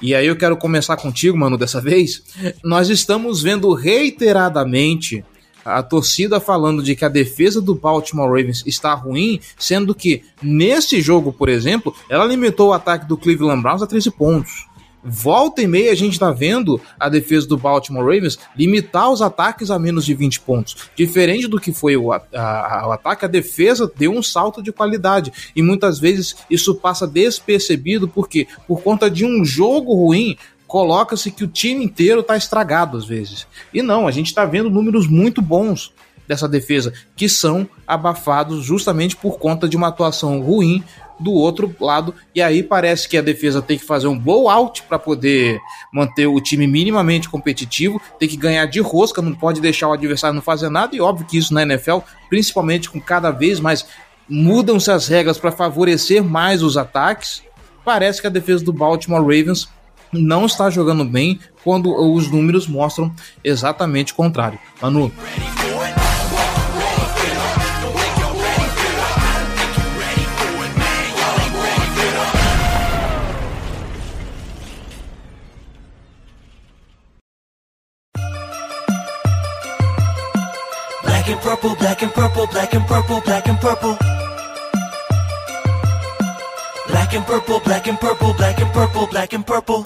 E 0.00 0.14
aí 0.14 0.26
eu 0.26 0.36
quero 0.36 0.56
começar 0.56 0.96
contigo, 0.96 1.38
mano, 1.38 1.56
dessa 1.56 1.80
vez. 1.80 2.22
Nós 2.62 2.90
estamos 2.90 3.42
vendo 3.42 3.72
reiteradamente 3.72 5.24
a 5.66 5.82
torcida 5.82 6.38
falando 6.38 6.82
de 6.82 6.94
que 6.94 7.04
a 7.04 7.08
defesa 7.08 7.60
do 7.60 7.74
Baltimore 7.74 8.28
Ravens 8.28 8.62
está 8.64 8.94
ruim, 8.94 9.40
sendo 9.58 9.94
que 9.94 10.22
nesse 10.40 11.00
jogo, 11.00 11.32
por 11.32 11.48
exemplo, 11.48 11.92
ela 12.08 12.24
limitou 12.24 12.68
o 12.68 12.72
ataque 12.72 13.06
do 13.06 13.16
Cleveland 13.16 13.62
Browns 13.62 13.82
a 13.82 13.86
13 13.86 14.12
pontos. 14.12 14.66
Volta 15.08 15.62
e 15.62 15.68
meia 15.68 15.92
a 15.92 15.94
gente 15.94 16.14
está 16.14 16.32
vendo 16.32 16.80
a 16.98 17.08
defesa 17.08 17.46
do 17.46 17.56
Baltimore 17.56 18.02
Ravens 18.04 18.38
limitar 18.56 19.08
os 19.08 19.22
ataques 19.22 19.70
a 19.70 19.78
menos 19.78 20.04
de 20.04 20.14
20 20.14 20.40
pontos. 20.40 20.76
Diferente 20.96 21.46
do 21.46 21.60
que 21.60 21.72
foi 21.72 21.96
o, 21.96 22.12
a, 22.12 22.20
a, 22.34 22.88
o 22.88 22.92
ataque, 22.92 23.24
a 23.24 23.28
defesa 23.28 23.90
deu 23.96 24.10
um 24.10 24.22
salto 24.22 24.60
de 24.60 24.72
qualidade. 24.72 25.32
E 25.54 25.62
muitas 25.62 26.00
vezes 26.00 26.34
isso 26.50 26.74
passa 26.74 27.06
despercebido, 27.06 28.08
porque 28.08 28.48
por 28.66 28.82
conta 28.82 29.08
de 29.08 29.24
um 29.24 29.44
jogo 29.44 29.94
ruim, 29.94 30.36
coloca-se 30.66 31.30
que 31.30 31.44
o 31.44 31.48
time 31.48 31.84
inteiro 31.84 32.20
está 32.20 32.36
estragado 32.36 32.96
às 32.96 33.04
vezes. 33.04 33.46
E 33.72 33.82
não, 33.82 34.06
a 34.06 34.10
gente 34.10 34.26
está 34.26 34.44
vendo 34.44 34.70
números 34.70 35.06
muito 35.06 35.40
bons 35.40 35.92
dessa 36.26 36.48
defesa, 36.48 36.92
que 37.14 37.28
são 37.28 37.68
abafados 37.86 38.64
justamente 38.64 39.14
por 39.14 39.38
conta 39.38 39.68
de 39.68 39.76
uma 39.76 39.88
atuação 39.88 40.40
ruim 40.40 40.82
do 41.18 41.32
outro 41.32 41.74
lado. 41.80 42.14
E 42.34 42.42
aí 42.42 42.62
parece 42.62 43.08
que 43.08 43.16
a 43.16 43.22
defesa 43.22 43.62
tem 43.62 43.78
que 43.78 43.84
fazer 43.84 44.06
um 44.06 44.18
blowout 44.18 44.82
para 44.82 44.98
poder 44.98 45.58
manter 45.92 46.26
o 46.26 46.40
time 46.40 46.66
minimamente 46.66 47.28
competitivo, 47.28 48.00
tem 48.18 48.28
que 48.28 48.36
ganhar 48.36 48.66
de 48.66 48.80
rosca, 48.80 49.22
não 49.22 49.34
pode 49.34 49.60
deixar 49.60 49.88
o 49.88 49.92
adversário 49.92 50.34
não 50.34 50.42
fazer 50.42 50.68
nada. 50.68 50.94
E 50.94 51.00
óbvio 51.00 51.26
que 51.26 51.38
isso 51.38 51.54
na 51.54 51.62
NFL, 51.62 51.98
principalmente 52.28 52.90
com 52.90 53.00
cada 53.00 53.30
vez 53.30 53.60
mais 53.60 53.86
mudam-se 54.28 54.90
as 54.90 55.06
regras 55.06 55.38
para 55.38 55.52
favorecer 55.52 56.22
mais 56.22 56.62
os 56.62 56.76
ataques. 56.76 57.42
Parece 57.84 58.20
que 58.20 58.26
a 58.26 58.30
defesa 58.30 58.64
do 58.64 58.72
Baltimore 58.72 59.22
Ravens 59.22 59.68
não 60.12 60.46
está 60.46 60.70
jogando 60.70 61.04
bem 61.04 61.38
quando 61.64 61.92
os 61.92 62.30
números 62.30 62.66
mostram 62.66 63.12
exatamente 63.42 64.12
o 64.12 64.16
contrário. 64.16 64.58
Manu. 64.80 65.12
Black 81.02 81.32
and 81.32 81.40
purple, 81.40 81.74
black 81.76 82.02
and 82.04 82.10
purple, 82.10 82.46
black 82.46 82.76
and 82.76 82.86
purple, 82.86 83.20
black 83.22 83.48
and 83.48 83.56
purple. 83.56 84.15
Black 86.88 87.16
and 87.16 87.22
purple, 87.22 87.60
black 87.60 87.90
and 87.90 87.96
purple, 87.96 88.34
black 88.34 88.62
and 88.62 88.72
purple, 88.72 89.06
black 89.08 89.34
and 89.34 89.42
purple. 89.42 89.82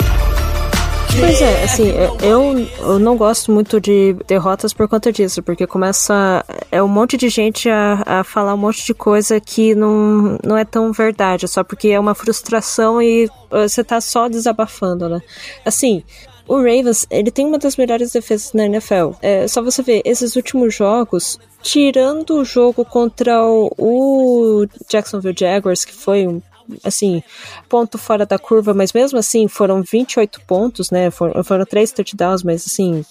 Pois 1.18 1.42
é, 1.42 1.64
assim, 1.64 1.88
eu, 2.22 2.57
eu 2.82 2.98
não 2.98 3.16
gosto 3.16 3.51
muito 3.51 3.80
de 3.80 4.14
derrotas 4.28 4.72
por 4.72 4.88
conta 4.88 5.11
disso, 5.11 5.42
porque 5.42 5.66
começa. 5.66 6.44
É 6.70 6.80
um 6.82 6.88
monte 6.88 7.16
de 7.16 7.28
gente 7.28 7.68
a, 7.68 8.03
a 8.07 8.24
falar 8.24 8.55
um 8.55 8.59
monte 8.59 8.86
de 8.86 8.94
coisa 8.94 9.40
que 9.40 9.74
não, 9.74 10.38
não 10.44 10.57
é 10.57 10.64
tão 10.64 10.92
verdade, 10.92 11.48
só 11.48 11.64
porque 11.64 11.88
é 11.88 11.98
uma 11.98 12.14
frustração 12.14 13.03
e 13.03 13.28
você 13.51 13.82
tá 13.82 14.01
só 14.01 14.28
desabafando, 14.28 15.09
né? 15.09 15.20
Assim, 15.64 16.05
o 16.46 16.57
Ravens, 16.57 17.07
ele 17.11 17.30
tem 17.30 17.44
uma 17.44 17.59
das 17.59 17.76
melhores 17.76 18.12
defesas 18.12 18.53
na 18.53 18.66
NFL. 18.66 19.12
É 19.20 19.48
só 19.48 19.62
você 19.62 19.82
ver, 19.82 20.03
esses 20.05 20.36
últimos 20.36 20.74
jogos, 20.74 21.38
tirando 21.62 22.34
o 22.34 22.44
jogo 22.44 22.84
contra 22.84 23.44
o, 23.44 23.70
o 23.76 24.66
Jacksonville 24.88 25.36
Jaguars, 25.38 25.84
que 25.84 25.92
foi 25.94 26.26
um 26.26 26.40
assim, 26.85 27.23
ponto 27.68 27.99
fora 27.99 28.27
da 28.27 28.39
curva, 28.39 28.75
mas 28.75 28.93
mesmo 28.93 29.18
assim 29.18 29.49
foram 29.49 29.83
28 29.83 30.41
pontos, 30.43 30.91
né? 30.91 31.11
Foram, 31.11 31.43
foram 31.45 31.64
três 31.64 31.93
touchdowns, 31.93 32.43
mas 32.43 32.66
assim, 32.66 33.05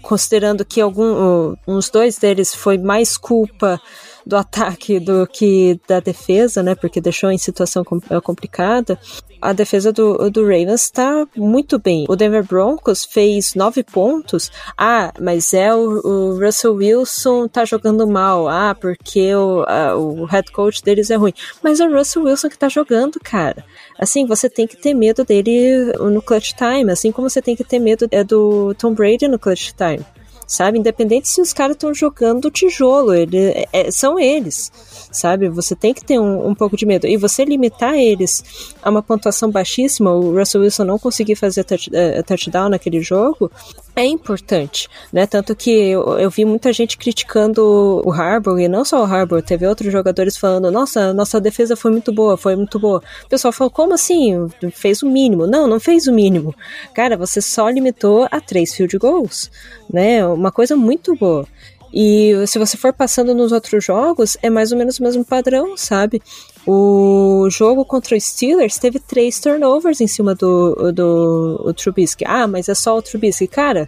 considerando 0.00 0.64
que 0.64 0.80
algum, 0.80 1.54
uns 1.66 1.90
dois 1.90 2.16
deles 2.16 2.54
foi 2.54 2.78
mais 2.78 3.16
culpa 3.16 3.80
do 4.26 4.36
ataque 4.36 5.00
do 5.00 5.26
que 5.26 5.80
da 5.88 6.00
defesa, 6.00 6.62
né? 6.62 6.74
Porque 6.74 7.00
deixou 7.00 7.30
em 7.30 7.38
situação 7.38 7.84
complicada 7.84 8.98
a 9.42 9.52
defesa 9.52 9.92
do, 9.92 10.30
do 10.30 10.42
Ravens 10.42 10.84
está 10.84 11.26
muito 11.36 11.76
bem. 11.76 12.06
O 12.08 12.14
Denver 12.14 12.44
Broncos 12.44 13.04
fez 13.04 13.54
nove 13.56 13.82
pontos. 13.82 14.52
Ah, 14.78 15.12
mas 15.20 15.52
é 15.52 15.74
o, 15.74 16.00
o 16.06 16.38
Russell 16.38 16.74
Wilson 16.74 17.48
tá 17.48 17.64
jogando 17.64 18.06
mal. 18.06 18.48
Ah, 18.48 18.74
porque 18.80 19.34
o, 19.34 19.64
a, 19.66 19.96
o 19.96 20.24
head 20.26 20.50
coach 20.52 20.80
deles 20.82 21.10
é 21.10 21.16
ruim. 21.16 21.34
Mas 21.60 21.80
é 21.80 21.84
o 21.84 21.92
Russell 21.92 22.22
Wilson 22.22 22.48
que 22.48 22.56
tá 22.56 22.68
jogando, 22.68 23.18
cara. 23.18 23.64
Assim, 23.98 24.24
você 24.24 24.48
tem 24.48 24.66
que 24.66 24.76
ter 24.76 24.94
medo 24.94 25.24
dele 25.24 25.92
no 25.98 26.22
clutch 26.22 26.52
time, 26.52 26.92
assim 26.92 27.10
como 27.10 27.28
você 27.28 27.42
tem 27.42 27.56
que 27.56 27.64
ter 27.64 27.80
medo 27.80 28.06
é, 28.12 28.22
do 28.22 28.72
Tom 28.74 28.94
Brady 28.94 29.26
no 29.26 29.40
clutch 29.40 29.72
time 29.72 30.04
sabe? 30.52 30.78
Independente 30.78 31.28
se 31.28 31.40
os 31.40 31.50
caras 31.50 31.76
estão 31.76 31.94
jogando 31.94 32.50
tijolo, 32.50 33.14
ele, 33.14 33.38
é, 33.38 33.68
é, 33.72 33.90
são 33.90 34.20
eles, 34.20 34.70
sabe? 35.10 35.48
Você 35.48 35.74
tem 35.74 35.94
que 35.94 36.04
ter 36.04 36.20
um, 36.20 36.48
um, 36.48 36.54
pouco 36.54 36.76
de 36.76 36.84
medo. 36.84 37.06
E 37.06 37.16
você 37.16 37.42
limitar 37.42 37.94
eles 37.94 38.74
a 38.82 38.90
uma 38.90 39.02
pontuação 39.02 39.50
baixíssima, 39.50 40.12
o 40.12 40.36
Russell 40.38 40.60
Wilson 40.60 40.84
não 40.84 40.98
conseguir 40.98 41.36
fazer 41.36 41.64
touch, 41.64 41.88
uh, 41.88 42.22
touchdown 42.22 42.68
naquele 42.68 43.00
jogo, 43.00 43.50
é 43.94 44.04
importante, 44.06 44.88
né? 45.12 45.26
Tanto 45.26 45.54
que 45.54 45.70
eu, 45.70 46.18
eu, 46.18 46.30
vi 46.30 46.44
muita 46.44 46.72
gente 46.72 46.96
criticando 46.96 48.02
o 48.04 48.10
Harbour, 48.10 48.58
e 48.58 48.68
não 48.68 48.84
só 48.84 49.02
o 49.02 49.04
Harbour, 49.04 49.42
teve 49.42 49.66
outros 49.66 49.92
jogadores 49.92 50.36
falando, 50.36 50.70
nossa, 50.70 51.12
nossa 51.12 51.40
defesa 51.40 51.76
foi 51.76 51.90
muito 51.90 52.10
boa, 52.12 52.36
foi 52.36 52.56
muito 52.56 52.78
boa. 52.78 53.02
O 53.24 53.28
pessoal 53.28 53.52
falou, 53.52 53.70
como 53.70 53.92
assim? 53.92 54.48
Fez 54.72 55.02
o 55.02 55.10
mínimo. 55.10 55.46
Não, 55.46 55.66
não 55.66 55.78
fez 55.78 56.06
o 56.06 56.12
mínimo. 56.12 56.54
Cara, 56.94 57.16
você 57.16 57.40
só 57.42 57.68
limitou 57.68 58.26
a 58.30 58.40
três 58.40 58.74
field 58.74 58.96
goals, 58.96 59.50
né? 59.92 60.26
Uma 60.26 60.50
coisa 60.50 60.76
muito 60.76 61.14
boa. 61.14 61.46
E 61.92 62.32
se 62.46 62.58
você 62.58 62.76
for 62.76 62.92
passando 62.92 63.34
nos 63.34 63.52
outros 63.52 63.84
jogos, 63.84 64.36
é 64.42 64.48
mais 64.48 64.72
ou 64.72 64.78
menos 64.78 64.98
o 64.98 65.02
mesmo 65.02 65.24
padrão, 65.24 65.76
sabe? 65.76 66.22
O 66.66 67.48
jogo 67.50 67.84
contra 67.84 68.16
o 68.16 68.20
Steelers 68.20 68.78
teve 68.78 68.98
três 68.98 69.38
turnovers 69.38 70.00
em 70.00 70.06
cima 70.06 70.34
do, 70.34 70.90
do 70.92 71.60
o 71.64 71.74
Trubisky. 71.74 72.24
Ah, 72.26 72.46
mas 72.46 72.68
é 72.68 72.74
só 72.74 72.96
o 72.96 73.02
Trubisky. 73.02 73.46
Cara, 73.46 73.86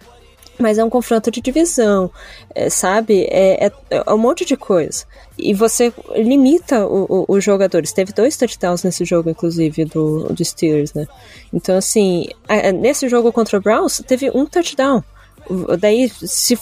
mas 0.59 0.77
é 0.77 0.83
um 0.83 0.89
confronto 0.89 1.31
de 1.31 1.41
divisão, 1.41 2.11
é, 2.53 2.69
sabe? 2.69 3.23
É, 3.29 3.67
é, 3.67 3.71
é, 3.89 4.13
um 4.13 4.17
monte 4.17 4.45
de 4.45 4.55
coisa. 4.55 5.05
E 5.37 5.53
você 5.53 5.91
limita 6.15 6.85
os 6.87 7.43
jogadores. 7.43 7.91
Teve 7.91 8.13
dois 8.13 8.37
touchdowns 8.37 8.83
nesse 8.83 9.03
jogo, 9.03 9.29
inclusive, 9.29 9.83
do, 9.85 10.31
do 10.31 10.45
Steelers, 10.45 10.93
né? 10.93 11.07
Então, 11.51 11.75
assim, 11.75 12.27
nesse 12.79 13.09
jogo 13.09 13.33
contra 13.33 13.57
o 13.57 13.61
Browns, 13.61 14.01
teve 14.07 14.29
um 14.29 14.45
touchdown. 14.45 15.03
Daí 15.79 16.09
se, 16.09 16.57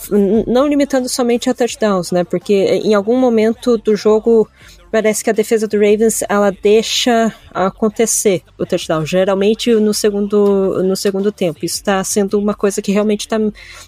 não 0.47 0.67
limitando 0.67 1.07
somente 1.09 1.49
a 1.49 1.53
touchdowns, 1.53 2.11
né? 2.11 2.23
Porque 2.23 2.53
em 2.53 2.93
algum 2.93 3.17
momento 3.17 3.77
do 3.77 3.95
jogo 3.95 4.49
parece 4.93 5.23
que 5.23 5.29
a 5.31 5.33
defesa 5.33 5.67
do 5.67 5.75
Ravens 5.75 6.23
ela 6.29 6.51
deixa 6.51 7.33
acontecer 7.51 8.43
o 8.59 8.63
touchdown, 8.63 9.03
geralmente 9.03 9.73
no 9.73 9.91
segundo, 9.91 10.83
no 10.83 10.95
segundo 10.95 11.31
tempo. 11.31 11.65
Isso 11.65 11.77
está 11.77 12.03
sendo 12.03 12.37
uma 12.37 12.53
coisa 12.53 12.79
que 12.79 12.91
realmente 12.91 13.21
está 13.21 13.39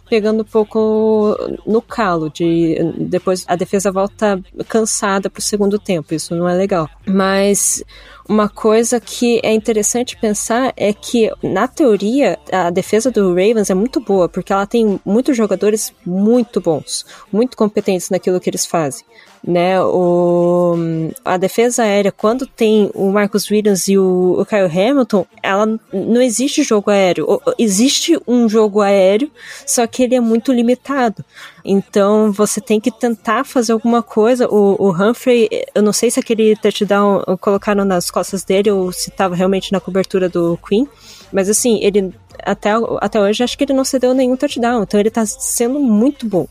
pegando 0.09 0.41
um 0.41 0.45
pouco 0.45 1.37
no 1.63 1.79
calo. 1.79 2.31
De, 2.31 2.75
depois 2.97 3.45
a 3.47 3.55
defesa 3.55 3.91
volta 3.91 4.43
cansada 4.67 5.29
para 5.29 5.39
o 5.39 5.43
segundo 5.43 5.77
tempo, 5.77 6.11
isso 6.11 6.35
não 6.35 6.49
é 6.49 6.55
legal. 6.55 6.89
Mas 7.05 7.83
uma 8.27 8.49
coisa 8.49 8.99
que 8.99 9.39
é 9.43 9.53
interessante 9.53 10.17
pensar 10.17 10.73
é 10.75 10.91
que, 10.93 11.31
na 11.43 11.67
teoria, 11.67 12.39
a 12.51 12.69
defesa 12.69 13.11
do 13.11 13.29
Ravens 13.29 13.69
é 13.69 13.73
muito 13.73 13.99
boa, 13.99 14.27
porque 14.27 14.51
ela 14.51 14.65
tem 14.65 14.99
muitos 15.05 15.37
jogadores 15.37 15.93
muito 16.05 16.59
bons, 16.59 17.05
muito 17.31 17.55
competentes 17.55 18.09
naquilo 18.09 18.39
que 18.39 18.49
eles 18.49 18.65
fazem 18.65 19.05
né? 19.45 19.79
O, 19.81 20.75
a 21.23 21.37
defesa 21.37 21.83
aérea, 21.83 22.11
quando 22.11 22.47
tem 22.47 22.89
o 22.93 23.11
Marcus 23.11 23.49
Williams 23.49 23.87
e 23.87 23.97
o, 23.97 24.39
o 24.39 24.45
Kyle 24.45 24.65
Hamilton, 24.65 25.25
ela 25.43 25.67
não 25.93 26.21
existe 26.21 26.63
jogo 26.63 26.89
aéreo. 26.89 27.41
Existe 27.57 28.19
um 28.27 28.49
jogo 28.49 28.81
aéreo, 28.81 29.29
só 29.65 29.85
que 29.85 30.03
ele 30.03 30.15
é 30.15 30.19
muito 30.19 30.51
limitado. 30.51 31.23
Então 31.65 32.31
você 32.31 32.61
tem 32.61 32.79
que 32.79 32.91
tentar 32.91 33.43
fazer 33.43 33.73
alguma 33.73 34.03
coisa. 34.03 34.47
O, 34.47 34.75
o 34.79 34.91
Humphrey, 34.91 35.49
eu 35.73 35.81
não 35.81 35.91
sei 35.91 36.11
se 36.11 36.19
aquele 36.19 36.55
touchdown 36.55 37.23
colocaram 37.41 37.83
nas 37.83 38.11
costas 38.11 38.43
dele 38.43 38.69
ou 38.69 38.91
se 38.91 39.09
estava 39.09 39.35
realmente 39.35 39.71
na 39.71 39.79
cobertura 39.79 40.29
do 40.29 40.57
Queen, 40.57 40.87
mas 41.33 41.49
assim, 41.49 41.79
ele 41.81 42.13
até, 42.43 42.69
até 43.01 43.19
hoje 43.19 43.43
acho 43.43 43.57
que 43.57 43.63
ele 43.63 43.73
não 43.73 43.83
cedeu 43.83 44.13
nenhum 44.13 44.37
touchdown, 44.37 44.83
então 44.83 44.99
ele 44.99 45.09
está 45.09 45.25
sendo 45.25 45.79
muito 45.79 46.27
bom 46.27 46.47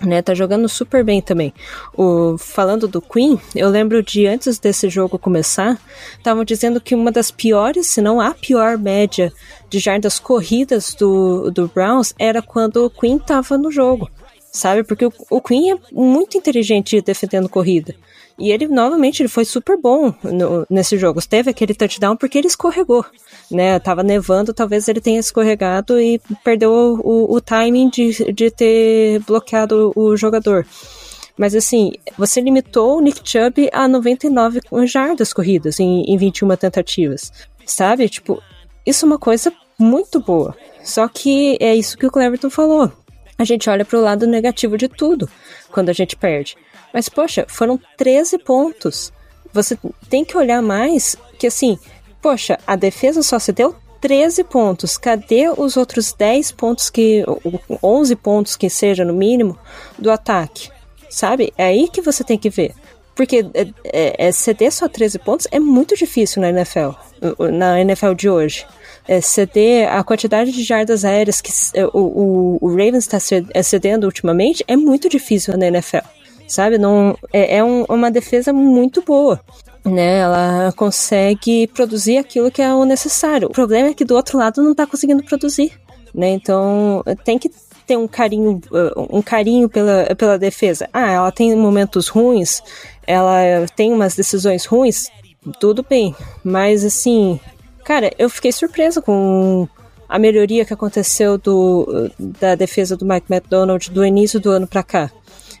né, 0.00 0.22
tá 0.22 0.34
jogando 0.34 0.68
super 0.68 1.04
bem 1.04 1.20
também. 1.20 1.52
O, 1.96 2.36
falando 2.38 2.88
do 2.88 3.00
Queen, 3.00 3.38
eu 3.54 3.68
lembro 3.68 4.02
de 4.02 4.26
antes 4.26 4.58
desse 4.58 4.88
jogo 4.88 5.18
começar, 5.18 5.78
estavam 6.16 6.44
dizendo 6.44 6.80
que 6.80 6.94
uma 6.94 7.12
das 7.12 7.30
piores, 7.30 7.86
se 7.88 8.00
não 8.00 8.20
a 8.20 8.32
pior 8.32 8.78
média 8.78 9.32
de 9.68 9.78
jardas 9.78 10.18
corridas 10.18 10.94
do, 10.94 11.50
do 11.50 11.68
Browns 11.68 12.14
era 12.18 12.40
quando 12.40 12.84
o 12.84 12.90
Queen 12.90 13.18
tava 13.18 13.58
no 13.58 13.70
jogo, 13.70 14.10
sabe? 14.50 14.84
Porque 14.84 15.06
o, 15.06 15.12
o 15.30 15.40
Queen 15.40 15.72
é 15.72 15.78
muito 15.92 16.36
inteligente 16.36 17.00
defendendo 17.00 17.48
corrida. 17.48 17.94
E 18.38 18.50
ele, 18.50 18.66
novamente, 18.68 19.20
ele 19.22 19.28
foi 19.28 19.44
super 19.44 19.76
bom 19.76 20.14
no, 20.22 20.66
nesse 20.70 20.96
jogo. 20.96 21.20
Teve 21.26 21.50
aquele 21.50 21.74
touchdown 21.74 22.16
porque 22.16 22.38
ele 22.38 22.46
escorregou 22.46 23.04
né? 23.50 23.78
Tava 23.78 24.02
nevando, 24.02 24.54
talvez 24.54 24.88
ele 24.88 25.00
tenha 25.00 25.18
escorregado 25.18 26.00
e 26.00 26.20
perdeu 26.44 26.70
o, 27.02 27.34
o 27.34 27.40
timing 27.40 27.88
de, 27.88 28.32
de 28.32 28.50
ter 28.50 29.20
bloqueado 29.20 29.92
o 29.96 30.16
jogador. 30.16 30.66
Mas 31.36 31.54
assim, 31.54 31.92
você 32.16 32.40
limitou 32.40 32.98
o 32.98 33.00
Nick 33.00 33.20
Chubb 33.24 33.68
a 33.72 33.88
99 33.88 34.60
jardas 34.86 35.32
corridas 35.32 35.80
em, 35.80 36.04
em 36.04 36.16
21 36.16 36.56
tentativas. 36.56 37.32
Sabe? 37.66 38.08
Tipo, 38.08 38.42
isso 38.86 39.04
é 39.04 39.08
uma 39.08 39.18
coisa 39.18 39.52
muito 39.78 40.20
boa. 40.20 40.54
Só 40.84 41.08
que 41.08 41.56
é 41.60 41.74
isso 41.74 41.96
que 41.96 42.06
o 42.06 42.10
Cleverton 42.10 42.50
falou. 42.50 42.92
A 43.40 43.44
gente 43.44 43.70
olha 43.70 43.86
para 43.86 43.98
o 43.98 44.02
lado 44.02 44.26
negativo 44.26 44.76
de 44.76 44.86
tudo 44.86 45.26
quando 45.72 45.88
a 45.88 45.94
gente 45.94 46.14
perde. 46.14 46.58
Mas, 46.92 47.08
poxa, 47.08 47.46
foram 47.48 47.80
13 47.96 48.36
pontos. 48.36 49.10
Você 49.50 49.78
tem 50.10 50.26
que 50.26 50.36
olhar 50.36 50.60
mais 50.60 51.16
que, 51.38 51.46
assim, 51.46 51.78
poxa, 52.20 52.58
a 52.66 52.76
defesa 52.76 53.22
só 53.22 53.38
se 53.38 53.50
deu 53.50 53.74
13 53.98 54.44
pontos. 54.44 54.98
Cadê 54.98 55.48
os 55.56 55.78
outros 55.78 56.12
10 56.12 56.52
pontos 56.52 56.90
que. 56.90 57.24
11 57.82 58.14
pontos 58.16 58.56
que 58.58 58.68
seja 58.68 59.06
no 59.06 59.14
mínimo 59.14 59.58
do 59.98 60.10
ataque? 60.10 60.68
Sabe? 61.08 61.50
É 61.56 61.64
aí 61.64 61.88
que 61.88 62.02
você 62.02 62.22
tem 62.22 62.36
que 62.36 62.50
ver. 62.50 62.74
Porque 63.14 63.46
é, 63.54 63.68
é, 63.84 64.26
é 64.28 64.32
ceder 64.32 64.70
só 64.70 64.86
13 64.86 65.18
pontos 65.18 65.48
é 65.50 65.58
muito 65.58 65.96
difícil 65.96 66.42
na 66.42 66.50
NFL. 66.50 66.90
Na 67.50 67.80
NFL 67.80 68.12
de 68.12 68.28
hoje. 68.28 68.66
É 69.08 69.20
ceder 69.20 69.92
a 69.92 70.02
quantidade 70.04 70.52
de 70.52 70.62
jardas 70.62 71.04
aéreas 71.04 71.40
que 71.40 71.50
é, 71.74 71.84
o, 71.86 71.90
o, 71.92 72.58
o 72.60 72.68
Ravens 72.68 73.08
está 73.08 73.18
é, 73.54 73.62
cedendo 73.62 74.04
ultimamente 74.04 74.64
é 74.68 74.76
muito 74.76 75.08
difícil 75.08 75.56
na 75.56 75.66
NFL. 75.66 76.06
Sabe? 76.46 76.78
Não, 76.78 77.16
é, 77.32 77.58
é 77.58 77.64
um, 77.64 77.84
uma 77.84 78.10
defesa 78.10 78.52
muito 78.52 79.02
boa 79.02 79.40
né? 79.84 80.18
Ela 80.18 80.72
consegue 80.76 81.66
produzir 81.68 82.18
aquilo 82.18 82.50
que 82.50 82.62
é 82.62 82.72
o 82.72 82.84
necessário. 82.84 83.48
O 83.48 83.52
problema 83.52 83.88
é 83.88 83.94
que 83.94 84.04
do 84.04 84.14
outro 84.14 84.38
lado 84.38 84.62
não 84.62 84.72
está 84.72 84.86
conseguindo 84.86 85.22
produzir, 85.22 85.72
né? 86.14 86.30
Então 86.30 87.02
tem 87.24 87.38
que 87.38 87.50
ter 87.86 87.96
um 87.96 88.06
carinho, 88.06 88.60
uh, 88.70 89.16
um 89.16 89.22
carinho 89.22 89.68
pela, 89.68 90.14
pela 90.14 90.38
defesa. 90.38 90.88
Ah, 90.92 91.10
ela 91.10 91.32
tem 91.32 91.54
momentos 91.56 92.08
ruins, 92.08 92.62
ela 93.06 93.66
tem 93.74 93.92
umas 93.92 94.14
decisões 94.14 94.64
ruins, 94.64 95.08
tudo 95.58 95.84
bem. 95.88 96.14
Mas 96.44 96.84
assim, 96.84 97.40
cara, 97.84 98.10
eu 98.18 98.28
fiquei 98.28 98.52
surpresa 98.52 99.00
com 99.00 99.68
a 100.08 100.18
melhoria 100.18 100.64
que 100.64 100.74
aconteceu 100.74 101.38
do, 101.38 102.10
da 102.18 102.56
defesa 102.56 102.96
do 102.96 103.06
Mike 103.06 103.32
McDonald 103.32 103.90
do 103.90 104.04
início 104.04 104.40
do 104.40 104.50
ano 104.50 104.66
para 104.66 104.82
cá. 104.82 105.10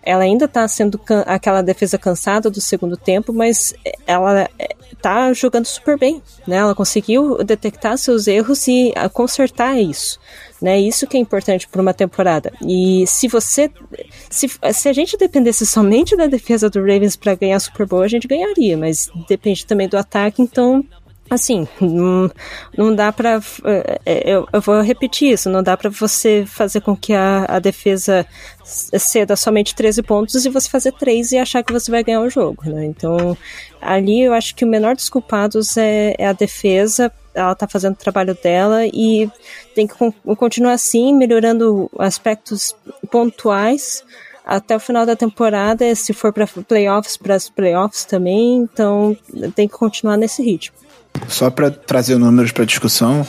Ela 0.02 0.24
ainda 0.24 0.46
está 0.46 0.66
sendo 0.66 0.98
aquela 1.26 1.62
defesa 1.62 1.98
cansada 1.98 2.50
do 2.50 2.60
segundo 2.60 2.96
tempo, 2.96 3.32
mas 3.32 3.74
ela 4.06 4.48
está 4.92 5.32
jogando 5.32 5.66
super 5.66 5.98
bem, 5.98 6.22
né? 6.46 6.56
Ela 6.56 6.74
conseguiu 6.74 7.44
detectar 7.44 7.96
seus 7.98 8.26
erros 8.26 8.66
e 8.66 8.92
consertar 9.12 9.78
isso. 9.78 10.18
Né, 10.60 10.78
isso 10.78 11.06
que 11.06 11.16
é 11.16 11.20
importante 11.20 11.66
para 11.66 11.80
uma 11.80 11.94
temporada. 11.94 12.52
E 12.62 13.06
se 13.06 13.28
você. 13.28 13.70
Se, 14.28 14.46
se 14.74 14.88
a 14.90 14.92
gente 14.92 15.16
dependesse 15.16 15.64
somente 15.64 16.14
da 16.14 16.26
defesa 16.26 16.68
do 16.68 16.80
Ravens 16.80 17.16
para 17.16 17.34
ganhar 17.34 17.58
Super 17.58 17.86
Bowl, 17.86 18.02
a 18.02 18.08
gente 18.08 18.28
ganharia, 18.28 18.76
mas 18.76 19.10
depende 19.26 19.64
também 19.64 19.88
do 19.88 19.96
ataque, 19.96 20.42
então 20.42 20.84
assim, 21.30 21.66
não, 21.80 22.30
não 22.76 22.94
dá 22.94 23.12
para 23.12 23.40
é, 23.64 24.00
é, 24.04 24.34
eu, 24.34 24.48
eu, 24.52 24.60
vou 24.60 24.80
repetir 24.80 25.32
isso, 25.32 25.48
não 25.48 25.62
dá 25.62 25.76
para 25.76 25.88
você 25.88 26.44
fazer 26.46 26.80
com 26.80 26.96
que 26.96 27.12
a, 27.12 27.46
a 27.48 27.58
defesa 27.60 28.26
ceda 28.64 29.36
somente 29.36 29.74
13 29.74 30.02
pontos 30.02 30.44
e 30.44 30.50
você 30.50 30.68
fazer 30.68 30.92
3 30.92 31.32
e 31.32 31.38
achar 31.38 31.62
que 31.62 31.72
você 31.72 31.90
vai 31.90 32.02
ganhar 32.02 32.20
o 32.20 32.28
jogo, 32.28 32.68
né? 32.68 32.84
Então, 32.84 33.36
ali 33.80 34.22
eu 34.22 34.34
acho 34.34 34.54
que 34.54 34.64
o 34.64 34.68
menor 34.68 34.96
dos 34.96 35.08
culpados 35.08 35.76
é, 35.76 36.14
é 36.18 36.26
a 36.26 36.32
defesa, 36.32 37.12
ela 37.32 37.54
tá 37.54 37.68
fazendo 37.68 37.94
o 37.94 37.98
trabalho 37.98 38.36
dela 38.42 38.84
e 38.86 39.30
tem 39.74 39.86
que 39.86 39.94
continuar 40.36 40.72
assim, 40.72 41.14
melhorando 41.14 41.88
aspectos 41.98 42.74
pontuais 43.10 44.04
até 44.44 44.74
o 44.74 44.80
final 44.80 45.06
da 45.06 45.14
temporada, 45.14 45.94
se 45.94 46.12
for 46.12 46.32
para 46.32 46.46
playoffs, 46.46 47.16
para 47.16 47.36
as 47.36 47.48
playoffs 47.48 48.04
também, 48.04 48.56
então 48.56 49.16
tem 49.54 49.68
que 49.68 49.74
continuar 49.74 50.16
nesse 50.16 50.42
ritmo. 50.42 50.76
Só 51.28 51.50
para 51.50 51.70
trazer 51.70 52.18
números 52.18 52.52
para 52.52 52.64
discussão, 52.64 53.26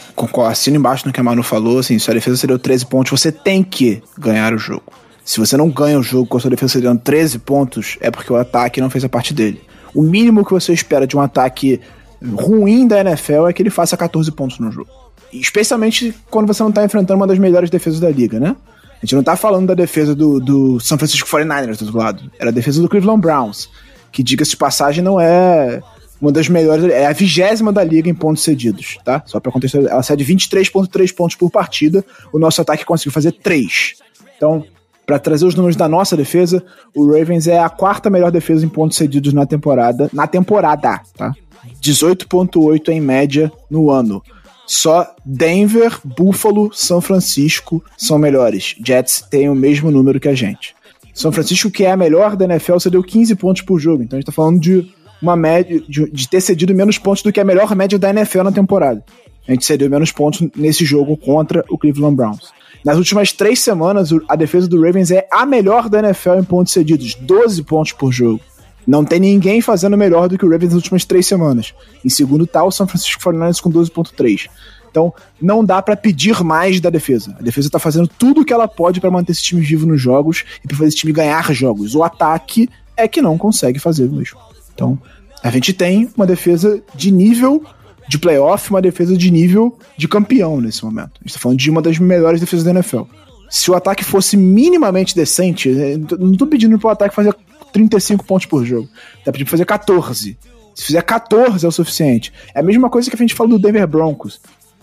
assino 0.48 0.78
embaixo 0.78 1.06
no 1.06 1.14
que 1.14 1.20
a 1.20 1.24
Manu 1.24 1.44
falou, 1.44 1.80
assim, 1.80 2.00
se 2.00 2.10
a 2.10 2.14
defesa 2.14 2.38
cedeu 2.38 2.58
13 2.58 2.86
pontos, 2.88 3.20
você 3.20 3.32
tem 3.32 3.64
que 3.64 4.02
ganhar 4.18 4.54
o 4.54 4.58
jogo. 4.58 4.84
Se 5.24 5.40
você 5.40 5.56
não 5.56 5.70
ganha 5.70 6.00
o 6.00 6.04
jogo 6.04 6.28
com 6.28 6.38
a 6.38 6.40
sua 6.40 6.50
defesa 6.50 6.74
cedendo 6.74 7.00
13 7.00 7.40
pontos, 7.40 7.98
é 8.02 8.10
porque 8.10 8.32
o 8.34 8.36
ataque 8.36 8.82
não 8.82 8.90
fez 8.90 9.04
a 9.04 9.10
parte 9.10 9.34
dele. 9.34 9.62
O 9.94 10.02
mínimo 10.02 10.44
que 10.44 10.52
você 10.52 10.74
espera 10.74 11.06
de 11.06 11.16
um 11.16 11.22
ataque 11.22 11.80
ruim 12.36 12.88
da 12.88 13.02
NFL 13.02 13.48
é 13.48 13.54
que 13.54 13.62
ele 13.62 13.70
faça 13.70 13.96
14 13.98 14.32
pontos 14.32 14.60
no 14.60 14.72
jogo. 14.72 14.90
Especialmente 15.32 16.14
quando 16.30 16.48
você 16.48 16.62
não 16.64 16.72
tá 16.72 16.84
enfrentando 16.84 17.20
uma 17.20 17.28
das 17.28 17.40
melhores 17.40 17.70
defesas 17.70 18.00
da 18.00 18.10
liga, 18.10 18.40
né? 18.40 18.56
A 19.02 19.06
gente 19.06 19.16
não 19.16 19.24
tá 19.24 19.36
falando 19.36 19.68
da 19.68 19.74
defesa 19.74 20.14
do, 20.14 20.40
do 20.40 20.80
San 20.80 20.98
Francisco 20.98 21.28
49ers 21.28 21.78
do 21.78 21.86
outro 21.86 21.98
lado. 21.98 22.32
Era 22.38 22.50
a 22.50 22.54
defesa 22.54 22.82
do 22.82 22.88
Cleveland 22.88 23.22
Browns. 23.22 23.70
Que, 24.12 24.22
diga-se 24.22 24.52
de 24.52 24.58
passagem, 24.58 25.04
não 25.04 25.20
é 25.20 25.82
uma 26.22 26.32
das 26.32 26.48
melhores, 26.48 26.86
é 26.86 27.08
a 27.08 27.14
vigésima 27.14 27.74
da 27.74 27.84
liga 27.84 28.10
em 28.10 28.14
pontos 28.14 28.44
cedidos, 28.44 29.00
tá? 29.04 29.24
Só 29.26 29.40
para 29.40 29.52
contextualizar, 29.52 29.94
ela 29.94 30.04
cede 30.04 30.24
23.3 30.24 31.16
pontos 31.16 31.36
por 31.36 31.50
partida, 31.50 32.06
o 32.32 32.38
nosso 32.38 32.62
ataque 32.62 32.86
conseguiu 32.86 33.12
fazer 33.12 33.32
3. 33.32 33.96
Então, 34.38 34.64
para 35.06 35.18
trazer 35.18 35.46
os 35.46 35.56
números 35.56 35.76
da 35.76 35.90
nossa 35.90 36.16
defesa, 36.16 36.64
o 36.96 37.12
Ravens 37.12 37.48
é 37.48 37.60
a 37.60 37.70
quarta 37.70 38.10
melhor 38.10 38.32
defesa 38.32 38.64
em 38.64 38.70
pontos 38.70 38.98
cedidos 38.98 39.34
na 39.34 39.46
temporada, 39.46 40.10
na 40.14 40.28
temporada, 40.28 41.02
tá? 41.18 41.34
18.8 41.82 42.90
em 42.90 43.02
média 43.02 43.52
no 43.70 43.90
ano. 43.90 44.22
Só 44.68 45.14
Denver, 45.26 46.00
Buffalo, 46.06 46.72
São 46.72 47.02
Francisco 47.02 47.84
são 47.98 48.18
melhores. 48.18 48.76
Jets 48.86 49.22
têm 49.30 49.50
o 49.50 49.56
mesmo 49.56 49.92
número 49.92 50.20
que 50.20 50.30
a 50.30 50.36
gente. 50.36 50.76
São 51.14 51.32
Francisco, 51.32 51.70
que 51.70 51.84
é 51.84 51.92
a 51.92 51.98
melhor 51.98 52.36
da 52.36 52.46
NFL, 52.46 52.80
cedeu 52.80 53.04
15 53.04 53.36
pontos 53.36 53.62
por 53.64 53.80
jogo. 53.80 54.02
Então 54.02 54.18
a 54.18 54.20
gente 54.20 54.28
tá 54.28 54.32
falando 54.32 54.62
de 54.62 54.90
uma 55.22 55.36
média 55.36 55.82
de, 55.88 56.10
de, 56.10 56.28
ter 56.28 56.42
cedido 56.42 56.74
menos 56.74 56.98
pontos 56.98 57.22
do 57.22 57.32
que 57.32 57.40
a 57.40 57.44
melhor 57.44 57.76
média 57.76 57.98
da 58.00 58.10
NFL 58.10 58.44
na 58.44 58.52
temporada. 58.52 59.04
A 59.48 59.52
gente 59.52 59.66
cedeu 59.66 59.90
menos 59.90 60.12
pontos 60.12 60.48
nesse 60.56 60.86
jogo 60.86 61.18
contra 61.18 61.64
o 61.70 61.78
Cleveland 61.78 62.16
Browns. 62.16 62.52
Nas 62.84 62.98
últimas 62.98 63.32
três 63.32 63.60
semanas, 63.60 64.10
a 64.28 64.36
defesa 64.36 64.68
do 64.68 64.82
Ravens 64.82 65.12
é 65.12 65.28
a 65.32 65.46
melhor 65.46 65.88
da 65.88 66.00
NFL 66.00 66.36
em 66.40 66.44
pontos 66.44 66.74
cedidos, 66.74 67.16
12 67.16 67.64
pontos 67.64 67.92
por 67.92 68.12
jogo. 68.12 68.42
Não 68.88 69.06
tem 69.06 69.20
ninguém 69.20 69.62
fazendo 69.62 69.96
melhor 69.96 70.28
do 70.28 70.38
que 70.38 70.46
o 70.46 70.50
Ravens 70.50 70.74
nas 70.74 70.82
últimas 70.82 71.06
três 71.06 71.28
semanas. 71.28 71.74
Em 72.04 72.10
segundo 72.10 72.48
tá 72.48 72.64
o 72.64 72.72
San 72.72 72.88
Francisco 72.88 73.22
49ers 73.22 73.62
com 73.62 73.72
12.3. 73.72 74.50
Então, 74.90 75.14
não 75.42 75.64
dá 75.64 75.82
para 75.82 75.96
pedir 75.96 76.44
mais 76.44 76.82
da 76.82 76.90
defesa. 76.90 77.36
A 77.40 77.42
defesa 77.42 77.70
tá 77.70 77.80
fazendo 77.80 78.08
tudo 78.08 78.42
o 78.42 78.46
que 78.46 78.52
ela 78.52 78.68
pode 78.68 79.00
para 79.00 79.10
manter 79.10 79.32
esse 79.32 79.44
time 79.44 79.62
vivo 79.62 79.86
nos 79.86 80.02
jogos 80.02 80.44
e 80.64 80.68
pra 80.68 80.76
fazer 80.76 80.90
esse 80.90 80.98
time 80.98 81.14
ganhar 81.14 81.54
jogos. 81.54 81.96
O 81.96 82.04
ataque 82.04 82.68
é 82.98 83.08
que 83.08 83.22
não 83.22 83.38
consegue 83.38 83.80
fazer 83.80 84.10
mesmo. 84.10 84.38
Então, 84.82 84.98
a 85.44 85.52
gente 85.52 85.74
tem 85.74 86.10
uma 86.18 86.26
defesa 86.26 86.82
de 86.96 87.12
nível 87.12 87.64
de 88.08 88.18
playoff, 88.18 88.72
uma 88.72 88.82
defesa 88.82 89.16
de 89.16 89.30
nível 89.30 89.78
de 89.96 90.08
campeão 90.08 90.60
nesse 90.60 90.84
momento. 90.84 91.12
A 91.22 91.24
gente 91.24 91.34
tá 91.34 91.40
falando 91.40 91.60
de 91.60 91.70
uma 91.70 91.84
das 91.84 92.00
melhores 92.00 92.40
defesas 92.40 92.66
da 92.66 92.72
NFL. 92.72 93.04
Se 93.48 93.70
o 93.70 93.76
ataque 93.76 94.04
fosse 94.04 94.36
minimamente 94.36 95.16
decente, 95.16 95.70
eh, 95.70 95.98
não 96.18 96.34
tô 96.34 96.48
pedindo 96.48 96.80
pro 96.80 96.90
ataque 96.90 97.14
fazer 97.14 97.36
35 97.72 98.26
pontos 98.26 98.48
por 98.48 98.66
jogo. 98.66 98.90
Tá 99.24 99.32
pedindo 99.32 99.46
pra 99.46 99.52
fazer 99.52 99.66
14. 99.66 100.38
Se 100.74 100.86
fizer 100.86 101.02
14 101.04 101.64
é 101.64 101.70
o 101.70 101.72
suficiente. 101.72 102.34
É 102.56 102.60
a 102.60 102.64
mesma 102.64 102.90
coisa 102.90 103.08
que 103.10 103.16
a 103.16 103.20
gente 103.20 103.36
fala 103.36 103.52
do 103.52 103.60
Denver 103.60 103.86
Broncos. 103.86 104.42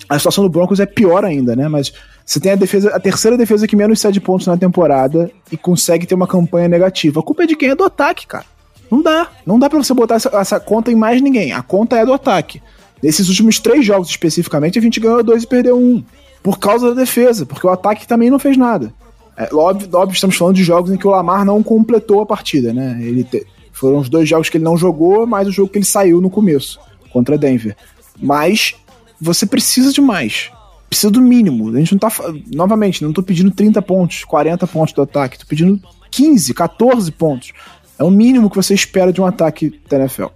A 0.08 0.16
situação 0.16 0.44
do 0.44 0.50
Broncos 0.50 0.78
é 0.78 0.86
pior 0.86 1.24
ainda, 1.24 1.56
né? 1.56 1.66
Mas 1.66 1.92
você 2.24 2.38
tem 2.38 2.52
a 2.52 2.56
defesa, 2.56 2.94
a 2.94 3.00
terceira 3.00 3.36
defesa 3.36 3.66
que 3.66 3.74
menos 3.74 4.00
cede 4.00 4.20
pontos 4.20 4.46
na 4.46 4.56
temporada 4.56 5.30
e 5.50 5.56
consegue 5.56 6.06
ter 6.06 6.14
uma 6.14 6.26
campanha 6.26 6.68
negativa. 6.68 7.18
A 7.18 7.22
culpa 7.22 7.42
é 7.42 7.46
de 7.46 7.56
quem? 7.56 7.70
É 7.70 7.74
do 7.74 7.84
ataque, 7.84 8.26
cara. 8.26 8.46
Não 8.90 9.02
dá. 9.02 9.28
Não 9.46 9.58
dá 9.58 9.68
pra 9.68 9.78
você 9.78 9.92
botar 9.94 10.16
essa, 10.16 10.30
essa 10.34 10.60
conta 10.60 10.90
em 10.90 10.96
mais 10.96 11.20
ninguém. 11.20 11.52
A 11.52 11.62
conta 11.62 11.96
é 11.96 12.06
do 12.06 12.12
ataque. 12.12 12.62
Nesses 13.02 13.28
últimos 13.28 13.58
três 13.60 13.84
jogos 13.84 14.08
especificamente, 14.08 14.78
a 14.78 14.82
gente 14.82 14.98
ganhou 15.00 15.22
dois 15.22 15.44
e 15.44 15.46
perdeu 15.46 15.78
um. 15.78 16.02
Por 16.42 16.58
causa 16.58 16.88
da 16.88 17.00
defesa, 17.00 17.44
porque 17.44 17.66
o 17.66 17.70
ataque 17.70 18.06
também 18.06 18.30
não 18.30 18.38
fez 18.38 18.56
nada. 18.56 18.92
É, 19.36 19.48
óbvio, 19.54 19.88
óbvio, 19.92 20.14
estamos 20.14 20.36
falando 20.36 20.56
de 20.56 20.64
jogos 20.64 20.90
em 20.90 20.96
que 20.96 21.06
o 21.06 21.10
Lamar 21.10 21.44
não 21.44 21.62
completou 21.62 22.20
a 22.20 22.26
partida, 22.26 22.72
né? 22.72 22.98
Ele 23.00 23.22
te, 23.22 23.46
foram 23.72 23.98
os 23.98 24.08
dois 24.08 24.28
jogos 24.28 24.48
que 24.48 24.56
ele 24.56 24.64
não 24.64 24.76
jogou, 24.76 25.26
mais 25.26 25.46
o 25.46 25.52
jogo 25.52 25.70
que 25.70 25.78
ele 25.78 25.84
saiu 25.84 26.20
no 26.20 26.28
começo, 26.28 26.80
contra 27.12 27.38
Denver. 27.38 27.76
Mas 28.20 28.74
você 29.20 29.46
precisa 29.46 29.92
de 29.92 30.00
mais. 30.00 30.50
Precisa 30.88 31.10
do 31.10 31.20
mínimo. 31.20 31.70
A 31.70 31.78
gente 31.78 31.92
não 31.92 31.98
tá. 31.98 32.10
Novamente, 32.52 33.04
não 33.04 33.12
tô 33.12 33.22
pedindo 33.22 33.50
30 33.50 33.80
pontos, 33.82 34.24
40 34.24 34.66
pontos 34.66 34.92
do 34.92 35.02
ataque. 35.02 35.38
Tô 35.38 35.46
pedindo 35.46 35.80
15, 36.10 36.54
14 36.54 37.12
pontos. 37.12 37.52
É 37.98 38.04
o 38.04 38.10
mínimo 38.10 38.48
que 38.48 38.56
você 38.56 38.74
espera 38.74 39.12
de 39.12 39.20
um 39.20 39.26
ataque 39.26 39.80
da 39.88 39.98
NFL. 39.98 40.26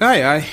Ai, 0.00 0.22
ai. 0.22 0.44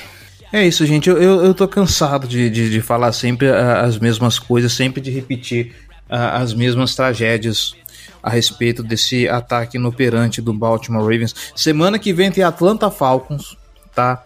É 0.51 0.65
isso, 0.65 0.85
gente. 0.85 1.09
Eu, 1.09 1.21
eu, 1.21 1.45
eu 1.45 1.53
tô 1.53 1.67
cansado 1.67 2.27
de, 2.27 2.49
de, 2.49 2.69
de 2.69 2.81
falar 2.81 3.11
sempre 3.11 3.49
as 3.49 3.97
mesmas 3.97 4.39
coisas, 4.39 4.71
sempre 4.73 5.01
de 5.01 5.11
repetir 5.11 5.75
as 6.09 6.53
mesmas 6.53 6.95
tragédias 6.95 7.75
a 8.21 8.29
respeito 8.29 8.83
desse 8.83 9.29
ataque 9.29 9.77
inoperante 9.77 10.41
do 10.41 10.53
Baltimore 10.53 11.03
Ravens. 11.03 11.33
Semana 11.55 11.99
que 11.99 12.11
vem 12.11 12.31
tem 12.31 12.43
Atlanta 12.43 12.89
Falcons, 12.89 13.57
tá? 13.93 14.23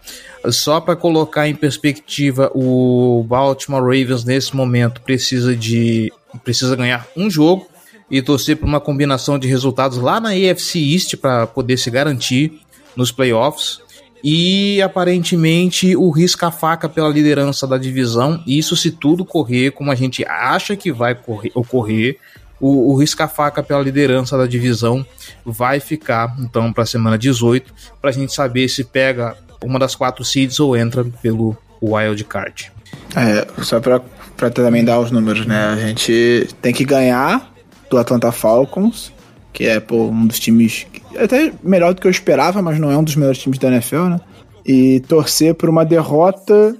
Só 0.50 0.80
para 0.80 0.96
colocar 0.96 1.46
em 1.46 1.54
perspectiva, 1.54 2.50
o 2.54 3.24
Baltimore 3.28 3.82
Ravens 3.82 4.24
nesse 4.24 4.56
momento 4.56 5.00
precisa 5.02 5.54
de 5.54 6.12
precisa 6.42 6.74
ganhar 6.74 7.06
um 7.16 7.30
jogo 7.30 7.68
e 8.10 8.20
torcer 8.22 8.56
por 8.56 8.66
uma 8.66 8.80
combinação 8.80 9.38
de 9.38 9.48
resultados 9.48 9.98
lá 9.98 10.20
na 10.20 10.30
AFC 10.30 10.78
East 10.78 11.16
para 11.16 11.46
poder 11.46 11.76
se 11.76 11.90
garantir 11.90 12.60
nos 12.96 13.10
playoffs. 13.10 13.80
E 14.22 14.80
aparentemente 14.80 15.94
o 15.96 16.10
risca-faca 16.10 16.88
pela 16.88 17.10
liderança 17.10 17.66
da 17.66 17.76
divisão. 17.76 18.42
Isso 18.46 18.74
se 18.74 18.90
tudo 18.90 19.24
correr 19.24 19.72
como 19.72 19.90
a 19.90 19.94
gente 19.94 20.24
acha 20.26 20.74
que 20.76 20.90
vai 20.90 21.14
correr, 21.14 21.52
ocorrer 21.54 22.18
o, 22.60 22.92
o 22.92 22.96
risca-faca 22.96 23.62
pela 23.62 23.82
liderança 23.82 24.38
da 24.38 24.46
divisão 24.46 25.04
vai 25.44 25.80
ficar 25.80 26.34
então 26.38 26.72
para 26.72 26.84
a 26.84 26.86
semana 26.86 27.18
18, 27.18 27.72
para 28.00 28.10
a 28.10 28.12
gente 28.12 28.32
saber 28.32 28.68
se 28.68 28.84
pega 28.84 29.36
uma 29.62 29.78
das 29.78 29.94
quatro 29.94 30.24
seeds 30.24 30.58
ou 30.60 30.76
entra 30.76 31.04
pelo 31.20 31.56
wild 31.82 32.24
card. 32.24 32.72
É, 33.14 33.46
só 33.62 33.80
para 33.80 34.50
também 34.50 34.84
dar 34.84 35.00
os 35.00 35.10
números, 35.10 35.46
né? 35.46 35.66
A 35.66 35.76
gente 35.76 36.48
tem 36.62 36.72
que 36.72 36.84
ganhar 36.84 37.53
do 37.90 37.98
Atlanta 37.98 38.32
Falcons, 38.32 39.12
que 39.52 39.64
é 39.64 39.80
pô, 39.80 40.08
um 40.08 40.26
dos 40.26 40.38
times 40.38 40.86
até 41.16 41.52
melhor 41.62 41.94
do 41.94 42.00
que 42.00 42.06
eu 42.06 42.10
esperava, 42.10 42.60
mas 42.60 42.78
não 42.78 42.90
é 42.90 42.96
um 42.96 43.04
dos 43.04 43.16
melhores 43.16 43.38
times 43.38 43.58
da 43.58 43.68
NFL, 43.68 44.04
né? 44.04 44.20
E 44.66 45.00
torcer 45.00 45.54
por 45.54 45.68
uma 45.68 45.84
derrota 45.84 46.76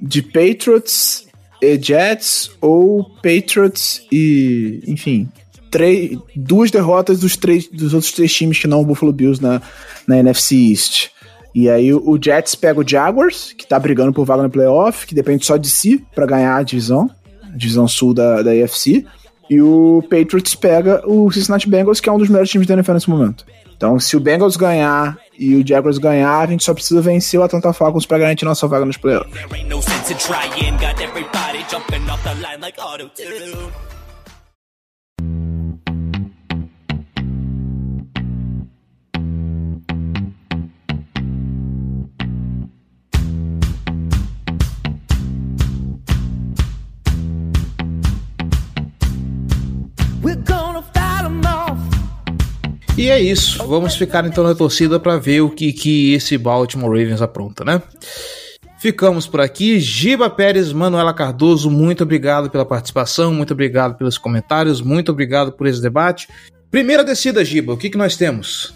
de 0.00 0.22
Patriots 0.22 1.28
Jets 1.80 2.50
ou 2.60 3.04
Patriots 3.22 4.06
e, 4.12 4.82
enfim, 4.86 5.28
três, 5.70 6.16
duas 6.34 6.70
derrotas 6.70 7.20
dos, 7.20 7.36
três, 7.36 7.68
dos 7.68 7.94
outros 7.94 8.12
três 8.12 8.32
times 8.32 8.58
que 8.58 8.66
não 8.66 8.80
o 8.80 8.84
Buffalo 8.84 9.12
Bills 9.12 9.42
na, 9.42 9.60
na 10.06 10.18
NFC 10.18 10.54
East. 10.70 11.08
E 11.54 11.68
aí 11.68 11.92
o 11.92 12.18
Jets 12.22 12.54
pega 12.54 12.80
o 12.80 12.88
Jaguars, 12.88 13.52
que 13.56 13.66
tá 13.66 13.78
brigando 13.78 14.12
por 14.12 14.24
vaga 14.24 14.42
no 14.42 14.50
playoff, 14.50 15.06
que 15.06 15.14
depende 15.14 15.44
só 15.44 15.56
de 15.56 15.68
si 15.68 16.04
para 16.14 16.26
ganhar 16.26 16.56
a 16.56 16.62
divisão, 16.62 17.10
a 17.42 17.56
divisão 17.56 17.88
sul 17.88 18.14
da, 18.14 18.42
da 18.42 18.52
AFC. 18.52 19.04
E 19.50 19.60
o 19.60 20.02
Patriots 20.02 20.54
pega 20.54 21.02
o 21.06 21.30
Cincinnati 21.30 21.68
Bengals, 21.68 22.00
que 22.00 22.08
é 22.08 22.12
um 22.12 22.18
dos 22.18 22.28
melhores 22.28 22.50
times 22.50 22.66
da 22.66 22.74
NFL 22.74 22.92
nesse 22.92 23.10
momento. 23.10 23.44
Então, 23.76 23.98
se 24.00 24.16
o 24.16 24.20
Bengals 24.20 24.56
ganhar 24.56 25.16
e 25.38 25.54
o 25.54 25.66
Jaguars 25.66 25.98
ganhar, 25.98 26.40
a 26.40 26.46
gente 26.46 26.64
só 26.64 26.74
precisa 26.74 27.00
vencer 27.00 27.38
o 27.38 27.44
Atlanta 27.44 27.72
Falcons 27.72 28.04
para 28.04 28.18
garantir 28.18 28.44
nossa 28.44 28.66
vaga 28.66 28.84
nos 28.84 28.96
playoffs. 28.96 29.32
E 52.98 53.10
é 53.10 53.20
isso. 53.20 53.64
Vamos 53.64 53.94
ficar 53.94 54.26
então 54.26 54.42
na 54.42 54.56
torcida 54.56 54.98
para 54.98 55.16
ver 55.16 55.40
o 55.40 55.48
que, 55.48 55.72
que 55.72 56.14
esse 56.14 56.36
Baltimore 56.36 56.90
Ravens 56.90 57.22
apronta, 57.22 57.64
né? 57.64 57.80
Ficamos 58.80 59.24
por 59.24 59.40
aqui. 59.40 59.78
Giba 59.78 60.28
Pérez, 60.28 60.72
Manuela 60.72 61.14
Cardoso, 61.14 61.70
muito 61.70 62.02
obrigado 62.02 62.50
pela 62.50 62.66
participação, 62.66 63.32
muito 63.32 63.52
obrigado 63.52 63.96
pelos 63.96 64.18
comentários, 64.18 64.80
muito 64.80 65.12
obrigado 65.12 65.52
por 65.52 65.68
esse 65.68 65.80
debate. 65.80 66.28
Primeira 66.72 67.04
descida, 67.04 67.44
Giba, 67.44 67.72
o 67.72 67.76
que, 67.76 67.88
que 67.88 67.96
nós 67.96 68.16
temos? 68.16 68.74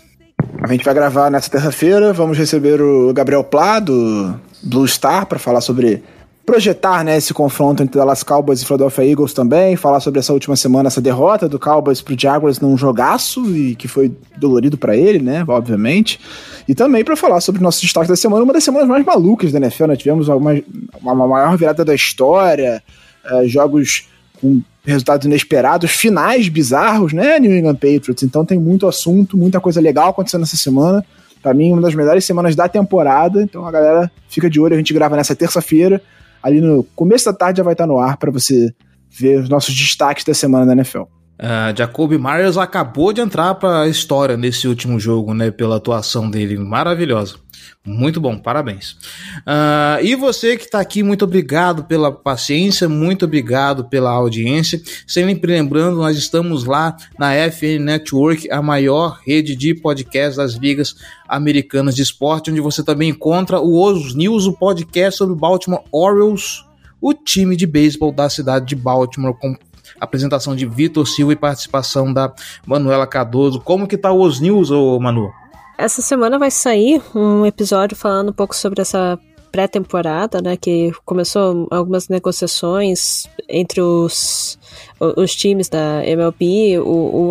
A 0.62 0.68
gente 0.68 0.85
vai 0.85 0.95
gravar 0.95 1.29
nessa 1.29 1.51
terça-feira, 1.51 2.12
vamos 2.12 2.39
receber 2.39 2.81
o 2.81 3.12
Gabriel 3.12 3.43
Plá, 3.43 3.81
do 3.81 4.39
Blue 4.62 4.87
Star, 4.87 5.27
para 5.27 5.41
falar 5.41 5.61
sobre 5.61 6.01
projetar 6.45 7.05
né, 7.05 7.16
esse 7.16 7.32
confronto 7.32 7.82
entre 7.82 7.99
Dallas 7.99 8.22
Cowboys 8.22 8.62
e 8.62 8.66
Philadelphia 8.66 9.11
Eagles 9.11 9.32
também, 9.32 9.76
falar 9.76 10.01
sobre 10.01 10.18
essa 10.18 10.32
última 10.32 10.57
semana, 10.57 10.88
essa 10.88 11.01
derrota 11.01 11.49
do 11.49 11.59
Cowboys 11.59 12.03
pro 12.03 12.18
Jaguars 12.18 12.59
num 12.59 12.76
jogaço 12.76 13.45
e 13.57 13.76
que 13.76 13.86
foi 13.86 14.12
dolorido 14.36 14.76
para 14.76 14.97
ele, 14.97 15.20
né, 15.20 15.45
obviamente. 15.47 16.18
E 16.66 16.74
também 16.74 17.05
para 17.05 17.16
falar 17.16 17.40
sobre 17.40 17.61
o 17.61 17.62
nosso 17.62 17.80
destaque 17.80 18.09
da 18.09 18.16
semana, 18.16 18.43
uma 18.43 18.53
das 18.53 18.64
semanas 18.64 18.88
mais 18.88 19.05
malucas 19.05 19.53
da 19.53 19.59
NFL, 19.59 19.86
né? 19.86 19.97
Tivemos 19.97 20.28
uma, 20.28 20.53
uma 21.01 21.28
maior 21.28 21.57
virada 21.57 21.84
da 21.84 21.95
história, 21.95 22.82
uh, 23.30 23.47
jogos 23.49 24.09
com 24.40 24.61
resultados 24.84 25.24
inesperados, 25.26 25.93
finais 25.93 26.49
bizarros, 26.49 27.12
né, 27.12 27.38
New 27.38 27.57
England 27.57 27.76
Patriots. 27.76 28.22
Então 28.24 28.45
tem 28.45 28.59
muito 28.59 28.88
assunto, 28.88 29.36
muita 29.36 29.61
coisa 29.61 29.80
legal 29.80 30.11
acontecendo 30.11 30.43
essa 30.43 30.57
semana. 30.57 31.05
Para 31.40 31.55
mim, 31.55 31.72
uma 31.72 31.82
das 31.82 31.95
melhores 31.95 32.24
semanas 32.24 32.57
da 32.57 32.68
temporada. 32.68 33.43
Então 33.43 33.64
a 33.64 33.70
galera 33.70 34.11
fica 34.28 34.51
de 34.51 34.61
olho, 34.61 34.74
a 34.74 34.78
gente 34.78 34.93
grava 34.93 35.16
nessa 35.16 35.36
terça-feira 35.36 36.03
ali 36.43 36.61
no 36.61 36.84
começo 36.97 37.24
da 37.26 37.32
tarde 37.32 37.59
já 37.59 37.64
vai 37.64 37.74
estar 37.74 37.86
no 37.86 37.99
ar 37.99 38.16
para 38.16 38.30
você 38.30 38.74
ver 39.11 39.40
os 39.40 39.49
nossos 39.49 39.74
destaques 39.74 40.24
da 40.24 40.34
semana 40.34 40.66
da 40.66 40.72
NFL. 40.72 41.03
Uh, 41.03 41.76
Jacoby 41.76 42.18
Myers 42.18 42.57
acabou 42.57 43.12
de 43.12 43.20
entrar 43.20 43.55
para 43.57 43.82
a 43.82 43.88
história 43.88 44.36
nesse 44.36 44.68
último 44.68 44.99
jogo, 45.01 45.34
né? 45.34 45.51
Pela 45.51 45.76
atuação 45.76 46.30
dele 46.30 46.57
maravilhosa. 46.57 47.36
Muito 47.85 48.21
bom, 48.21 48.39
parabéns. 48.39 48.93
Uh, 49.39 50.03
e 50.03 50.15
você 50.15 50.57
que 50.57 50.65
está 50.65 50.81
aqui, 50.81 51.03
muito 51.03 51.25
obrigado 51.25 51.85
pela 51.85 52.13
paciência, 52.13 52.89
muito 52.89 53.25
obrigado 53.25 53.85
pela 53.85 54.11
audiência. 54.11 54.81
Sempre 55.07 55.53
lembrando, 55.53 55.97
nós 55.97 56.17
estamos 56.17 56.65
lá 56.65 56.97
na 57.19 57.35
FN 57.51 57.81
Network, 57.81 58.51
a 58.51 58.63
maior 58.63 59.21
rede 59.27 59.57
de 59.57 59.75
podcasts 59.75 60.37
das 60.37 60.53
ligas 60.53 60.95
americanas 61.29 61.95
de 61.95 62.03
esporte, 62.03 62.51
onde 62.51 62.61
você 62.61 62.85
também 62.85 63.11
encontra 63.11 63.59
o 63.61 63.83
Os 63.85 64.15
News, 64.15 64.47
o 64.47 64.53
podcast 64.53 65.19
sobre 65.19 65.35
o 65.35 65.39
Baltimore 65.39 65.83
Orioles, 65.91 66.65
o 67.01 67.13
time 67.13 67.57
de 67.57 67.67
beisebol 67.67 68.13
da 68.13 68.31
cidade 68.31 68.67
de 68.67 68.77
Baltimore, 68.77 69.35
com 69.35 69.57
apresentação 70.01 70.55
de 70.55 70.67
Vitor 70.67 71.07
Silva 71.07 71.33
e 71.33 71.37
participação 71.37 72.13
da 72.13 72.33
Manuela 72.67 73.07
Cardoso. 73.07 73.61
Como 73.61 73.87
que 73.87 73.97
tá 73.97 74.13
os 74.13 74.41
news, 74.41 74.71
ô 74.71 74.99
Manu? 75.01 75.41
Essa 75.83 76.01
semana 76.01 76.39
vai 76.39 76.49
sair 76.49 77.03
um 77.12 77.45
episódio 77.45 77.97
falando 77.97 78.28
um 78.28 78.33
pouco 78.33 78.55
sobre 78.55 78.80
essa 78.80 79.18
pré-temporada, 79.51 80.41
né, 80.41 80.57
que 80.57 80.93
começou 81.05 81.66
algumas 81.72 82.09
negociações 82.09 83.26
entre 83.49 83.80
os, 83.80 84.57
os 85.01 85.35
times 85.35 85.68
da 85.68 86.07
MLB. 86.07 86.78
O, 86.78 87.30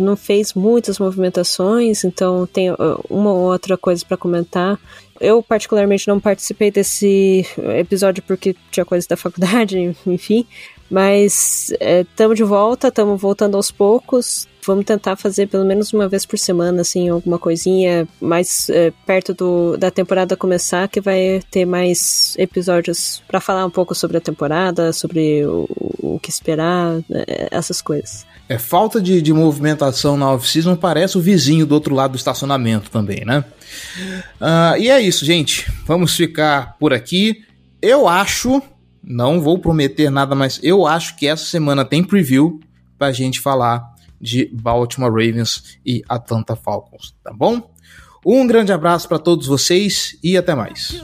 não 0.00 0.16
fez 0.16 0.52
muitas 0.52 0.98
movimentações, 0.98 2.02
então 2.02 2.44
tem 2.44 2.70
uma 3.08 3.32
ou 3.32 3.52
outra 3.52 3.78
coisa 3.78 4.04
para 4.04 4.16
comentar. 4.16 4.80
eu 5.20 5.40
particularmente 5.40 6.08
não 6.08 6.18
participei 6.18 6.72
desse 6.72 7.46
episódio 7.78 8.20
porque 8.26 8.56
tinha 8.72 8.84
coisa 8.84 9.06
da 9.08 9.16
faculdade, 9.16 9.78
enfim. 10.04 10.44
Mas 10.90 11.70
estamos 11.70 12.34
é, 12.34 12.42
de 12.42 12.42
volta, 12.42 12.88
estamos 12.88 13.20
voltando 13.20 13.56
aos 13.56 13.70
poucos. 13.70 14.48
Vamos 14.64 14.84
tentar 14.84 15.16
fazer 15.16 15.48
pelo 15.48 15.64
menos 15.64 15.92
uma 15.92 16.08
vez 16.08 16.24
por 16.24 16.38
semana, 16.38 16.82
assim, 16.82 17.08
alguma 17.08 17.38
coisinha 17.38 18.06
mais 18.20 18.68
é, 18.70 18.92
perto 19.04 19.34
do, 19.34 19.76
da 19.76 19.90
temporada 19.90 20.36
começar, 20.36 20.88
que 20.88 21.00
vai 21.00 21.40
ter 21.50 21.64
mais 21.64 22.34
episódios 22.38 23.22
para 23.26 23.40
falar 23.40 23.66
um 23.66 23.70
pouco 23.70 23.94
sobre 23.94 24.18
a 24.18 24.20
temporada, 24.20 24.92
sobre 24.92 25.44
o, 25.44 25.68
o 25.98 26.18
que 26.20 26.30
esperar, 26.30 27.00
é, 27.10 27.48
essas 27.50 27.82
coisas. 27.82 28.24
É, 28.48 28.58
falta 28.58 29.00
de, 29.00 29.22
de 29.22 29.32
movimentação 29.32 30.16
na 30.16 30.30
off-season 30.30 30.76
parece 30.76 31.16
o 31.16 31.20
vizinho 31.20 31.66
do 31.66 31.74
outro 31.74 31.94
lado 31.94 32.12
do 32.12 32.16
estacionamento 32.16 32.90
também, 32.90 33.24
né? 33.24 33.44
Uh, 34.40 34.78
e 34.78 34.90
é 34.90 35.00
isso, 35.00 35.24
gente. 35.24 35.70
Vamos 35.86 36.14
ficar 36.14 36.76
por 36.78 36.92
aqui. 36.92 37.44
Eu 37.80 38.06
acho 38.06 38.62
não 39.02 39.40
vou 39.40 39.58
prometer 39.58 40.10
nada, 40.10 40.34
mas 40.34 40.60
eu 40.62 40.86
acho 40.86 41.16
que 41.16 41.26
essa 41.26 41.44
semana 41.44 41.84
tem 41.84 42.04
preview 42.04 42.60
pra 42.96 43.10
gente 43.10 43.40
falar 43.40 43.91
de 44.22 44.48
Baltimore 44.52 45.10
Ravens 45.10 45.78
e 45.84 46.02
Atlanta 46.08 46.54
Falcons, 46.54 47.14
tá 47.22 47.32
bom? 47.32 47.70
Um 48.24 48.46
grande 48.46 48.72
abraço 48.72 49.08
para 49.08 49.18
todos 49.18 49.48
vocês 49.48 50.16
e 50.22 50.36
até 50.36 50.54
mais. 50.54 51.02